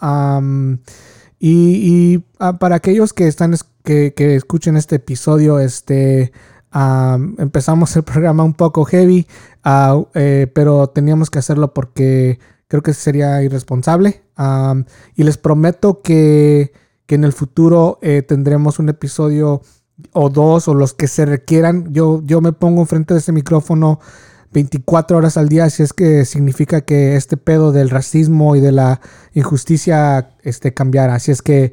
[1.41, 3.55] y, ah, para aquellos que están
[3.89, 5.59] que, escuchen este episodio.
[5.59, 6.33] Este,
[7.39, 9.27] empezamos el programa un poco heavy,
[9.65, 12.39] ah, eh, pero teníamos que hacerlo porque
[12.69, 14.23] creo que sería irresponsable.
[15.17, 16.73] y les prometo que,
[17.09, 19.63] en el futuro eh, tendremos un episodio
[20.13, 21.93] o dos o los que se requieran.
[21.93, 23.99] Yo, yo me pongo enfrente de este micrófono
[24.53, 28.73] 24 horas al día, si es que significa que este pedo del racismo y de
[28.73, 29.01] la
[29.33, 31.15] injusticia este, cambiara.
[31.15, 31.73] Así es que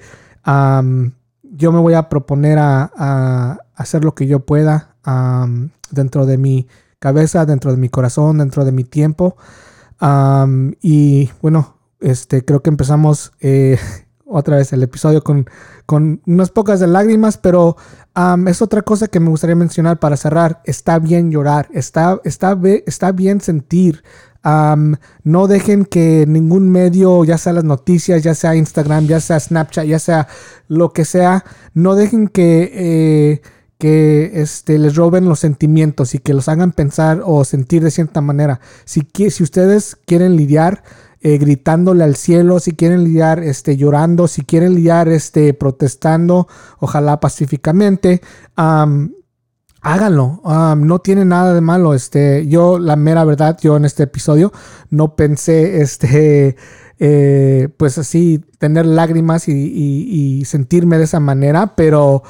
[1.57, 4.95] yo me voy a proponer a, hacer lo que yo pueda
[5.91, 6.67] dentro de mi
[6.99, 9.37] cabeza, dentro de mi corazón, dentro de mi tiempo.
[10.81, 13.77] y bueno, este, creo que empezamos eh,
[14.25, 15.47] otra vez el episodio con,
[15.85, 17.77] con unas pocas lágrimas, pero
[18.47, 20.61] es otra cosa que me gustaría mencionar para cerrar.
[20.65, 24.03] Está bien llorar, está, está, está bien sentir.
[24.45, 29.85] No dejen que ningún medio, ya sea las noticias, ya sea Instagram, ya sea Snapchat,
[29.85, 30.27] ya sea
[30.67, 31.43] lo que sea,
[31.73, 33.41] no dejen que, eh,
[33.79, 38.21] que este, les roben los sentimientos y que los hagan pensar o sentir de cierta
[38.21, 38.59] manera.
[38.85, 40.83] Si, si ustedes quieren lidiar
[41.21, 46.47] eh, gritándole al cielo, si quieren lidiar este, llorando, si quieren lidiar este, protestando,
[46.79, 48.21] ojalá pacíficamente.
[49.85, 50.41] Háganlo,
[50.77, 51.93] no tiene nada de malo.
[51.93, 54.51] Este, yo, la mera verdad, yo en este episodio
[54.89, 56.55] no pensé, este,
[56.97, 62.23] eh, pues así, tener lágrimas y, sentirme de esa manera, pero,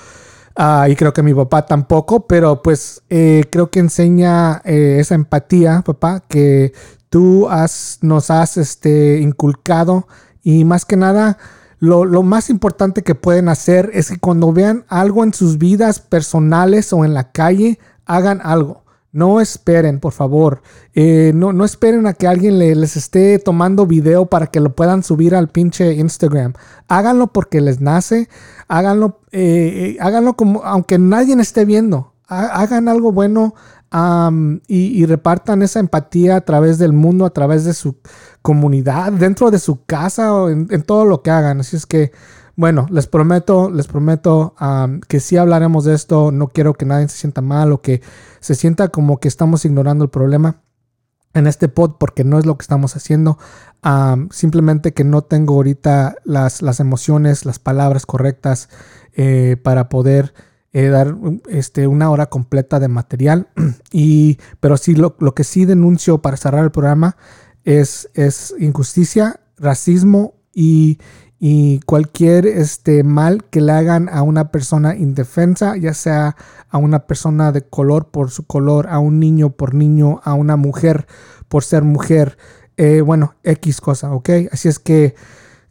[0.58, 5.82] ah, y creo que mi papá tampoco, pero pues eh, creo que enseña esa empatía,
[5.86, 6.74] papá, que
[7.10, 10.08] tú has, nos has este, inculcado
[10.44, 11.38] y más que nada,
[11.80, 16.94] lo, más importante que pueden hacer es que cuando vean algo en sus vidas personales
[16.94, 18.84] o en la calle, hagan algo.
[19.12, 20.62] No esperen, por favor.
[20.94, 25.04] Eh, no, no, esperen a que alguien les esté tomando video para que lo puedan
[25.04, 26.54] subir al pinche Instagram.
[26.90, 28.28] Háganlo porque les nace.
[28.68, 32.14] Háganlo, eh, eh, háganlo como, aunque nadie esté viendo.
[32.28, 33.54] Hagan algo bueno
[34.68, 37.98] y, repartan esa empatía a través del mundo, a través de su
[38.42, 41.62] comunidad, dentro de su casa o en, todo lo que hagan.
[41.62, 42.12] Así es que,
[42.56, 44.56] bueno, les prometo, les prometo
[45.08, 46.32] que si hablaremos de esto.
[46.32, 48.02] No quiero que nadie se sienta mal o que
[48.40, 50.62] se sienta como que estamos ignorando el problema
[51.34, 53.38] en este pod porque no es lo que estamos haciendo.
[54.32, 58.70] simplemente que no tengo ahorita las, las emociones, las palabras correctas
[59.14, 60.34] eh, para poder
[60.76, 61.16] eh, dar
[61.48, 63.48] este, una hora completa de material.
[63.94, 67.16] Y, pero sí, lo, que sí denuncio para cerrar el programa
[67.64, 71.00] es, es injusticia, racismo y,
[71.40, 76.36] y cualquier este, mal que le hagan a una persona indefensa, ya sea
[76.70, 80.58] a una persona de color por su color, a un niño por niño, a una
[80.58, 81.08] mujer
[81.48, 82.38] por ser mujer.
[82.76, 84.30] Eh, bueno, X cosa, ¿ok?
[84.52, 85.16] Así es que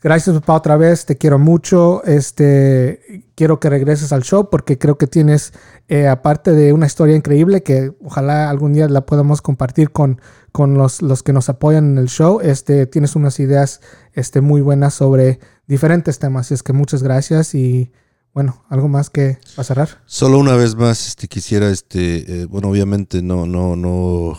[0.05, 1.07] Gracias, papá, otra vez.
[1.07, 2.05] Te quiero mucho.
[2.05, 5.55] Este, quiero que regreses al show porque creo que tienes,
[5.89, 10.21] eh, aparte de una historia increíble que ojalá algún día la podamos compartir con,
[10.53, 13.81] con los, los, que nos apoyan en el show, este, tienes unas ideas
[14.13, 16.49] este, muy buenas sobre diferentes temas.
[16.49, 17.91] Así es que muchas gracias y
[18.35, 20.03] bueno, algo más que a cerrar.
[20.05, 24.37] Solo una vez más, este, quisiera, este, eh, bueno, obviamente no, no, no,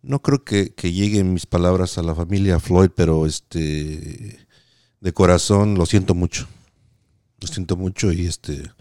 [0.00, 4.43] no creo que, que lleguen mis palabras a la familia Floyd, pero este
[5.04, 6.48] de corazón lo siento mucho.
[7.38, 8.72] Lo siento mucho y este,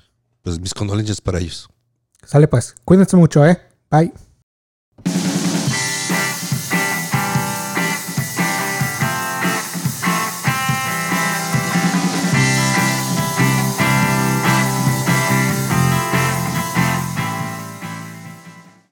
[0.41, 1.67] pues mis condolencias para ellos.
[2.25, 3.59] Sale pues, cuídense mucho, ¿eh?
[3.91, 4.13] Bye.